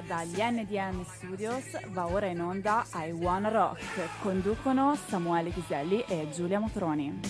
dagli 0.00 0.40
NDM 0.40 1.04
Studios 1.04 1.64
va 1.88 2.06
ora 2.06 2.26
in 2.26 2.40
onda 2.40 2.86
I 2.94 3.10
Wanna 3.10 3.48
Rock. 3.50 3.80
Conducono 4.20 4.96
Samuele 5.08 5.50
Ghiselli 5.50 6.04
e 6.06 6.28
Giulia 6.32 6.58
Motroni. 6.58 7.20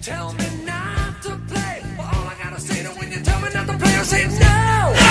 Tell 0.00 0.32
me 0.34 0.64
not 0.64 1.20
to 1.22 1.38
play, 1.46 1.80
all 1.96 2.26
I 2.26 2.34
gotta 2.42 2.58
say 2.58 2.84
when 2.98 3.10
you 3.10 3.20
tell 3.22 3.40
me 3.40 3.48
not 3.52 3.66
to 3.66 3.76
play, 3.76 3.94
I 3.94 4.04
say 4.04 4.26
no! 4.26 5.03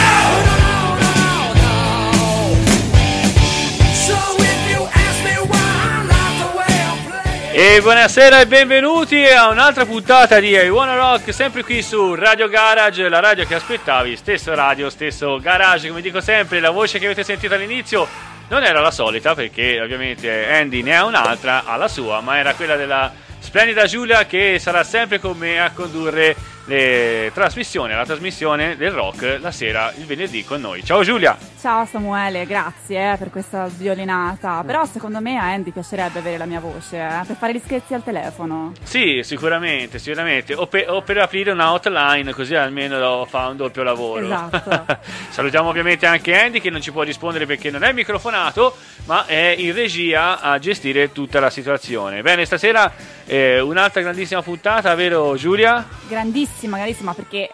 E 7.56 7.82
buonasera 7.82 8.42
e 8.42 8.48
benvenuti 8.48 9.24
a 9.26 9.50
un'altra 9.50 9.86
puntata 9.86 10.40
di 10.40 10.50
I 10.50 10.70
Wanna 10.70 10.96
Rock, 10.96 11.32
sempre 11.32 11.64
qui 11.64 11.84
su 11.84 12.16
Radio 12.16 12.48
Garage, 12.48 13.08
la 13.08 13.20
radio 13.20 13.46
che 13.46 13.54
aspettavi, 13.54 14.16
stesso 14.16 14.56
radio, 14.56 14.90
stesso 14.90 15.38
garage, 15.38 15.90
come 15.90 16.02
dico 16.02 16.20
sempre, 16.20 16.60
la 16.60 16.72
voce 16.72 16.98
che 16.98 17.06
avete 17.06 17.24
sentito 17.24 17.54
all'inizio 17.54 18.08
non 18.50 18.64
era 18.64 18.82
la 18.82 18.90
solita 18.90 19.36
perché 19.36 19.80
ovviamente 19.80 20.52
Andy 20.52 20.82
ne 20.82 20.98
ha 20.98 21.06
un'altra, 21.06 21.66
ha 21.66 21.76
la 21.76 21.88
sua, 21.88 22.22
ma 22.22 22.40
era 22.40 22.56
quella 22.56 22.76
della 22.76 23.14
splendida 23.38 23.86
Giulia 23.86 24.26
che 24.26 24.58
sarà 24.58 24.84
sempre 24.84 25.20
con 25.20 25.38
me 25.38 25.62
a 25.62 25.70
condurre 25.70 26.36
le 26.66 27.32
trasmissioni, 27.34 27.94
la 27.94 28.06
trasmissione 28.06 28.78
del 28.78 28.92
rock 28.92 29.40
la 29.42 29.52
sera, 29.52 29.92
il 29.98 30.06
venerdì 30.06 30.44
con 30.44 30.62
noi. 30.62 30.84
Ciao 30.84 31.04
Giulia! 31.04 31.38
Ciao 31.60 31.86
Samuele, 31.86 32.46
grazie 32.46 33.14
eh, 33.14 33.18
per 33.18 33.30
questa 33.30 33.70
violinata. 33.78 34.64
Però 34.66 34.84
secondo 34.86 35.22
me 35.22 35.38
a 35.38 35.52
Andy 35.52 35.72
piacerebbe 35.72 36.20
avere 36.20 36.38
la 36.38 36.46
mia 36.46 36.60
voce 36.60 36.98
eh, 36.98 37.22
per 37.26 37.38
fare 37.38 37.54
gli 37.54 37.62
scherzi 37.64 37.94
al 37.94 38.04
telefono. 38.04 38.74
Sì, 38.84 39.22
sicuramente, 39.24 39.98
sicuramente. 39.98 40.54
O 40.56 40.68
per, 40.68 40.90
o 40.90 41.02
per 41.02 41.20
aprire 41.20 41.52
una 41.52 41.72
hotline, 41.72 42.34
così 42.34 42.56
almeno 42.56 43.26
fa 43.26 43.48
un 43.48 43.56
doppio 43.56 43.82
lavoro. 43.84 44.26
Esatto. 44.26 44.98
Salutiamo 45.30 45.70
ovviamente 45.70 46.06
anche 46.06 46.38
Andy 46.38 46.60
che 46.60 46.70
non 46.70 46.82
ci 46.82 46.92
può 46.92 47.04
rispondere 47.04 47.46
perché 47.46 47.72
non 47.72 47.84
è 47.84 47.94
microfonato, 47.94 48.76
ma 49.06 49.26
è 49.26 49.56
in 49.58 49.74
regia 49.74 50.42
a 50.42 50.60
gestire 50.60 51.14
tutta 51.14 51.40
la 51.40 51.50
situazione. 51.50 52.22
Bene, 52.22 52.44
stasera 52.44 52.92
eh, 53.26 53.62
un'altra 53.62 54.02
grandissima 54.02 54.42
puntata, 54.42 54.94
vero 54.96 55.38
Giulia? 55.38 55.88
Grandissima, 56.10 56.53
grandissima 56.62 57.14
perché 57.14 57.50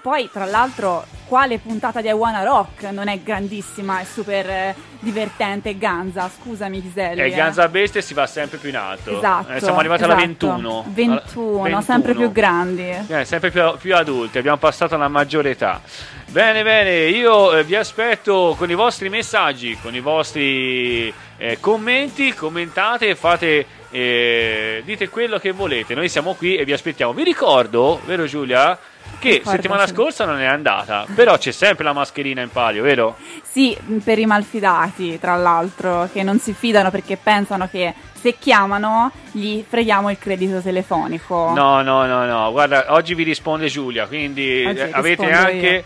poi 0.00 0.28
tra 0.32 0.44
l'altro 0.44 1.04
quale 1.26 1.58
puntata 1.58 2.00
di 2.00 2.08
I 2.08 2.12
Wanna 2.12 2.42
Rock 2.42 2.84
non 2.84 3.08
è 3.08 3.18
grandissima 3.20 4.00
e 4.00 4.04
super 4.06 4.48
eh, 4.48 4.74
divertente 5.00 5.76
Ganza, 5.76 6.30
scusami 6.30 6.80
Ghiselli. 6.80 7.20
E 7.20 7.26
eh. 7.26 7.30
Ganza 7.30 7.68
Bestia 7.68 8.00
si 8.00 8.14
va 8.14 8.26
sempre 8.26 8.56
più 8.56 8.70
in 8.70 8.76
alto. 8.76 9.16
Esatto. 9.16 9.52
Eh, 9.52 9.60
siamo 9.60 9.78
arrivati 9.78 10.02
esatto. 10.02 10.16
alla 10.16 10.26
21. 10.26 10.84
21, 10.88 11.62
21. 11.62 11.82
sempre 11.82 12.14
più 12.14 12.32
grandi. 12.32 12.88
Eh, 13.06 13.24
sempre 13.24 13.50
più, 13.50 13.62
più, 13.78 13.94
adulti, 13.94 14.38
abbiamo 14.38 14.56
passato 14.56 14.96
la 14.96 15.08
maggiore 15.08 15.50
età. 15.50 15.82
Bene, 16.26 16.62
bene, 16.62 17.06
io 17.08 17.56
eh, 17.56 17.64
vi 17.64 17.74
aspetto 17.74 18.54
con 18.56 18.70
i 18.70 18.74
vostri 18.74 19.08
messaggi, 19.08 19.76
con 19.80 19.94
i 19.94 20.00
vostri 20.00 21.12
eh, 21.36 21.58
commenti, 21.60 22.32
commentate, 22.32 23.14
fate, 23.14 23.66
eh, 23.90 24.82
dite 24.84 25.08
quello 25.08 25.38
che 25.38 25.52
volete. 25.52 25.94
Noi 25.94 26.08
siamo 26.08 26.34
qui 26.34 26.56
e 26.56 26.64
vi 26.64 26.72
aspettiamo. 26.72 27.12
Vi 27.12 27.24
ricordo, 27.24 28.00
vero 28.04 28.26
Giulia? 28.26 28.78
che 29.18 29.30
Ricordo, 29.30 29.50
settimana 29.50 29.86
sì. 29.86 29.94
scorsa 29.94 30.24
non 30.24 30.40
è 30.40 30.44
andata, 30.44 31.06
però 31.14 31.36
c'è 31.36 31.50
sempre 31.50 31.84
la 31.84 31.92
mascherina 31.92 32.42
in 32.42 32.50
palio, 32.50 32.82
vero? 32.82 33.16
Sì, 33.42 33.76
per 34.02 34.18
i 34.18 34.26
malfidati, 34.26 35.18
tra 35.18 35.34
l'altro, 35.36 36.08
che 36.12 36.22
non 36.22 36.38
si 36.38 36.52
fidano 36.52 36.90
perché 36.90 37.16
pensano 37.16 37.68
che 37.68 37.94
se 38.12 38.36
chiamano 38.38 39.10
gli 39.32 39.64
freghiamo 39.66 40.10
il 40.10 40.18
credito 40.18 40.60
telefonico. 40.60 41.52
No, 41.54 41.82
no, 41.82 42.06
no, 42.06 42.24
no, 42.26 42.50
guarda, 42.52 42.86
oggi 42.88 43.14
vi 43.14 43.24
risponde 43.24 43.66
Giulia, 43.66 44.06
quindi 44.06 44.64
oggi 44.66 44.80
avete 44.80 45.32
anche, 45.32 45.84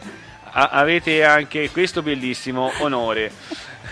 a, 0.50 0.68
avete 0.68 1.24
anche 1.24 1.70
questo 1.70 2.02
bellissimo 2.02 2.70
onore. 2.78 3.32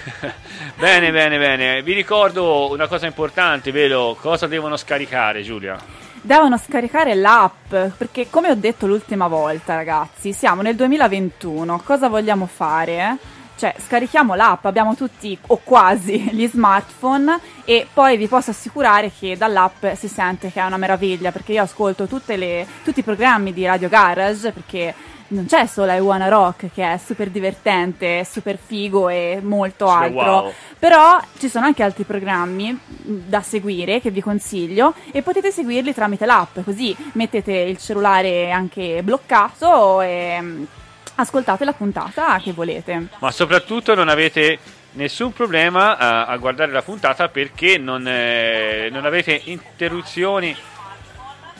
bene, 0.78 1.10
bene, 1.10 1.38
bene. 1.38 1.82
Vi 1.82 1.92
ricordo 1.92 2.70
una 2.70 2.86
cosa 2.86 3.06
importante, 3.06 3.70
vero? 3.70 4.16
Cosa 4.20 4.46
devono 4.46 4.76
scaricare, 4.76 5.42
Giulia? 5.42 5.78
devono 6.22 6.58
scaricare 6.58 7.14
l'app 7.14 7.74
perché 7.96 8.28
come 8.28 8.50
ho 8.50 8.54
detto 8.54 8.86
l'ultima 8.86 9.26
volta 9.26 9.74
ragazzi 9.74 10.34
siamo 10.34 10.60
nel 10.60 10.76
2021 10.76 11.80
cosa 11.82 12.08
vogliamo 12.08 12.46
fare? 12.46 13.16
Cioè, 13.56 13.74
scarichiamo 13.78 14.34
l'app, 14.34 14.64
abbiamo 14.64 14.94
tutti 14.94 15.36
o 15.48 15.60
quasi 15.62 16.28
gli 16.32 16.46
smartphone 16.46 17.38
e 17.66 17.86
poi 17.92 18.16
vi 18.16 18.26
posso 18.26 18.52
assicurare 18.52 19.10
che 19.10 19.36
dall'app 19.36 19.84
si 19.96 20.08
sente 20.08 20.50
che 20.50 20.60
è 20.60 20.64
una 20.64 20.78
meraviglia 20.78 21.30
perché 21.30 21.52
io 21.52 21.62
ascolto 21.62 22.08
le, 22.26 22.66
tutti 22.82 23.00
i 23.00 23.02
programmi 23.02 23.52
di 23.52 23.66
Radio 23.66 23.90
Garage 23.90 24.52
perché 24.52 24.94
non 25.30 25.46
c'è 25.46 25.66
solo 25.66 25.92
I 25.92 25.98
Wanna 25.98 26.28
Rock 26.28 26.70
che 26.72 26.92
è 26.92 26.98
super 26.98 27.28
divertente, 27.28 28.24
super 28.24 28.58
figo 28.58 29.08
e 29.08 29.40
molto 29.42 29.86
sì, 29.86 29.92
altro, 29.92 30.32
wow. 30.32 30.52
però 30.78 31.20
ci 31.38 31.48
sono 31.48 31.66
anche 31.66 31.82
altri 31.82 32.04
programmi 32.04 32.78
da 32.86 33.40
seguire 33.42 34.00
che 34.00 34.10
vi 34.10 34.20
consiglio 34.20 34.94
e 35.12 35.22
potete 35.22 35.50
seguirli 35.50 35.94
tramite 35.94 36.26
l'app, 36.26 36.58
così 36.64 36.96
mettete 37.12 37.52
il 37.52 37.78
cellulare 37.78 38.50
anche 38.50 39.02
bloccato 39.02 40.00
e 40.00 40.66
ascoltate 41.14 41.64
la 41.64 41.72
puntata 41.72 42.38
che 42.38 42.52
volete. 42.52 43.08
Ma 43.18 43.30
soprattutto 43.30 43.94
non 43.94 44.08
avete 44.08 44.58
nessun 44.92 45.32
problema 45.32 45.96
a, 45.96 46.26
a 46.26 46.36
guardare 46.38 46.72
la 46.72 46.82
puntata 46.82 47.28
perché 47.28 47.78
non, 47.78 48.06
eh, 48.06 48.88
non 48.90 49.04
avete 49.04 49.40
interruzioni. 49.44 50.56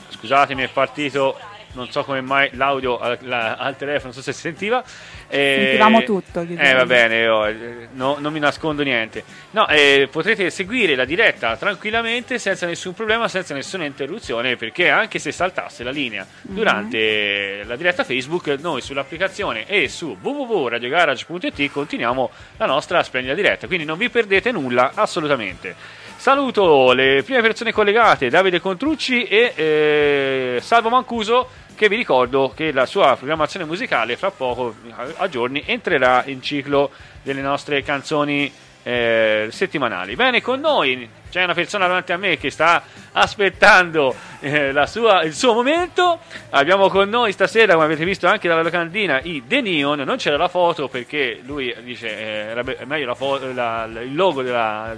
Scusatemi, 0.09 0.63
è 0.63 0.67
partito 0.67 1.37
non 1.73 1.89
so 1.91 2.03
come 2.03 2.21
mai 2.21 2.49
l'audio 2.53 2.99
al, 2.99 3.17
la, 3.21 3.55
al 3.55 3.75
telefono, 3.77 4.05
non 4.05 4.13
so 4.13 4.21
se 4.21 4.33
si 4.33 4.41
sentiva. 4.41 4.83
Eh, 5.27 5.63
Sentivamo 5.63 6.03
tutto. 6.03 6.41
Eh, 6.41 6.73
va 6.73 6.85
bene, 6.85 7.19
io, 7.19 7.87
no, 7.93 8.17
non 8.19 8.33
mi 8.33 8.39
nascondo 8.39 8.83
niente. 8.83 9.23
No, 9.51 9.67
eh, 9.67 10.09
potrete 10.11 10.49
seguire 10.49 10.95
la 10.95 11.05
diretta 11.05 11.55
tranquillamente, 11.55 12.37
senza 12.37 12.65
nessun 12.65 12.93
problema, 12.93 13.27
senza 13.27 13.53
nessuna 13.53 13.85
interruzione, 13.85 14.55
perché 14.57 14.89
anche 14.89 15.19
se 15.19 15.31
saltasse 15.31 15.83
la 15.83 15.91
linea 15.91 16.25
mm-hmm. 16.25 16.55
durante 16.55 17.63
la 17.65 17.75
diretta 17.75 18.03
Facebook, 18.03 18.47
noi 18.59 18.81
sull'applicazione 18.81 19.65
e 19.67 19.87
su 19.87 20.17
www.radiogarage.it 20.19 21.71
continuiamo 21.71 22.29
la 22.57 22.65
nostra 22.65 23.01
splendida 23.03 23.33
diretta, 23.33 23.67
quindi 23.67 23.85
non 23.85 23.97
vi 23.97 24.09
perdete 24.09 24.51
nulla 24.51 24.91
assolutamente. 24.95 25.99
Saluto 26.21 26.93
le 26.93 27.23
prime 27.23 27.41
persone 27.41 27.73
collegate, 27.73 28.29
Davide 28.29 28.61
Contrucci 28.61 29.23
e 29.23 29.53
eh, 29.55 30.59
Salvo 30.61 30.89
Mancuso, 30.89 31.49
che 31.73 31.89
vi 31.89 31.95
ricordo 31.95 32.53
che 32.55 32.71
la 32.71 32.85
sua 32.85 33.15
programmazione 33.15 33.65
musicale 33.65 34.15
fra 34.17 34.29
poco, 34.29 34.75
a 35.17 35.27
giorni, 35.29 35.63
entrerà 35.65 36.21
in 36.27 36.43
ciclo 36.43 36.91
delle 37.23 37.41
nostre 37.41 37.81
canzoni 37.81 38.53
eh, 38.83 39.47
settimanali. 39.49 40.15
Bene, 40.15 40.43
con 40.43 40.59
noi 40.59 41.09
c'è 41.31 41.43
una 41.43 41.55
persona 41.55 41.87
davanti 41.87 42.11
a 42.11 42.17
me 42.17 42.37
che 42.37 42.51
sta 42.51 42.83
aspettando 43.13 44.13
eh, 44.41 44.75
sua, 44.85 45.23
il 45.23 45.33
suo 45.33 45.53
momento. 45.53 46.19
Abbiamo 46.51 46.87
con 46.89 47.09
noi 47.09 47.31
stasera, 47.31 47.73
come 47.73 47.85
avete 47.85 48.05
visto 48.05 48.27
anche 48.27 48.47
dalla 48.47 48.61
locandina, 48.61 49.21
i 49.21 49.41
The 49.47 49.61
Neon. 49.61 50.01
Non 50.01 50.17
c'era 50.17 50.37
la 50.37 50.49
foto 50.49 50.87
perché 50.87 51.39
lui 51.43 51.75
dice 51.81 52.15
eh, 52.15 52.23
era 52.51 52.63
meglio 52.85 53.07
la 53.07 53.15
foto, 53.15 53.51
la, 53.51 53.89
il 53.91 54.13
logo 54.13 54.43
della, 54.43 54.95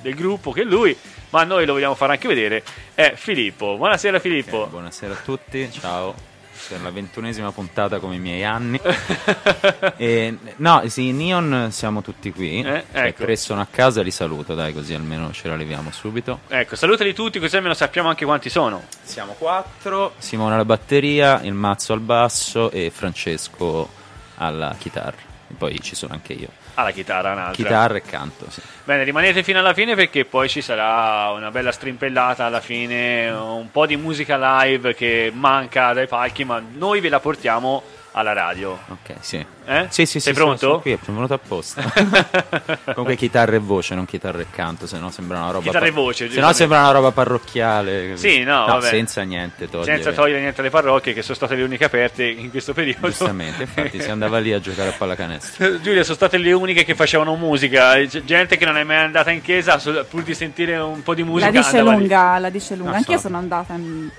del 0.00 0.14
gruppo 0.14 0.52
che 0.52 0.64
lui, 0.64 0.96
ma 1.30 1.44
noi 1.44 1.66
lo 1.66 1.74
vogliamo 1.74 1.94
fare 1.94 2.12
anche 2.12 2.28
vedere, 2.28 2.62
è 2.94 3.12
Filippo. 3.16 3.76
Buonasera 3.76 4.18
Filippo. 4.18 4.58
Okay, 4.58 4.70
buonasera 4.70 5.12
a 5.12 5.16
tutti, 5.16 5.70
ciao. 5.70 6.28
Per 6.68 6.80
la 6.82 6.90
ventunesima 6.90 7.50
puntata 7.52 7.98
come 7.98 8.16
i 8.16 8.18
miei 8.18 8.44
anni. 8.44 8.78
e, 9.96 10.36
no, 10.56 10.82
sì, 10.88 11.10
Neon 11.10 11.68
siamo 11.70 12.02
tutti 12.02 12.30
qui. 12.32 12.62
Eh, 12.62 12.84
ecco. 12.92 13.24
Tre 13.24 13.36
sono 13.36 13.62
a 13.62 13.66
casa, 13.68 14.02
li 14.02 14.10
saluto, 14.10 14.54
dai, 14.54 14.74
così 14.74 14.92
almeno 14.92 15.32
ce 15.32 15.48
la 15.48 15.56
leviamo 15.56 15.90
subito. 15.90 16.40
Ecco, 16.48 16.76
salutali 16.76 17.14
tutti, 17.14 17.38
così 17.38 17.56
almeno 17.56 17.74
sappiamo 17.74 18.08
anche 18.08 18.26
quanti 18.26 18.50
sono. 18.50 18.82
Siamo 19.02 19.34
quattro: 19.38 20.14
Simone 20.18 20.54
alla 20.54 20.66
batteria, 20.66 21.40
il 21.42 21.54
Mazzo 21.54 21.94
al 21.94 22.00
basso 22.00 22.70
e 22.70 22.90
Francesco 22.94 23.88
alla 24.36 24.74
chitarra. 24.78 25.16
E 25.48 25.54
poi 25.54 25.80
ci 25.80 25.94
sono 25.94 26.12
anche 26.12 26.34
io. 26.34 26.59
Ah, 26.74 26.84
la 26.84 26.90
chitarra, 26.90 27.32
un'altra. 27.32 27.54
Chitarra 27.54 27.96
e 27.96 28.02
canto, 28.02 28.46
sì. 28.48 28.60
Bene, 28.84 29.04
rimanete 29.04 29.42
fino 29.42 29.58
alla 29.58 29.74
fine 29.74 29.94
perché 29.94 30.24
poi 30.24 30.48
ci 30.48 30.62
sarà 30.62 31.30
una 31.30 31.50
bella 31.50 31.72
strimpellata 31.72 32.44
alla 32.44 32.60
fine, 32.60 33.30
un 33.30 33.70
po' 33.70 33.86
di 33.86 33.96
musica 33.96 34.62
live 34.62 34.94
che 34.94 35.30
manca 35.34 35.92
dai 35.92 36.06
palchi, 36.06 36.44
ma 36.44 36.62
noi 36.72 37.00
ve 37.00 37.08
la 37.08 37.20
portiamo 37.20 37.82
alla 38.12 38.32
radio. 38.32 38.78
Ok, 38.88 39.16
sì. 39.20 39.44
Eh? 39.64 39.86
Sì, 39.88 40.04
sì, 40.04 40.18
Sei 40.18 40.32
sì, 40.32 40.38
pronto? 40.38 40.58
Sono, 40.58 40.70
sono 40.72 40.80
qui, 40.80 40.92
è 40.92 40.98
venuto 41.04 41.34
apposta. 41.34 41.82
Comunque 42.92 43.16
chitarra 43.16 43.54
e 43.54 43.58
voce, 43.58 43.94
non 43.94 44.04
chitarra 44.04 44.40
e 44.40 44.46
canto, 44.50 44.86
se 44.86 44.98
no 44.98 45.10
sembra 45.10 45.38
una 45.38 45.50
roba 45.52 45.64
Chitarra 45.64 45.86
e 45.86 45.90
voce, 45.90 46.30
Se 46.30 46.40
no 46.40 46.52
sembra 46.52 46.80
una 46.80 46.90
roba 46.90 47.12
parrocchiale. 47.12 48.16
Sì, 48.16 48.42
no, 48.42 48.60
no 48.60 48.66
vabbè. 48.66 48.88
senza 48.88 49.22
niente 49.22 49.68
togliere. 49.68 50.02
Senza 50.02 50.12
togliere 50.12 50.40
niente 50.40 50.60
alle 50.60 50.70
parrocchie 50.70 51.12
che 51.12 51.22
sono 51.22 51.34
state 51.34 51.54
le 51.54 51.62
uniche 51.62 51.84
aperte 51.84 52.24
in 52.24 52.50
questo 52.50 52.72
periodo. 52.72 53.08
Giustamente, 53.08 53.62
infatti 53.62 54.00
si 54.00 54.10
andava 54.10 54.38
lì 54.38 54.52
a 54.52 54.60
giocare 54.60 54.88
a 54.88 54.92
pallacanestro. 54.92 55.78
Giulia, 55.82 56.02
sono 56.02 56.16
state 56.16 56.36
le 56.38 56.52
uniche 56.52 56.84
che 56.84 56.94
facevano 56.94 57.36
musica, 57.36 58.04
gente 58.06 58.56
che 58.56 58.64
non 58.64 58.76
è 58.76 58.82
mai 58.82 58.96
andata 58.96 59.30
in 59.30 59.42
chiesa 59.42 59.78
pur 60.08 60.22
di 60.22 60.34
sentire 60.34 60.76
un 60.76 61.02
po' 61.02 61.14
di 61.14 61.22
musica. 61.22 61.50
La 61.50 61.58
dice 61.58 61.80
lunga, 61.80 62.34
lì. 62.34 62.40
la 62.40 62.50
dice 62.50 62.74
lunga. 62.74 62.96
Anch'io 62.96 63.16
so. 63.16 63.22
sono 63.22 63.38
andata 63.38 63.74
in 63.74 64.10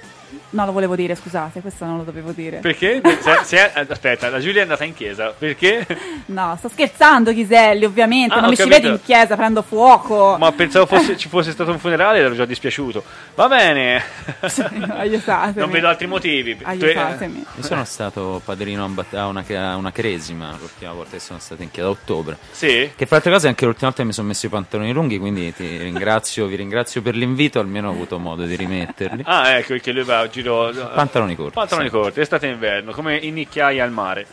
No, 0.52 0.66
lo 0.66 0.72
volevo 0.72 0.96
dire, 0.96 1.16
scusate, 1.16 1.62
questo 1.62 1.86
non 1.86 1.98
lo 1.98 2.04
dovevo 2.04 2.32
dire. 2.32 2.58
Perché? 2.58 3.02
Se, 3.22 3.40
se, 3.44 3.72
aspetta, 3.74 4.30
la 4.30 4.40
Giulia 4.40 4.60
è 4.60 4.64
andata 4.64 4.84
in 4.84 4.94
chiesa, 4.94 5.34
perché? 5.38 5.86
No, 6.32 6.56
sto 6.58 6.70
scherzando, 6.70 7.34
Ghiselli, 7.34 7.84
ovviamente, 7.84 8.34
ah, 8.34 8.40
non 8.40 8.50
mi 8.50 8.56
capito. 8.56 8.76
ci 8.76 8.82
vedi 8.82 8.94
in 8.94 9.02
chiesa, 9.04 9.36
prendo 9.36 9.62
fuoco. 9.62 10.38
Ma 10.38 10.52
pensavo 10.52 10.86
fosse, 10.86 11.18
ci 11.18 11.28
fosse 11.28 11.52
stato 11.52 11.72
un 11.72 11.80
funerale 11.80 12.20
ero 12.20 12.36
già 12.36 12.46
dispiaciuto. 12.46 13.04
Va 13.36 13.48
bene. 13.48 14.04
Sì, 14.52 14.62
aiutatemi. 14.62 15.60
Non 15.60 15.70
vedo 15.70 15.88
altri 15.88 16.08
motivi. 16.08 16.58
Aiutatemi. 16.62 17.46
Io 17.58 17.64
sono 17.64 17.86
stato 17.86 18.42
padrino 18.44 18.84
a 18.84 19.28
una, 19.28 19.46
a 19.48 19.76
una 19.76 19.92
cresima 19.92 20.56
l'ultima 20.60 20.92
volta 20.92 21.12
che 21.12 21.20
sono 21.20 21.40
stato 21.40 21.62
in 21.62 21.72
chiesa, 21.72 21.88
a 21.88 21.92
ottobre. 21.92 22.38
Sì? 22.52 22.92
Che 22.96 23.06
fra 23.06 23.18
altre 23.18 23.32
cose 23.32 23.48
anche 23.48 23.66
l'ultima 23.66 23.90
volta 23.90 24.04
mi 24.04 24.14
sono 24.14 24.28
messo 24.28 24.46
i 24.48 24.50
pantaloni 24.50 24.92
lunghi, 24.92 25.18
quindi 25.18 25.54
ti 25.54 25.78
ringrazio, 25.78 26.48
vi 26.48 26.56
ringrazio 26.56 27.02
per 27.02 27.16
l'invito, 27.16 27.60
almeno 27.60 27.90
ho 27.90 27.92
avuto 27.92 28.20
modo 28.20 28.44
di 28.46 28.56
rimetterli. 28.56 29.24
Ah, 29.26 29.52
ecco, 29.52 29.70
perché 29.70 29.92
lui 29.92 30.04
va 30.04 30.20
a 30.20 30.28
giro... 30.42 30.72
Pantaloni 30.94 31.36
corti. 31.36 31.54
Pantaloni 31.54 31.88
sì. 31.88 31.94
corti, 31.94 32.20
estate 32.20 32.48
e 32.48 32.52
inverno, 32.52 32.92
come 32.92 33.18
in 33.18 33.34
nicchiaia 33.36 33.84
al 33.84 33.92
mare. 33.92 34.26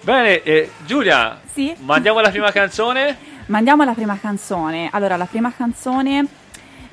Bene, 0.00 0.42
eh, 0.42 0.70
Giulia, 0.84 1.40
sì? 1.52 1.74
mandiamo 1.80 2.20
la 2.20 2.30
prima 2.30 2.52
canzone? 2.52 3.16
Mandiamo 3.46 3.84
la 3.84 3.92
prima 3.92 4.18
canzone. 4.18 4.88
Allora, 4.92 5.16
la 5.16 5.26
prima 5.26 5.52
canzone 5.52 6.26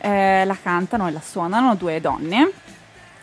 eh, 0.01 0.43
la 0.45 0.57
cantano 0.61 1.07
e 1.07 1.11
la 1.11 1.21
suonano 1.21 1.75
due 1.75 2.01
donne. 2.01 2.51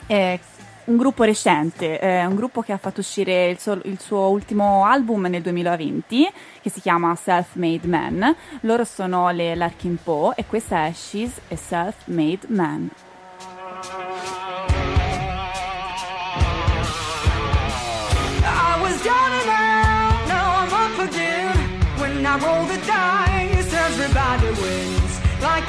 Eh, 0.06 0.40
un 0.84 0.96
gruppo 0.96 1.24
recente, 1.24 2.00
eh, 2.00 2.24
un 2.26 2.34
gruppo 2.34 2.62
che 2.62 2.72
ha 2.72 2.78
fatto 2.78 3.00
uscire 3.00 3.48
il 3.48 3.60
suo, 3.60 3.80
il 3.84 4.00
suo, 4.00 4.28
ultimo 4.28 4.84
album 4.84 5.26
nel 5.26 5.42
2020 5.42 6.28
che 6.60 6.70
si 6.70 6.80
chiama 6.80 7.14
Self 7.14 7.54
Made 7.54 7.86
Man. 7.86 8.34
Loro 8.60 8.84
sono 8.84 9.30
le 9.30 9.54
Larkin 9.54 9.98
Poe 10.02 10.34
e 10.36 10.46
questa 10.46 10.86
è 10.86 10.92
She's 10.92 11.40
a 11.48 11.56
Self 11.56 12.06
Made 12.06 12.46
Man. 12.48 12.90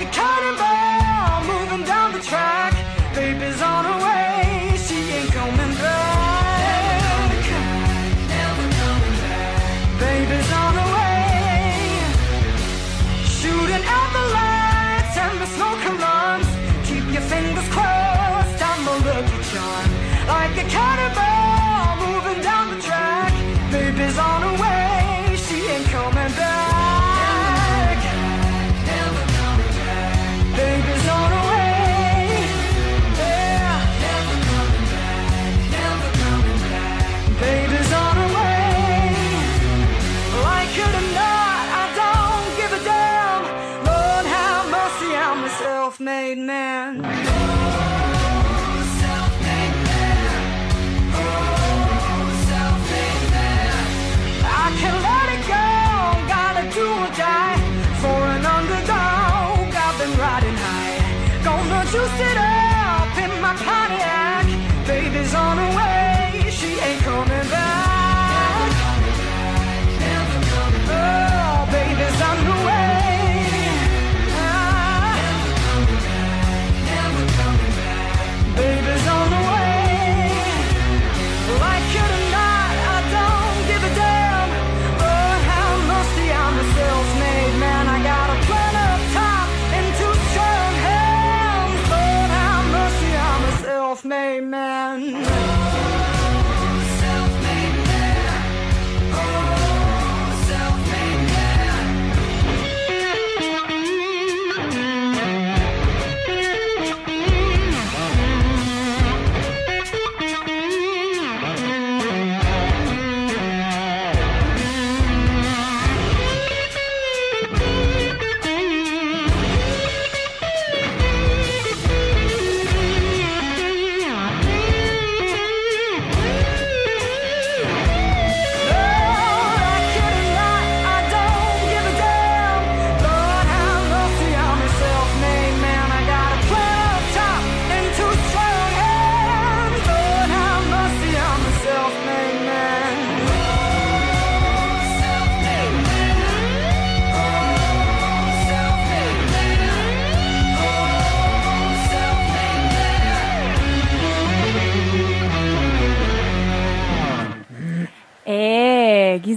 Like 0.01 0.09
a 0.09 0.13
cannonball 0.13 1.45
moving 1.45 1.85
down 1.85 2.13
the 2.13 2.21
track. 2.21 2.73
Baby's 3.13 3.61
on 3.61 3.80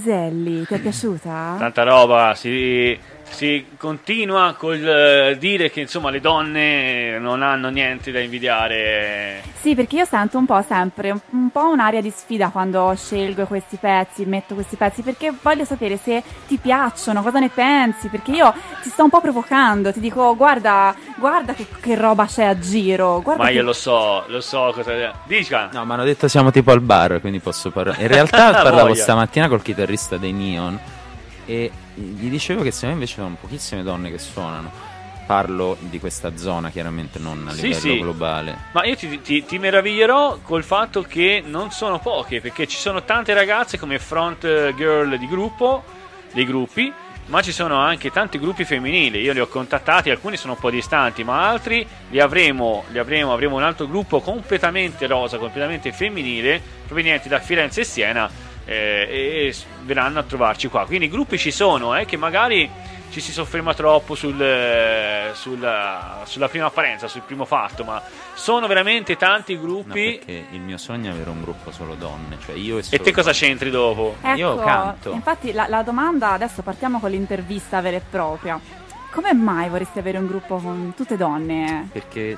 Ghiselli, 0.04 0.66
ti 0.66 0.74
è 0.74 0.78
piaciuta? 0.80 1.56
Tanta 1.58 1.82
roba, 1.82 2.34
si, 2.34 2.98
si 3.34 3.66
continua 3.76 4.54
col 4.56 4.86
eh, 4.86 5.36
dire 5.38 5.68
che 5.68 5.80
insomma 5.80 6.10
le 6.10 6.20
donne 6.20 7.18
non 7.18 7.42
hanno 7.42 7.68
niente 7.68 8.12
da 8.12 8.20
invidiare. 8.20 9.42
Sì, 9.60 9.74
perché 9.74 9.96
io 9.96 10.04
sento 10.04 10.38
un 10.38 10.46
po' 10.46 10.62
sempre 10.66 11.10
un, 11.10 11.20
un 11.30 11.50
po' 11.50 11.68
un'aria 11.68 12.00
di 12.00 12.10
sfida 12.10 12.50
quando 12.50 12.94
scelgo 12.96 13.44
questi 13.46 13.76
pezzi, 13.76 14.24
metto 14.24 14.54
questi 14.54 14.76
pezzi, 14.76 15.02
perché 15.02 15.32
voglio 15.42 15.64
sapere 15.64 15.96
se 15.96 16.22
ti 16.46 16.56
piacciono, 16.58 17.22
cosa 17.22 17.40
ne 17.40 17.48
pensi, 17.48 18.08
perché 18.08 18.30
io 18.30 18.54
ti 18.82 18.88
sto 18.88 19.02
un 19.02 19.10
po' 19.10 19.20
provocando, 19.20 19.92
ti 19.92 20.00
dico 20.00 20.36
guarda, 20.36 20.94
guarda 21.16 21.54
che, 21.54 21.66
che 21.80 21.96
roba 21.96 22.26
c'è 22.26 22.44
a 22.44 22.58
giro. 22.58 23.20
Ma 23.36 23.46
che... 23.46 23.52
io 23.52 23.62
lo 23.62 23.72
so, 23.72 24.24
lo 24.28 24.40
so 24.40 24.72
cosa... 24.72 25.12
Dica! 25.24 25.70
No, 25.72 25.84
mi 25.84 25.92
hanno 25.92 26.04
detto 26.04 26.28
siamo 26.28 26.52
tipo 26.52 26.70
al 26.70 26.80
bar, 26.80 27.20
quindi 27.20 27.40
posso 27.40 27.70
parlare. 27.70 28.00
In 28.00 28.08
realtà 28.08 28.52
parlavo 28.62 28.94
stamattina 28.94 29.48
col 29.48 29.62
chitarrista 29.62 30.16
dei 30.16 30.32
Neon 30.32 30.78
e 31.46 31.70
gli 31.94 32.28
dicevo 32.28 32.62
che 32.62 32.70
secondo 32.70 32.96
me 32.96 33.02
invece 33.02 33.20
sono 33.20 33.36
pochissime 33.40 33.82
donne 33.82 34.10
che 34.10 34.18
suonano. 34.18 34.92
Parlo 35.26 35.78
di 35.80 35.98
questa 35.98 36.36
zona, 36.36 36.68
chiaramente 36.68 37.18
non 37.18 37.46
a 37.48 37.52
livello 37.52 37.74
sì, 37.74 37.80
sì. 37.80 37.98
globale. 37.98 38.58
Ma 38.72 38.84
io 38.84 38.94
ti, 38.94 39.22
ti, 39.22 39.42
ti, 39.46 39.58
meraviglierò 39.58 40.40
col 40.42 40.62
fatto 40.62 41.00
che 41.00 41.42
non 41.44 41.70
sono 41.70 41.98
poche, 41.98 42.42
perché 42.42 42.66
ci 42.66 42.76
sono 42.76 43.04
tante 43.04 43.32
ragazze 43.32 43.78
come 43.78 43.98
front 43.98 44.74
girl 44.74 45.16
di 45.16 45.26
gruppo, 45.26 45.82
dei 46.34 46.44
gruppi, 46.44 46.92
ma 47.26 47.40
ci 47.40 47.52
sono 47.52 47.78
anche 47.78 48.10
tanti 48.10 48.38
gruppi 48.38 48.66
femminili. 48.66 49.20
Io 49.20 49.32
li 49.32 49.40
ho 49.40 49.46
contattati, 49.46 50.10
alcuni 50.10 50.36
sono 50.36 50.52
un 50.52 50.58
po' 50.58 50.70
distanti, 50.70 51.24
ma 51.24 51.48
altri 51.48 51.86
li 52.10 52.20
avremo, 52.20 52.84
li 52.90 52.98
avremo, 52.98 53.32
avremo 53.32 53.56
un 53.56 53.62
altro 53.62 53.86
gruppo 53.86 54.20
completamente 54.20 55.06
rosa, 55.06 55.38
completamente 55.38 55.90
femminile, 55.90 56.60
provenienti 56.86 57.30
da 57.30 57.38
Firenze 57.38 57.80
e 57.80 57.84
Siena 57.84 58.30
eh, 58.64 59.08
e 59.08 59.54
verranno 59.82 60.18
a 60.18 60.22
trovarci 60.22 60.68
qua. 60.68 60.86
Quindi 60.86 61.06
i 61.06 61.10
gruppi 61.10 61.38
ci 61.38 61.50
sono, 61.50 61.96
eh, 61.96 62.04
che 62.04 62.16
magari 62.16 62.70
ci 63.10 63.20
si 63.20 63.30
sofferma 63.30 63.74
troppo 63.74 64.16
sul, 64.16 64.34
sulla, 65.34 66.22
sulla, 66.24 66.48
prima 66.48 66.66
apparenza, 66.66 67.06
sul 67.06 67.22
primo 67.22 67.44
fatto, 67.44 67.84
ma 67.84 68.02
sono 68.34 68.66
veramente 68.66 69.16
tanti 69.16 69.56
gruppi. 69.56 70.18
No, 70.18 70.24
perché 70.26 70.46
il 70.50 70.60
mio 70.60 70.78
sogno 70.78 71.10
è 71.10 71.12
avere 71.12 71.30
un 71.30 71.40
gruppo 71.40 71.70
solo 71.70 71.94
donne, 71.94 72.38
cioè 72.44 72.56
io 72.56 72.78
e, 72.78 72.84
e 72.90 72.98
te 72.98 73.12
cosa 73.12 73.30
c'entri 73.30 73.70
dopo? 73.70 74.16
Ecco, 74.20 74.36
io 74.36 74.56
canto. 74.56 75.12
Infatti 75.12 75.52
la, 75.52 75.68
la 75.68 75.82
domanda, 75.82 76.32
adesso 76.32 76.62
partiamo 76.62 76.98
con 76.98 77.10
l'intervista 77.10 77.80
vera 77.80 77.98
e 77.98 78.02
propria. 78.08 78.58
Come 79.12 79.32
mai 79.32 79.68
vorresti 79.68 80.00
avere 80.00 80.18
un 80.18 80.26
gruppo 80.26 80.56
con 80.56 80.92
tutte 80.96 81.16
donne? 81.16 81.88
Perché 81.92 82.36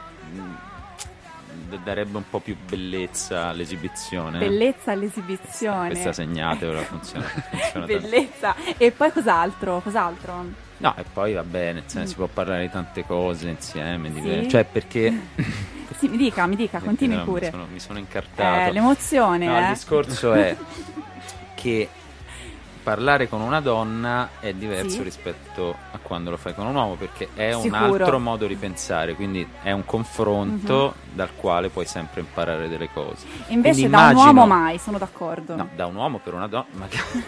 darebbe 1.82 2.16
un 2.16 2.25
po' 2.28 2.40
più 2.40 2.56
bellezza 2.68 3.49
all'esibizione. 3.49 4.38
Bellezza 4.38 4.92
all'esibizione. 4.92 5.88
Questa 5.90 6.12
segnate, 6.12 6.66
ora 6.66 6.80
funziona. 6.80 7.26
funziona 7.50 7.87
bellezza. 7.87 8.54
E 8.76 8.90
poi 8.90 9.12
cos'altro? 9.12 9.80
Cos'altro? 9.80 10.44
No, 10.78 10.94
e 10.96 11.04
poi 11.11 11.32
va 11.32 11.42
bene, 11.42 11.85
cioè, 11.88 12.02
mm. 12.02 12.06
si 12.06 12.14
può 12.14 12.26
parlare 12.26 12.62
di 12.62 12.70
tante 12.70 13.04
cose 13.04 13.49
insieme, 13.49 14.12
sì? 14.12 14.49
cioè 14.49 14.64
perché... 14.64 15.28
sì, 15.96 16.08
mi 16.08 16.16
dica, 16.18 16.46
mi 16.46 16.56
dica, 16.56 16.80
continui 16.80 17.23
pure. 17.25 17.46
Mi 17.46 17.50
sono, 17.50 17.66
mi 17.73 17.80
sono 17.80 17.99
incartato. 17.99 18.68
Eh, 18.68 18.73
l'emozione, 18.73 19.46
no, 19.46 19.56
eh? 19.56 19.61
Il 19.62 19.68
discorso 19.68 20.35
è 20.35 20.54
che 21.54 21.88
parlare 22.86 23.28
con 23.28 23.40
una 23.40 23.60
donna 23.60 24.28
è 24.38 24.52
diverso 24.52 24.98
sì. 24.98 25.02
rispetto 25.02 25.74
a 25.90 25.98
quando 26.00 26.30
lo 26.30 26.36
fai 26.36 26.54
con 26.54 26.66
un 26.66 26.76
uomo 26.76 26.94
perché 26.94 27.30
è 27.34 27.50
Sicuro. 27.50 27.66
un 27.66 27.74
altro 27.74 28.18
modo 28.20 28.46
di 28.46 28.54
pensare, 28.54 29.14
quindi 29.16 29.44
è 29.60 29.72
un 29.72 29.84
confronto 29.84 30.72
uh-huh. 30.72 31.12
dal 31.12 31.30
quale 31.34 31.68
puoi 31.68 31.84
sempre 31.84 32.20
imparare 32.20 32.68
delle 32.68 32.88
cose. 32.92 33.26
Invece 33.48 33.80
quindi 33.80 33.90
da 33.90 34.10
immagino... 34.10 34.30
un 34.30 34.36
uomo 34.36 34.46
mai, 34.46 34.78
sono 34.78 34.98
d'accordo. 34.98 35.56
No, 35.56 35.68
da 35.74 35.86
un 35.86 35.96
uomo 35.96 36.18
per 36.18 36.34
una 36.34 36.46
donna, 36.46 36.66
magari, 36.78 37.24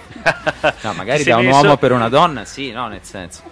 no, 0.82 0.92
magari 0.92 1.24
da 1.24 1.36
un 1.38 1.44
messo... 1.46 1.58
uomo 1.58 1.76
per 1.76 1.90
una 1.90 2.08
donna, 2.08 2.44
sì, 2.44 2.70
no, 2.70 2.86
nel 2.86 3.02
senso. 3.02 3.42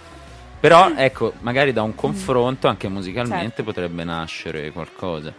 Però 0.61 0.89
ecco, 0.95 1.33
magari 1.41 1.73
da 1.73 1.81
un 1.81 1.93
confronto 1.93 2.69
anche 2.69 2.87
musicalmente 2.87 3.47
certo. 3.47 3.63
potrebbe 3.63 4.05
nascere 4.05 4.71
qualcosa. 4.71 5.33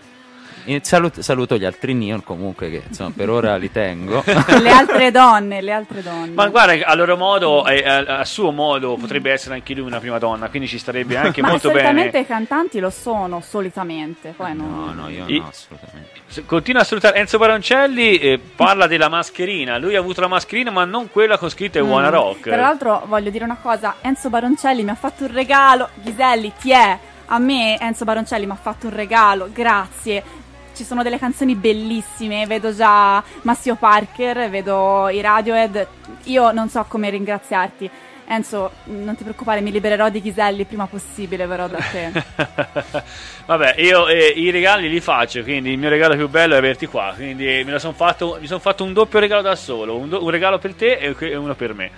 Saluto, 0.83 1.23
saluto, 1.23 1.57
gli 1.57 1.65
altri 1.65 1.95
Neon 1.95 2.23
comunque 2.23 2.71
che 2.71 2.83
insomma, 2.87 3.13
per 3.15 3.31
ora 3.31 3.57
li 3.57 3.71
tengo. 3.71 4.23
le 4.27 4.71
altre 4.71 5.11
donne, 5.11 5.61
le 5.61 5.73
altre 5.73 6.03
donne. 6.03 6.33
Ma 6.33 6.49
guarda, 6.49 6.87
a 6.87 6.95
loro 6.95 7.17
modo, 7.17 7.63
a, 7.63 8.19
a, 8.19 8.25
suo 8.25 8.51
modo, 8.51 8.97
potrebbe 8.97 9.33
essere 9.33 9.55
anche 9.55 9.75
lui 9.75 9.87
una 9.87 9.99
prima 9.99 10.19
donna, 10.19 10.49
quindi 10.49 10.69
ci 10.69 10.79
starebbe 10.79 11.17
anche 11.19 11.43
molto 11.43 11.69
bene. 11.69 11.81
solitamente 11.81 12.19
i 12.19 12.27
cantanti 12.27 12.79
lo 12.81 12.91
sono, 12.91 13.41
solitamente. 13.41 14.35
Poi 14.37 14.55
non... 14.55 14.87
No, 14.87 14.93
no, 15.03 15.09
io 15.09 15.25
I, 15.27 15.39
no, 15.39 15.49
assolutamente. 15.49 16.45
Continua 16.45 16.83
a 16.83 16.85
salutare 16.85 17.19
Enzo 17.19 17.39
Baroncelli, 17.39 18.19
eh, 18.19 18.39
parla 18.39 18.87
della 18.87 19.09
mascherina. 19.09 19.79
Lui 19.79 19.97
ha 19.97 19.99
avuto 19.99 20.21
la 20.21 20.29
mascherina, 20.29 20.71
ma 20.71 20.85
non 20.85 21.11
quella 21.11 21.39
con 21.39 21.49
scritto 21.49 21.83
mm. 21.83 21.89
Wanna 21.89 22.09
Rock. 22.11 22.43
Tra 22.43 22.57
l'altro 22.57 23.05
voglio 23.07 23.31
dire 23.31 23.45
una 23.45 23.59
cosa, 23.61 23.97
Enzo 24.01 24.29
Baroncelli 24.29 24.85
mi 24.85 24.91
ha 24.91 24.95
fatto 24.95 25.25
un 25.25 25.33
regalo, 25.33 25.89
Ghiselli, 25.95 26.53
ti 26.61 26.73
è? 26.73 26.99
A 27.31 27.39
me 27.39 27.79
Enzo 27.79 28.05
Baroncelli 28.05 28.47
mi 28.47 28.53
ha 28.53 28.59
fatto 28.61 28.87
un 28.87 28.95
regalo, 28.95 29.49
grazie 29.53 30.47
ci 30.79 30.85
sono 30.85 31.03
delle 31.03 31.19
canzoni 31.19 31.57
bellissime, 31.57 32.47
vedo 32.47 32.73
già 32.73 33.21
Massimo 33.43 33.75
Parker, 33.75 34.49
vedo 34.49 35.09
i 35.09 35.21
Radiohead, 35.21 35.87
io 36.25 36.53
non 36.53 36.69
so 36.69 36.85
come 36.87 37.11
ringraziarti. 37.11 37.91
Enzo, 38.29 38.71
non 38.85 39.17
ti 39.17 39.25
preoccupare, 39.25 39.61
mi 39.61 39.73
libererò 39.73 40.09
di 40.09 40.21
Ghiselli 40.21 40.65
prima 40.67 40.87
possibile, 40.87 41.49
però 41.49 41.67
da 41.67 41.79
te. 41.79 42.13
Vabbè, 43.47 43.75
io 43.79 44.07
eh, 44.07 44.35
i 44.37 44.51
regali 44.51 44.89
li 44.89 45.01
faccio, 45.01 45.43
quindi 45.43 45.73
il 45.73 45.79
mio 45.79 45.89
regalo 45.89 46.15
più 46.15 46.29
bello 46.29 46.55
è 46.55 46.59
averti 46.59 46.87
qua. 46.87 47.13
Quindi 47.17 47.65
me 47.65 47.77
son 47.81 47.95
fatto, 47.95 48.39
mi 48.41 48.47
sono 48.47 48.61
fatto 48.61 48.85
un 48.85 48.93
doppio 48.93 49.19
regalo 49.19 49.43
da 49.43 49.57
solo, 49.57 49.97
un, 49.97 50.09
do, 50.09 50.23
un 50.23 50.31
regalo 50.31 50.59
per 50.59 50.75
te 50.75 50.93
e 51.19 51.35
uno 51.35 51.57
per 51.57 51.75
me. 51.75 51.91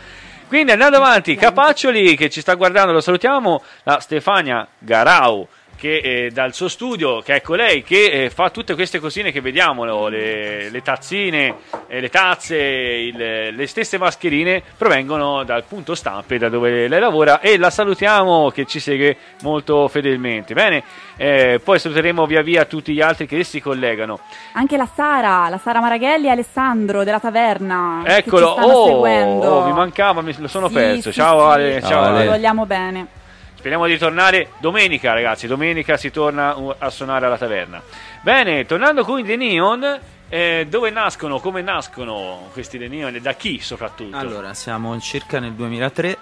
Quindi 0.47 0.73
andando 0.73 0.97
avanti, 0.97 1.35
Capaccioli 1.35 2.17
che 2.17 2.31
ci 2.31 2.41
sta 2.41 2.55
guardando, 2.55 2.93
lo 2.93 3.01
salutiamo, 3.01 3.63
la 3.83 4.01
Stefania 4.01 4.67
Garau 4.79 5.47
che 5.81 5.97
eh, 5.97 6.31
dal 6.31 6.53
suo 6.53 6.69
studio, 6.69 7.23
che 7.23 7.37
ecco 7.37 7.55
lei, 7.55 7.83
che 7.83 8.25
eh, 8.25 8.31
fa 8.31 8.51
tutte 8.51 8.75
queste 8.75 8.99
cosine 8.99 9.33
che 9.33 9.41
vediamo, 9.41 9.87
no? 9.87 10.09
le, 10.09 10.69
le, 10.69 10.83
tazzine, 10.83 11.55
eh, 11.87 12.01
le 12.01 12.11
tazze, 12.11 12.59
il, 12.59 13.55
le 13.55 13.67
stesse 13.67 13.97
mascherine, 13.97 14.63
provengono 14.77 15.43
dal 15.43 15.65
punto 15.65 15.95
stampe 15.95 16.37
da 16.37 16.51
dove 16.51 16.87
lei 16.87 17.01
lavora 17.01 17.41
e 17.41 17.57
la 17.57 17.71
salutiamo 17.71 18.51
che 18.51 18.67
ci 18.67 18.79
segue 18.79 19.17
molto 19.41 19.89
fedelmente. 19.89 20.53
Bene, 20.53 20.83
eh, 21.17 21.63
poi 21.65 21.79
saluteremo 21.79 22.27
via 22.27 22.43
via 22.43 22.67
tutti 22.67 22.93
gli 22.93 23.01
altri 23.01 23.27
che 23.27 23.43
si 23.43 23.63
collegano. 23.63 24.21
Anche 24.53 24.77
la 24.77 24.89
Sara, 24.95 25.49
la 25.49 25.59
Sara 25.59 25.81
Maraghelli 25.81 26.27
e 26.27 26.31
Alessandro 26.31 27.05
della 27.05 27.21
taverna. 27.21 28.03
Eccolo, 28.05 28.49
oh, 28.49 29.01
oh, 29.01 29.65
mi 29.65 29.73
mancava, 29.73 30.21
mi, 30.21 30.35
lo 30.37 30.49
sono 30.49 30.69
sì, 30.69 30.75
perso. 30.75 31.11
Sì, 31.11 31.19
ciao 31.19 31.39
sì. 31.39 31.55
Ale, 31.55 31.81
ciao, 31.81 31.89
ciao 31.89 32.03
Ale. 32.03 32.27
Vogliamo 32.27 32.67
bene. 32.67 33.19
Speriamo 33.61 33.87
di 33.87 33.99
tornare 33.99 34.53
domenica, 34.59 35.13
ragazzi. 35.13 35.47
Domenica 35.47 35.99
si 35.99 36.11
torna 36.11 36.57
a 36.79 36.89
suonare 36.89 37.27
alla 37.27 37.37
taverna. 37.37 37.83
Bene, 38.23 38.65
tornando 38.65 39.05
con 39.05 39.23
The 39.23 39.37
Neon. 39.37 40.01
Eh, 40.31 40.67
dove 40.67 40.89
nascono, 40.89 41.41
come 41.41 41.61
nascono 41.61 42.49
questi 42.55 42.79
The 42.79 42.89
Neon 42.89 43.17
e 43.17 43.21
da 43.21 43.35
chi 43.35 43.61
soprattutto? 43.61 44.17
Allora, 44.17 44.55
siamo 44.55 44.99
circa 44.99 45.41
nel 45.41 45.53
2003. 45.53 46.19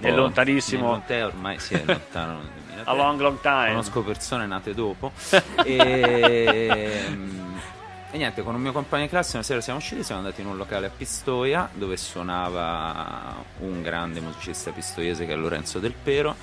È 0.00 0.10
lontanissimo. 0.10 1.02
Nel 1.06 1.24
ormai 1.26 1.58
si 1.58 1.74
è 1.74 1.82
lontano 1.84 2.38
nel 2.38 2.48
2003. 2.80 2.90
A 2.90 2.94
long, 2.94 3.20
long 3.20 3.40
time. 3.42 3.68
Conosco 3.68 4.00
persone 4.00 4.46
nate 4.46 4.72
dopo. 4.72 5.12
e 5.66 7.14
e 8.12 8.18
niente, 8.18 8.42
con 8.42 8.54
un 8.54 8.60
mio 8.60 8.72
compagno 8.72 9.04
di 9.04 9.08
classe 9.08 9.36
una 9.36 9.44
sera 9.44 9.60
siamo 9.62 9.78
usciti, 9.78 10.04
siamo 10.04 10.20
andati 10.20 10.42
in 10.42 10.46
un 10.46 10.58
locale 10.58 10.86
a 10.86 10.90
Pistoia 10.94 11.68
dove 11.72 11.96
suonava 11.96 13.42
un 13.60 13.80
grande 13.80 14.20
musicista 14.20 14.70
pistoiese 14.70 15.24
che 15.24 15.32
è 15.32 15.36
Lorenzo 15.36 15.78
Del 15.78 15.94
Pero 15.94 16.36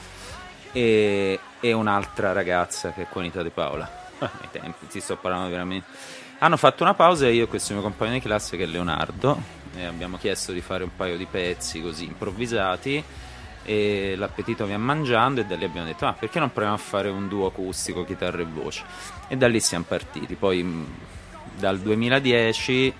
e, 0.72 1.40
e 1.60 1.72
un'altra 1.74 2.32
ragazza 2.32 2.92
che 2.92 3.04
è 3.04 3.08
Juanita 3.12 3.44
De 3.44 3.52
Paola. 3.52 3.88
Ai 4.20 4.50
tempi, 4.52 4.88
ti 4.88 5.00
sto 5.00 5.16
parlando 5.18 5.50
veramente. 5.50 5.88
Hanno 6.40 6.58
fatto 6.58 6.84
una 6.84 6.96
pausa 6.96 7.28
e 7.28 7.34
io 7.34 7.44
e 7.44 7.48
questo 7.48 7.74
mio 7.74 7.84
compagno 7.84 8.14
di 8.14 8.22
classe 8.22 8.58
che 8.58 8.64
è 8.64 8.68
Leonardo 8.68 9.58
abbiamo 9.86 10.18
chiesto 10.18 10.52
di 10.52 10.62
fare 10.62 10.84
un 10.84 10.96
paio 10.96 11.18
di 11.18 11.26
pezzi 11.30 11.82
così 11.82 12.06
improvvisati 12.06 13.04
e 13.64 14.16
l'appetito 14.18 14.64
ha 14.64 14.78
mangiando 14.78 15.42
e 15.42 15.46
da 15.46 15.56
lì 15.56 15.64
abbiamo 15.64 15.86
detto 15.86 16.06
ah 16.06 16.14
perché 16.14 16.40
non 16.40 16.52
proviamo 16.52 16.76
a 16.76 16.80
fare 16.80 17.10
un 17.10 17.28
duo 17.28 17.48
acustico 17.48 18.04
chitarra 18.04 18.42
e 18.42 18.46
voce 18.46 18.84
e 19.28 19.38
da 19.38 19.48
lì 19.48 19.60
siamo 19.60 19.86
partiti 19.88 20.36
poi 20.36 20.88
dal 21.60 21.78
2010 21.80 22.94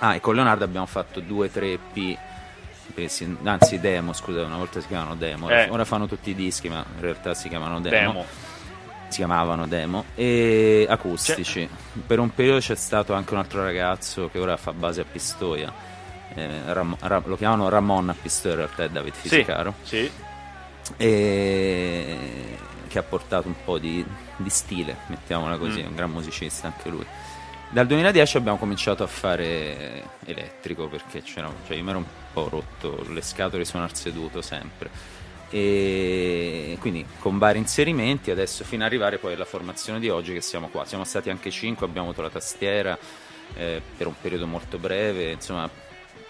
ah, 0.00 0.14
e 0.16 0.20
con 0.20 0.34
Leonardo 0.34 0.64
abbiamo 0.64 0.86
fatto 0.86 1.20
due, 1.20 1.50
tre 1.50 1.72
EP 1.72 2.18
anzi 3.44 3.80
demo 3.80 4.12
scusa 4.12 4.44
una 4.44 4.56
volta 4.56 4.80
si 4.80 4.86
chiamavano 4.86 5.16
demo 5.16 5.48
eh. 5.48 5.68
ora 5.68 5.84
fanno 5.84 6.06
tutti 6.06 6.30
i 6.30 6.34
dischi 6.34 6.68
ma 6.68 6.84
in 6.94 7.00
realtà 7.00 7.34
si 7.34 7.48
chiamano 7.48 7.80
demo, 7.80 8.12
demo. 8.12 8.24
si 9.08 9.16
chiamavano 9.16 9.66
demo 9.66 10.04
e 10.14 10.86
acustici 10.88 11.66
c'è. 11.66 12.02
per 12.06 12.20
un 12.20 12.32
periodo 12.32 12.60
c'è 12.60 12.76
stato 12.76 13.12
anche 13.14 13.32
un 13.32 13.40
altro 13.40 13.62
ragazzo 13.64 14.28
che 14.30 14.38
ora 14.38 14.56
fa 14.56 14.72
base 14.72 15.00
a 15.00 15.04
Pistoia 15.10 15.72
eh, 16.34 16.72
Ram- 16.72 16.96
Ra- 17.00 17.22
lo 17.24 17.36
chiamano 17.36 17.68
Ramon 17.68 18.10
a 18.10 18.14
Pistoia 18.20 18.54
in 18.54 18.60
realtà 18.60 18.84
è 18.84 18.88
David 18.88 19.14
Fisicaro 19.14 19.74
sì, 19.82 20.10
sì. 20.82 20.92
E... 20.96 22.18
che 22.86 22.98
ha 22.98 23.02
portato 23.02 23.48
un 23.48 23.56
po' 23.64 23.78
di, 23.78 24.04
di 24.36 24.50
stile 24.50 24.98
mettiamola 25.06 25.56
così 25.56 25.80
mm. 25.80 25.84
è 25.84 25.86
un 25.86 25.94
gran 25.96 26.10
musicista 26.10 26.68
anche 26.68 26.88
lui 26.90 27.06
dal 27.74 27.88
2010 27.88 28.36
abbiamo 28.36 28.56
cominciato 28.56 29.02
a 29.02 29.08
fare 29.08 30.04
elettrico 30.26 30.86
perché 30.86 31.24
cioè 31.24 31.44
io 31.70 31.82
mi 31.82 31.90
ero 31.90 31.98
un 31.98 32.04
po' 32.32 32.48
rotto 32.48 33.04
le 33.08 33.20
scatole 33.20 33.64
suonar 33.64 33.96
seduto 33.96 34.40
sempre. 34.42 34.88
E 35.50 36.78
quindi 36.80 37.04
con 37.18 37.36
vari 37.38 37.58
inserimenti 37.58 38.30
adesso 38.30 38.62
fino 38.62 38.84
ad 38.84 38.90
arrivare 38.90 39.18
poi 39.18 39.34
alla 39.34 39.44
formazione 39.44 39.98
di 39.98 40.08
oggi 40.08 40.32
che 40.32 40.40
siamo 40.40 40.68
qua. 40.68 40.84
Siamo 40.84 41.02
stati 41.02 41.30
anche 41.30 41.50
5 41.50 41.84
abbiamo 41.84 42.06
avuto 42.06 42.22
la 42.22 42.30
tastiera 42.30 42.96
eh, 43.56 43.82
per 43.96 44.06
un 44.06 44.14
periodo 44.20 44.46
molto 44.46 44.78
breve 44.78 45.32
insomma. 45.32 45.68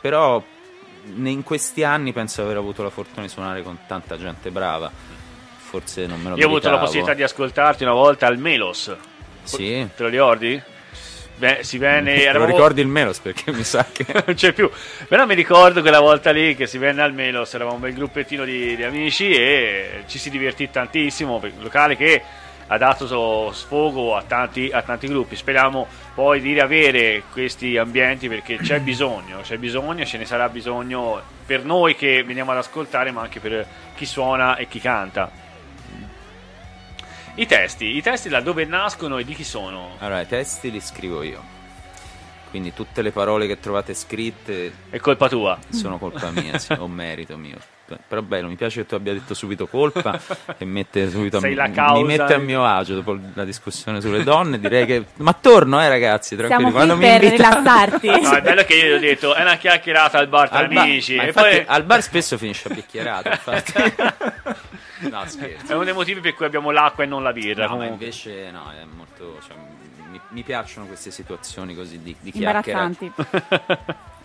Però 0.01 0.43
in 1.05 1.43
questi 1.43 1.85
anni 1.85 2.15
penso 2.15 2.41
di 2.41 2.47
aver 2.47 2.57
avuto 2.57 2.83
la 2.83 2.89
fortuna 2.89 3.21
di 3.21 3.29
suonare 3.29 3.63
con 3.63 3.81
tanta 3.87 4.17
gente 4.17 4.51
brava. 4.51 4.91
Forse 5.59 6.07
non 6.07 6.23
me 6.23 6.31
lo 6.31 6.37
io 6.37 6.47
ho 6.47 6.49
avuto 6.49 6.71
la 6.71 6.79
possibilità 6.79 7.13
di 7.13 7.23
ascoltarti 7.23 7.83
una 7.83 7.93
volta 7.93 8.27
al 8.27 8.39
Melos. 8.39 8.97
Sì. 9.43 9.87
te 9.95 10.03
lo 10.03 10.09
ricordi? 10.09 10.73
Beh, 11.37 11.59
si 11.62 11.79
venne. 11.79 12.23
Eravamo... 12.23 12.47
Non 12.47 12.55
ricordi 12.55 12.81
il 12.81 12.87
Melos 12.87 13.19
perché 13.19 13.53
mi 13.53 13.64
sa 13.64 13.87
che. 13.91 14.07
non 14.25 14.35
c'è 14.35 14.53
più. 14.53 14.71
Però 15.09 15.26
mi 15.26 15.35
ricordo 15.35 15.81
quella 15.81 16.00
volta 16.00 16.31
lì 16.31 16.55
che 16.55 16.67
si 16.67 16.79
venne 16.79 17.03
al 17.03 17.12
Melos, 17.12 17.53
eravamo 17.55 17.76
un 17.76 17.83
bel 17.83 17.95
gruppettino 17.95 18.45
di, 18.45 18.76
di 18.76 18.85
amici 18.85 19.33
e 19.33 20.05
ci 20.07 20.19
si 20.19 20.31
divertì 20.31 20.71
tantissimo. 20.71 21.41
Un 21.43 21.53
locale 21.61 21.97
che 21.97 22.23
ha 22.69 22.79
dato 22.79 23.53
sfogo 23.53 24.17
a 24.17 24.23
tanti, 24.23 24.71
a 24.73 24.83
tanti, 24.83 25.09
gruppi. 25.09 25.37
Speriamo 25.37 25.87
poi 26.14 26.41
di 26.41 26.53
riavere 26.53 27.25
questi 27.33 27.76
ambienti 27.76 28.29
perché 28.29 28.57
c'è 28.57 28.79
bisogno, 28.81 29.41
c'è 29.43 29.59
bisogno, 29.59 30.05
ce 30.05 30.19
ne 30.19 30.25
sarà 30.25 30.49
bisogno 30.49 31.21
per 31.45 31.64
noi 31.64 31.97
che 31.97 32.23
veniamo 32.23 32.53
ad 32.53 32.59
ascoltare, 32.59 33.11
ma 33.11 33.23
anche 33.23 33.41
per 33.41 33.67
chi 33.95 34.07
suona 34.07 34.57
e 34.57 34.69
chi 34.69 34.81
canta. 34.81 35.43
I 37.37 37.47
testi, 37.47 37.97
i 37.97 38.03
testi 38.03 38.29
da 38.29 38.41
dove 38.41 38.64
nascono 38.64 39.19
e 39.19 39.25
di 39.25 39.35
chi 39.35 39.43
sono? 39.45 39.97
Allora, 39.99 40.21
i 40.21 40.26
testi 40.29 40.71
li 40.71 40.81
scrivo 40.81 41.23
io. 41.23 41.43
Quindi 42.50 42.73
tutte 42.73 43.03
le 43.03 43.11
parole 43.11 43.49
che 43.49 43.59
trovate 43.59 43.93
scritte... 43.95 44.73
È 44.88 44.99
colpa 45.00 45.29
tua? 45.29 45.59
Sono 45.71 45.99
colpa 45.99 46.31
mia, 46.31 46.57
sì, 46.59 46.73
o 46.79 46.87
merito 46.87 47.37
mio. 47.37 47.57
però 48.07 48.23
bello, 48.23 48.47
mi 48.47 48.55
piace 48.55 48.83
che 48.83 48.87
tu 48.87 48.95
abbia 48.95 49.12
detto 49.12 49.35
subito 49.35 49.67
colpa, 49.67 50.17
che 50.57 50.62
mette 50.64 51.11
subito 51.11 51.41
Sei 51.41 51.55
a, 51.55 51.67
la 51.67 51.71
causa. 51.73 52.00
mi 52.00 52.05
mette 52.05 52.35
a 52.35 52.38
mio 52.38 52.64
agio 52.64 52.95
dopo 52.95 53.19
la 53.35 53.45
discussione 53.45 54.00
sulle 54.00 54.23
donne, 54.23 54.61
direi 54.61 54.87
che 54.87 55.05
ma 55.17 55.33
torno 55.33 55.83
eh 55.83 55.88
ragazzi, 55.88 56.37
tranquilli, 56.37 56.71
Siamo 56.71 56.76
quando 56.76 56.97
qui 56.97 57.05
mi 57.05 57.11
per 57.19 57.25
invita... 57.25 57.49
rilassarti. 57.49 58.07
No, 58.23 58.33
è 58.37 58.43
bello 58.43 58.62
che 58.62 58.75
io 58.75 58.87
gli 58.87 58.93
ho 58.93 58.99
detto, 59.00 59.35
è 59.35 59.41
una 59.41 59.57
chiacchierata 59.57 60.19
al 60.19 60.29
bar 60.29 60.49
tra 60.49 60.59
al 60.61 60.69
bar, 60.69 60.85
amici. 60.85 61.17
ma 61.17 61.25
E 61.25 61.26
infatti 61.26 61.57
poi... 61.57 61.64
al 61.67 61.83
bar 61.83 62.03
spesso 62.03 62.38
finisce 62.38 62.69
a 62.69 62.75
bicchierato, 62.75 63.29
infatti. 63.31 63.73
no, 65.01 65.25
scherzo. 65.27 65.73
È 65.73 65.75
uno 65.75 65.85
dei 65.85 65.93
motivi 65.95 66.21
per 66.21 66.35
cui 66.35 66.47
abbiamo 66.47 66.71
l'acqua 66.71 67.05
e 67.05 67.07
non 67.07 67.23
la 67.23 67.33
birra. 67.33 67.67
No, 67.67 67.77
ma 67.77 67.87
invece 67.87 68.51
no, 68.51 68.71
è 68.71 68.85
molto 68.85 69.39
cioè, 69.47 69.57
mi, 70.11 70.21
mi 70.29 70.43
piacciono 70.43 70.87
queste 70.87 71.11
situazioni 71.11 71.75
così 71.75 72.01
di, 72.03 72.15
di 72.21 72.31
chiacchiera. 72.31 72.91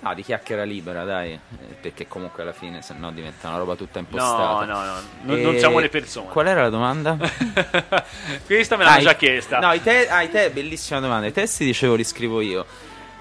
Ah, 0.01 0.13
di 0.15 0.23
chiacchiera 0.23 0.63
libera, 0.63 1.03
dai, 1.03 1.33
eh, 1.33 1.39
perché 1.81 2.07
comunque 2.07 2.43
alla 2.43 2.53
fine 2.53 2.81
se 2.81 2.93
no 2.97 3.11
diventa 3.11 3.49
una 3.49 3.57
roba 3.57 3.75
tutta 3.75 3.99
impostata. 3.99 4.65
No, 4.65 4.73
no, 4.73 4.85
no, 4.85 5.01
non, 5.23 5.41
non 5.41 5.57
siamo 5.57 5.79
le 5.79 5.89
persone. 5.89 6.29
Qual 6.29 6.47
era 6.47 6.61
la 6.61 6.69
domanda? 6.69 7.17
Questa 8.45 8.77
me 8.77 8.83
l'hanno 8.83 8.97
Ah, 8.97 9.01
già 9.01 9.15
chiesta. 9.15 9.59
No, 9.59 9.73
i 9.73 9.81
te- 9.81 10.07
ah, 10.07 10.21
i 10.21 10.29
te- 10.29 10.51
bellissima 10.51 10.99
domanda. 10.99 11.27
I 11.27 11.31
testi 11.33 11.65
dicevo 11.65 11.95
li 11.95 12.03
scrivo 12.03 12.41
io. 12.41 12.65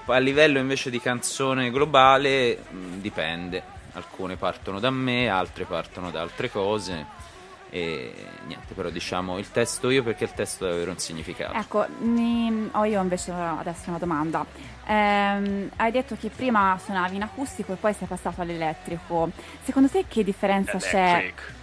Poi 0.05 0.15
a 0.15 0.19
livello 0.19 0.57
invece 0.59 0.89
di 0.89 0.99
canzone 1.01 1.69
globale 1.71 2.57
mh, 2.69 2.99
dipende. 2.99 3.61
Alcune 3.93 4.37
partono 4.37 4.79
da 4.79 4.89
me, 4.89 5.27
altre 5.29 5.65
partono 5.65 6.11
da 6.11 6.21
altre 6.21 6.49
cose. 6.49 7.05
E 7.71 8.13
niente, 8.47 8.73
però 8.73 8.89
diciamo 8.89 9.37
il 9.37 9.51
testo 9.51 9.89
io 9.91 10.01
perché 10.01 10.23
il 10.23 10.33
testo 10.33 10.63
deve 10.65 10.77
avere 10.77 10.91
un 10.91 10.97
significato. 10.97 11.53
Ecco, 11.53 11.85
mi- 11.99 12.69
ho 12.71 12.83
io 12.85 13.01
invece 13.01 13.31
adesso 13.31 13.89
una 13.89 13.99
domanda. 13.99 14.43
Ehm, 14.85 15.69
hai 15.75 15.91
detto 15.91 16.15
che 16.19 16.29
prima 16.29 16.79
suonavi 16.83 17.15
in 17.15 17.21
acustico 17.21 17.73
e 17.73 17.75
poi 17.75 17.93
sei 17.93 18.07
passato 18.07 18.41
all'elettrico. 18.41 19.29
Secondo 19.63 19.87
te 19.87 20.05
che 20.07 20.23
differenza 20.23 20.77
c'è 20.77 20.97
Electric. 20.97 21.53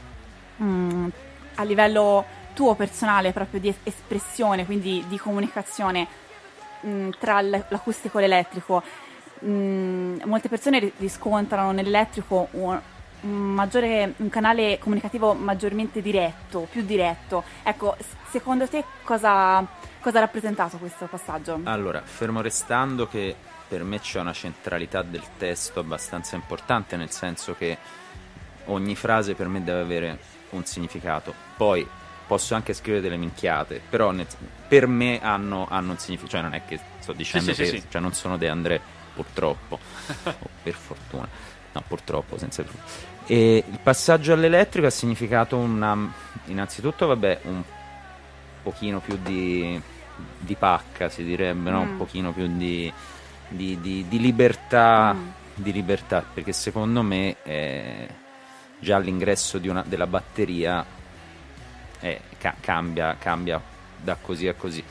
mm, 0.63 1.09
a 1.57 1.63
livello 1.65 2.25
tuo 2.55 2.75
personale, 2.77 3.33
proprio 3.33 3.59
di 3.59 3.69
es- 3.69 3.77
espressione, 3.83 4.65
quindi 4.65 5.05
di 5.09 5.19
comunicazione 5.19 6.07
mm, 6.87 7.11
tra 7.19 7.41
l'acustico 7.41 8.19
e 8.19 8.23
l'elettrico? 8.23 8.83
Mm, 9.45 10.21
molte 10.25 10.49
persone 10.49 10.79
ri- 10.79 10.93
riscontrano 10.99 11.73
nell'elettrico 11.73 12.49
un 12.53 12.81
maggiore, 13.23 14.15
un 14.19 14.29
canale 14.29 14.79
comunicativo 14.79 15.35
maggiormente 15.35 16.01
diretto, 16.01 16.67
più 16.71 16.83
diretto. 16.83 17.45
Ecco, 17.63 17.97
secondo 18.31 18.69
te 18.69 18.85
cosa, 19.03 19.65
cosa 20.01 20.19
ha 20.19 20.21
rappresentato 20.21 20.77
questo 20.79 21.07
passaggio? 21.07 21.61
Allora, 21.65 22.03
fermo 22.03 22.41
restando 22.41 23.09
che 23.09 23.35
per 23.69 23.83
me 23.83 24.01
c'è 24.01 24.21
una 24.21 24.33
centralità 24.33 25.03
del 25.03 25.23
testo 25.37 25.81
abbastanza 25.81 26.37
importante, 26.37 26.97
nel 26.97 27.11
senso 27.11 27.55
che 27.57 27.77
ogni 28.67 28.95
frase 28.95 29.35
per 29.35 29.49
me 29.49 29.63
deve 29.63 29.81
avere 29.81 30.19
un 30.51 30.65
significato. 30.65 31.35
Poi 31.57 31.87
posso 32.27 32.55
anche 32.55 32.73
scrivere 32.75 33.03
delle 33.03 33.17
minchiate, 33.17 33.81
però 33.89 34.11
nel- 34.11 34.27
per 34.69 34.87
me 34.87 35.21
hanno, 35.23 35.67
hanno 35.69 35.93
un 35.93 35.99
significato. 35.99 36.33
Cioè, 36.37 36.43
non 36.43 36.55
è 36.55 36.63
che 36.65 36.79
sto 36.99 37.13
dicendo 37.13 37.53
sì, 37.53 37.63
che 37.63 37.67
sì, 37.67 37.81
sì. 37.81 37.87
Cioè, 37.89 38.01
non 38.01 38.13
sono 38.13 38.37
De 38.37 38.49
André, 38.49 38.81
purtroppo, 39.15 39.79
o 40.23 40.49
per 40.63 40.75
fortuna. 40.75 41.29
No, 41.77 41.83
purtroppo, 41.87 42.39
senza 42.39 42.63
più. 42.63 42.73
E 43.27 43.63
il 43.71 43.79
passaggio 43.83 44.33
all'elettrico 44.33 44.87
ha 44.87 44.91
significato 44.91 45.59
una. 45.59 45.95
Innanzitutto, 46.47 47.07
vabbè, 47.07 47.41
un 47.45 47.63
pochino 48.63 49.01
più 49.01 49.19
di, 49.23 49.79
di 50.39 50.55
pacca, 50.55 51.11
si 51.11 51.23
direbbe, 51.23 51.71
no? 51.71 51.81
un 51.83 51.89
Mm. 51.95 51.99
pochino 51.99 52.33
più 52.33 52.47
di, 52.57 52.91
di, 53.49 53.79
di- 53.81 54.07
libertà, 54.09 55.13
Mm. 55.13 55.29
di 55.55 55.73
libertà, 55.73 56.25
perché 56.33 56.53
secondo 56.53 57.03
me 57.03 57.37
eh, 57.43 58.09
già 58.79 58.97
l'ingresso 58.99 59.59
di 59.59 59.69
una- 59.69 59.85
della 59.87 60.07
batteria 60.07 60.85
eh, 62.01 62.21
ca- 62.39 62.55
cambia, 62.61 63.17
cambia 63.19 63.61
da 64.03 64.17
così 64.21 64.49
a 64.49 64.55
così. 64.55 64.83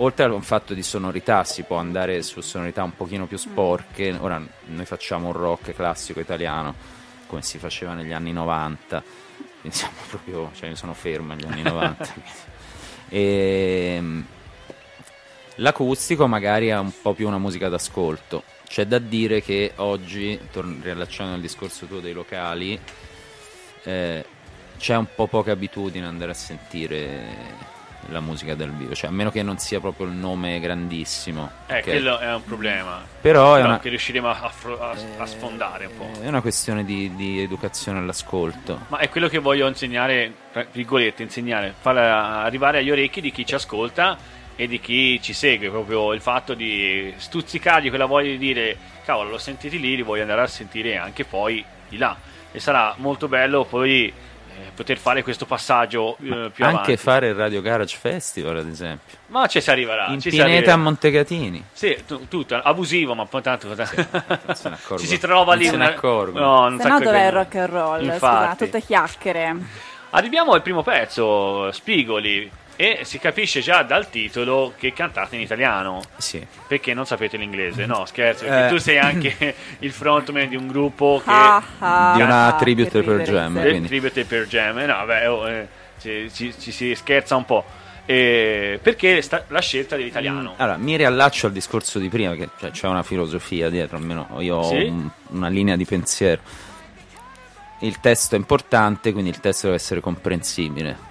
Oltre 0.00 0.24
a 0.24 0.32
un 0.32 0.42
fatto 0.42 0.74
di 0.74 0.82
sonorità, 0.84 1.42
si 1.42 1.64
può 1.64 1.76
andare 1.76 2.22
su 2.22 2.40
sonorità 2.40 2.84
un 2.84 2.94
pochino 2.94 3.26
più 3.26 3.36
sporche. 3.36 4.16
Ora 4.20 4.40
noi 4.66 4.84
facciamo 4.84 5.26
un 5.26 5.32
rock 5.32 5.74
classico 5.74 6.20
italiano 6.20 6.74
come 7.26 7.42
si 7.42 7.58
faceva 7.58 7.94
negli 7.94 8.12
anni 8.12 8.32
90, 8.32 9.02
quindi 9.60 9.76
siamo 9.76 9.94
proprio, 10.08 10.50
cioè 10.54 10.68
io 10.68 10.76
sono 10.76 10.94
fermo 10.94 11.34
negli 11.34 11.46
anni 11.46 11.62
90. 11.62 12.04
quindi. 12.04 12.30
E, 13.10 14.02
l'acustico 15.54 16.26
magari 16.26 16.66
è 16.66 16.76
un 16.76 16.92
po' 17.00 17.14
più 17.14 17.26
una 17.26 17.38
musica 17.38 17.70
d'ascolto. 17.70 18.42
C'è 18.66 18.84
da 18.84 18.98
dire 18.98 19.40
che 19.40 19.72
oggi, 19.76 20.38
tor- 20.52 20.76
riallacciando 20.82 21.32
al 21.32 21.40
discorso 21.40 21.86
tuo 21.86 22.00
dei 22.00 22.12
locali, 22.12 22.78
eh, 23.84 24.24
c'è 24.76 24.94
un 24.94 25.06
po' 25.14 25.26
poca 25.26 25.52
abitudine 25.52 26.04
andare 26.04 26.32
a 26.32 26.34
sentire 26.34 27.76
la 28.06 28.20
musica 28.20 28.54
dal 28.54 28.70
vivo, 28.70 28.94
cioè 28.94 29.10
a 29.10 29.12
meno 29.12 29.30
che 29.30 29.42
non 29.42 29.58
sia 29.58 29.80
proprio 29.80 30.06
il 30.06 30.12
nome 30.12 30.60
grandissimo. 30.60 31.50
Eh, 31.66 31.78
ok? 31.78 31.82
quello 31.84 32.18
è 32.18 32.34
un 32.34 32.44
problema. 32.44 33.02
Però 33.20 33.54
Però 33.54 33.64
una, 33.66 33.78
che 33.78 33.88
riusciremo 33.90 34.28
a, 34.28 34.50
a- 34.78 34.94
a 35.18 35.26
sfondare 35.26 35.86
un 35.86 35.96
po'. 35.96 36.20
è 36.22 36.28
una 36.28 36.40
questione 36.40 36.84
di, 36.84 37.14
di 37.14 37.40
educazione 37.40 37.98
all'ascolto. 37.98 38.86
Ma 38.88 38.98
è 38.98 39.08
quello 39.08 39.28
che 39.28 39.38
voglio 39.38 39.66
insegnare, 39.68 40.32
tra 40.52 40.64
virgolette, 40.70 41.22
insegnare, 41.22 41.74
far 41.78 41.96
arrivare 41.98 42.78
agli 42.78 42.90
orecchi 42.90 43.20
di 43.20 43.30
chi 43.30 43.44
ci 43.44 43.54
ascolta 43.54 44.16
e 44.56 44.66
di 44.66 44.80
chi 44.80 45.20
ci 45.22 45.32
segue, 45.34 45.68
proprio 45.70 46.12
il 46.14 46.20
fatto 46.20 46.54
di 46.54 47.12
stuzzicargli 47.16 47.88
quella 47.90 48.06
voglia 48.06 48.30
di 48.30 48.38
dire 48.38 48.76
cavolo, 49.04 49.30
l'ho 49.30 49.38
sentiti 49.38 49.78
lì, 49.78 49.94
li 49.96 50.02
voglio 50.02 50.22
andare 50.22 50.40
a 50.42 50.46
sentire 50.46 50.96
anche 50.96 51.24
poi 51.24 51.64
di 51.88 51.96
là. 51.96 52.16
E 52.50 52.58
sarà 52.60 52.94
molto 52.98 53.28
bello 53.28 53.64
poi 53.64 54.06
eh, 54.06 54.12
poter 54.74 54.98
fare 54.98 55.22
questo 55.22 55.44
passaggio 55.46 56.16
eh, 56.20 56.50
più 56.52 56.64
Anche 56.64 56.64
avanti. 56.64 56.96
fare 56.96 57.28
il 57.28 57.34
Radio 57.34 57.60
Garage 57.60 57.96
Festival, 57.98 58.56
ad 58.58 58.68
esempio. 58.68 59.16
Ma 59.28 59.46
ci 59.46 59.60
si 59.60 59.70
arriverà. 59.70 60.06
In 60.08 60.20
ci 60.20 60.30
si 60.30 60.36
Pineta 60.36 60.48
a 60.48 60.54
arriverà. 60.56 60.76
Montegatini. 60.76 61.64
Sì, 61.72 61.96
tu- 62.06 62.28
tutto, 62.28 62.54
abusivo, 62.62 63.14
ma 63.14 63.26
poi 63.26 63.42
tanto... 63.42 63.68
Non 63.68 63.86
se 63.86 63.94
ne 63.96 64.74
accorgono. 64.74 64.98
ci 64.98 65.06
si 65.06 65.18
trova 65.18 65.54
lì 65.54 65.64
Non 65.64 65.72
se 65.72 65.76
ne 65.78 65.84
una-. 65.84 65.94
No, 66.40 66.68
non 66.68 66.80
Se 66.80 66.88
no 66.88 66.98
dov'è 67.00 67.26
il 67.26 67.32
rock 67.32 67.54
and 67.56 67.68
roll? 67.68 67.98
Scusa, 68.00 68.12
Infatti. 68.14 68.64
tutte 68.64 68.82
chiacchiere. 68.82 69.56
Arriviamo 70.10 70.52
al 70.52 70.62
primo 70.62 70.82
pezzo, 70.82 71.70
Spigoli, 71.72 72.50
e 72.80 73.00
si 73.02 73.18
capisce 73.18 73.58
già 73.60 73.82
dal 73.82 74.08
titolo 74.08 74.72
che 74.78 74.92
cantate 74.92 75.34
in 75.34 75.42
italiano. 75.42 76.00
Sì. 76.16 76.46
Perché 76.68 76.94
non 76.94 77.06
sapete 77.06 77.36
l'inglese? 77.36 77.86
No, 77.86 78.04
scherzo, 78.04 78.44
perché 78.44 78.66
Eh. 78.66 78.68
tu 78.68 78.76
sei 78.78 78.98
anche 78.98 79.54
il 79.80 79.90
frontman 79.90 80.48
di 80.48 80.54
un 80.54 80.68
gruppo 80.68 81.20
che... 81.24 81.28
Ah, 81.30 81.62
ah, 81.80 82.12
Di 82.14 82.22
una 82.22 82.46
ah, 82.46 82.52
tribute 82.56 83.02
per 83.02 83.22
Jam, 83.22 83.60
del. 83.60 83.84
Tribute 83.84 84.24
per 84.24 84.46
Jam. 84.46 84.76
No, 84.78 85.04
beh, 85.04 85.26
oh, 85.26 85.48
eh, 85.48 85.68
ci, 86.00 86.30
ci- 86.32 86.54
ci 86.56 86.70
si 86.70 86.94
scherza 86.94 87.34
un 87.34 87.44
po'. 87.44 87.64
Eh, 88.06 88.78
perché 88.80 89.22
sta- 89.22 89.44
la 89.48 89.60
scelta 89.60 89.96
dell'italiano? 89.96 90.54
Allora, 90.56 90.76
mi 90.76 90.96
riallaccio 90.96 91.46
al 91.48 91.52
discorso 91.52 91.98
di 91.98 92.08
prima, 92.08 92.34
che 92.36 92.48
cioè, 92.60 92.70
c'è 92.70 92.86
una 92.86 93.02
filosofia 93.02 93.68
dietro, 93.70 93.96
almeno 93.96 94.28
io 94.38 94.56
ho 94.56 94.68
Sì? 94.68 94.84
un- 94.84 95.10
una 95.30 95.48
linea 95.48 95.74
di 95.74 95.84
pensiero. 95.84 96.40
Il 97.80 97.98
testo 98.00 98.34
è 98.34 98.38
importante, 98.38 99.10
quindi 99.12 99.30
il 99.30 99.40
testo 99.40 99.66
deve 99.66 99.78
essere 99.78 100.00
comprensibile. 100.00 101.06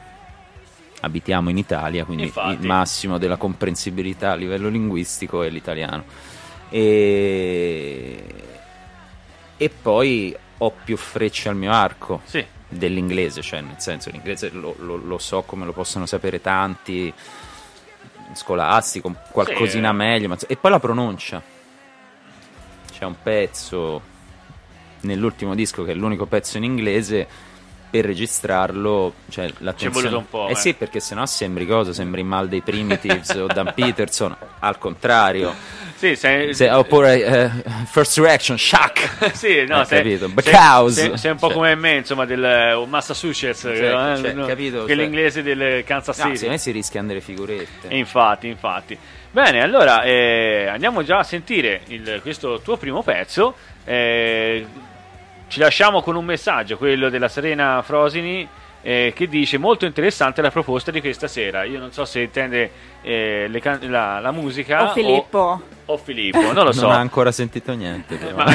Abitiamo 1.02 1.50
in 1.50 1.58
Italia, 1.58 2.06
quindi 2.06 2.24
Infatti. 2.24 2.54
il 2.60 2.66
massimo 2.66 3.18
della 3.18 3.38
comprensibilità 3.38 4.32
a 4.32 4.36
livello 4.36 4.68
linguistico 4.68 5.44
è 5.44 5.50
l'italiano. 5.50 6.04
E, 6.70 8.24
e 9.58 9.70
poi 9.70 10.36
ho 10.60 10.72
più 10.84 10.98
frecce 10.98 11.50
al 11.50 11.56
mio 11.56 11.72
arco 11.72 12.22
Sì, 12.26 12.44
dell'inglese, 12.68 13.42
cioè 13.42 13.62
nel 13.62 13.76
senso 13.78 14.10
l'inglese 14.10 14.50
lo, 14.50 14.76
lo- 14.80 14.96
lo 14.98 15.18
so 15.20 15.44
come 15.44 15.66
lo 15.66 15.72
possono 15.74 16.06
sapere 16.08 16.42
tanti, 16.42 17.14
scolastico, 18.34 19.14
qualcosina 19.32 19.92
Sì. 19.92 19.96
meglio, 19.96 20.28
ma- 20.30 20.38
e 20.48 20.56
poi 20.58 20.72
la 20.72 20.80
pronuncia. 20.80 21.42
C'è 22.92 23.06
un 23.06 23.16
pezzo 23.22 24.02
nell'ultimo 25.02 25.54
disco 25.54 25.84
che 25.84 25.92
è 25.92 25.94
l'unico 25.96 26.26
pezzo 26.26 26.58
in 26.58 26.64
inglese 26.64 27.28
per 27.90 28.06
registrarlo, 28.06 29.14
cioè 29.30 29.50
l'attenzione. 29.60 29.94
voluto 30.10 30.18
un 30.18 30.30
po', 30.30 30.48
Eh 30.48 30.52
eh. 30.52 30.56
sì, 30.56 30.74
perché 30.74 31.00
sennò 31.00 31.26
sembri 31.26 31.66
cosa, 31.66 31.94
sembri 31.94 32.24
mal 32.24 32.48
dei 32.48 32.62
Primitives 32.62 33.30
o 33.32 33.46
Dan 33.48 33.72
Peterson, 33.76 34.36
al 34.60 34.78
contrario. 34.78 35.54
sì, 35.96 36.16
sei, 36.16 36.54
Se- 36.54 36.70
oppure 36.70 37.24
eh, 37.26 37.50
First 37.86 38.18
Reaction, 38.20 38.58
Shock. 38.58 39.32
sì, 39.36 39.66
no, 39.66 39.80
Hai 39.80 39.86
sei, 39.86 39.98
capito? 40.04 40.30
Because. 40.30 41.18
sei- 41.18 41.32
un 41.32 41.38
po' 41.38 41.48
Cioè- 41.48 41.56
come 41.56 41.76
me, 41.76 41.96
insomma, 41.96 42.26
del 42.26 42.44
eh, 42.44 42.86
Massachusetts, 42.88 43.64
eh, 43.66 43.76
cioè, 43.76 44.34
no, 44.34 44.46
capito? 44.46 44.84
che 44.86 44.94
Cioè- 44.94 44.96
l'inglese 45.04 45.42
del 45.44 45.84
Kansas 45.84 46.18
No, 46.18 46.24
City. 46.26 46.36
secondo 46.36 46.56
me 46.56 46.62
si 46.62 46.72
rischiano 46.72 47.08
delle 47.08 47.22
figurette. 47.22 47.88
E 47.88 47.98
infatti, 47.98 48.48
infatti. 48.48 48.98
Bene, 49.32 49.62
allora 49.62 50.04
eh, 50.04 50.68
andiamo 50.68 51.04
già 51.04 51.20
a 51.20 51.24
sentire 51.24 51.82
il- 51.88 52.20
questo 52.22 52.60
tuo 52.62 52.78
primo 52.78 53.04
pezzo. 53.04 53.56
Eh, 53.86 54.66
ci 55.48 55.60
lasciamo 55.60 56.02
con 56.02 56.16
un 56.16 56.26
messaggio, 56.26 56.78
quello 56.78 57.10
della 57.10 57.28
Serena 57.28 57.82
Frosini, 57.82 58.48
eh, 58.82 59.12
che 59.16 59.28
dice 59.28 59.58
molto 59.58 59.86
interessante 59.86 60.42
la 60.42 60.52
proposta 60.52 60.92
di 60.92 61.02
questa 61.02 61.28
sera. 61.28 61.64
Io 61.64 61.80
non 61.80 61.92
so 61.92 62.06
se 62.06 62.22
intende 62.22 62.72
eh, 63.02 63.50
can- 63.62 63.80
la, 63.90 64.20
la, 64.20 64.32
musica 64.32 64.90
o 64.90 64.94
Filippo. 64.94 65.38
O, 65.38 65.62
o 65.94 65.98
Filippo, 65.98 66.52
non 66.54 66.64
lo 66.66 66.72
so. 66.74 66.84
Non 66.84 66.92
ha 66.92 67.00
ancora 67.00 67.32
sentito 67.32 67.74
niente. 67.74 68.18
Ma, 68.34 68.46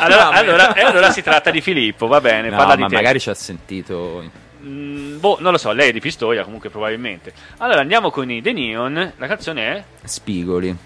allora, 0.00 0.28
allora, 0.30 0.74
allora, 0.74 1.10
si 1.10 1.22
tratta 1.22 1.50
di 1.50 1.60
Filippo, 1.60 2.06
va 2.06 2.20
bene. 2.20 2.50
No, 2.50 2.56
parla 2.56 2.76
ma 2.76 2.86
di 2.86 2.94
magari 2.94 3.20
ci 3.20 3.30
ha 3.30 3.34
sentito. 3.34 4.22
Mm, 4.62 5.18
boh, 5.18 5.38
non 5.40 5.52
lo 5.52 5.58
so, 5.58 5.72
lei 5.72 5.88
è 5.88 5.92
di 5.92 6.00
Pistoia 6.00 6.44
comunque 6.44 6.68
probabilmente. 6.68 7.32
Allora 7.58 7.80
andiamo 7.80 8.10
con 8.10 8.30
i 8.30 8.42
The 8.42 8.52
Neon, 8.52 9.12
la 9.16 9.26
canzone 9.26 9.76
è? 9.76 9.84
Spigoli. 10.04 10.76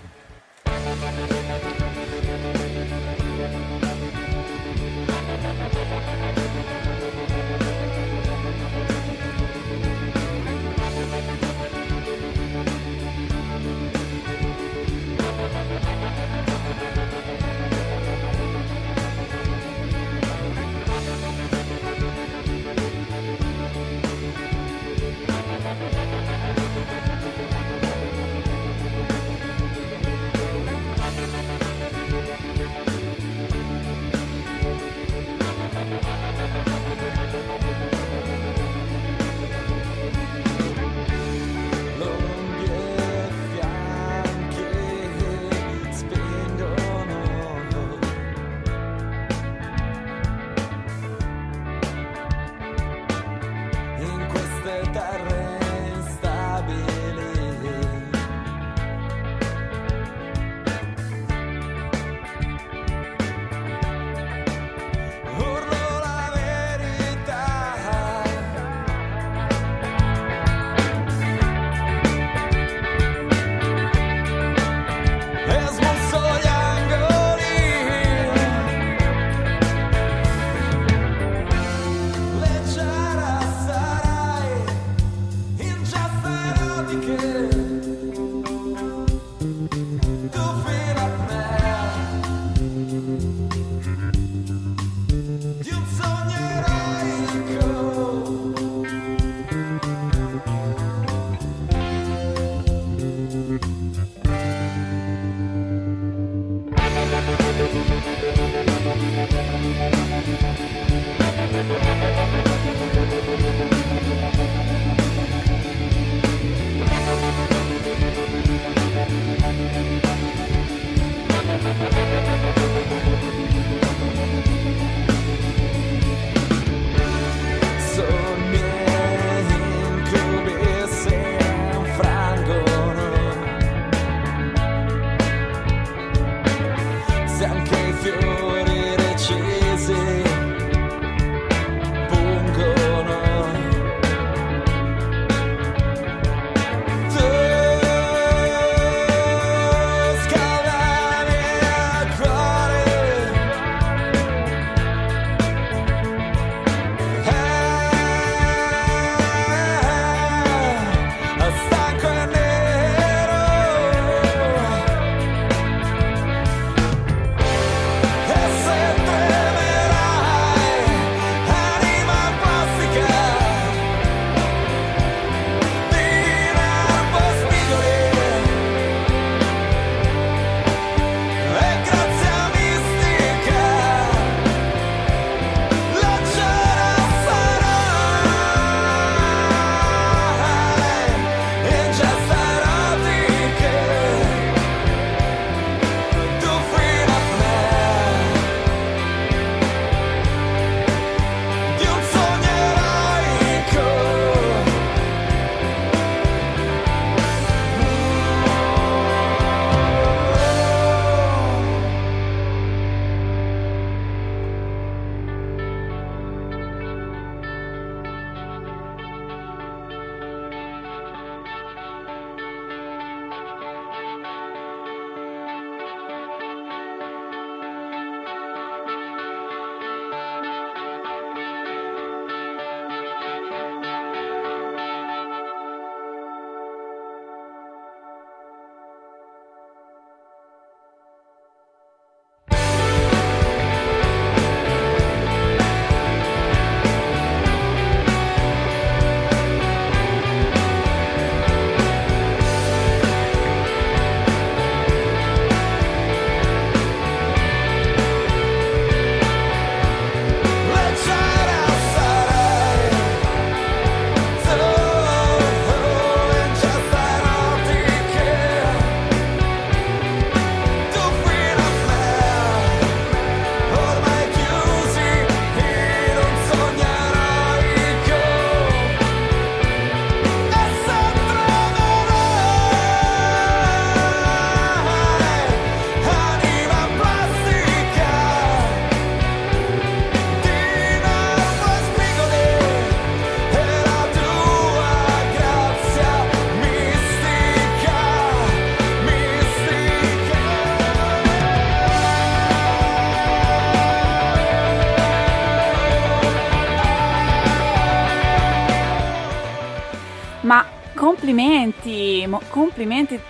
Complimenti, 311.34 312.24
mo- 312.28 312.40
complimenti 312.48 313.20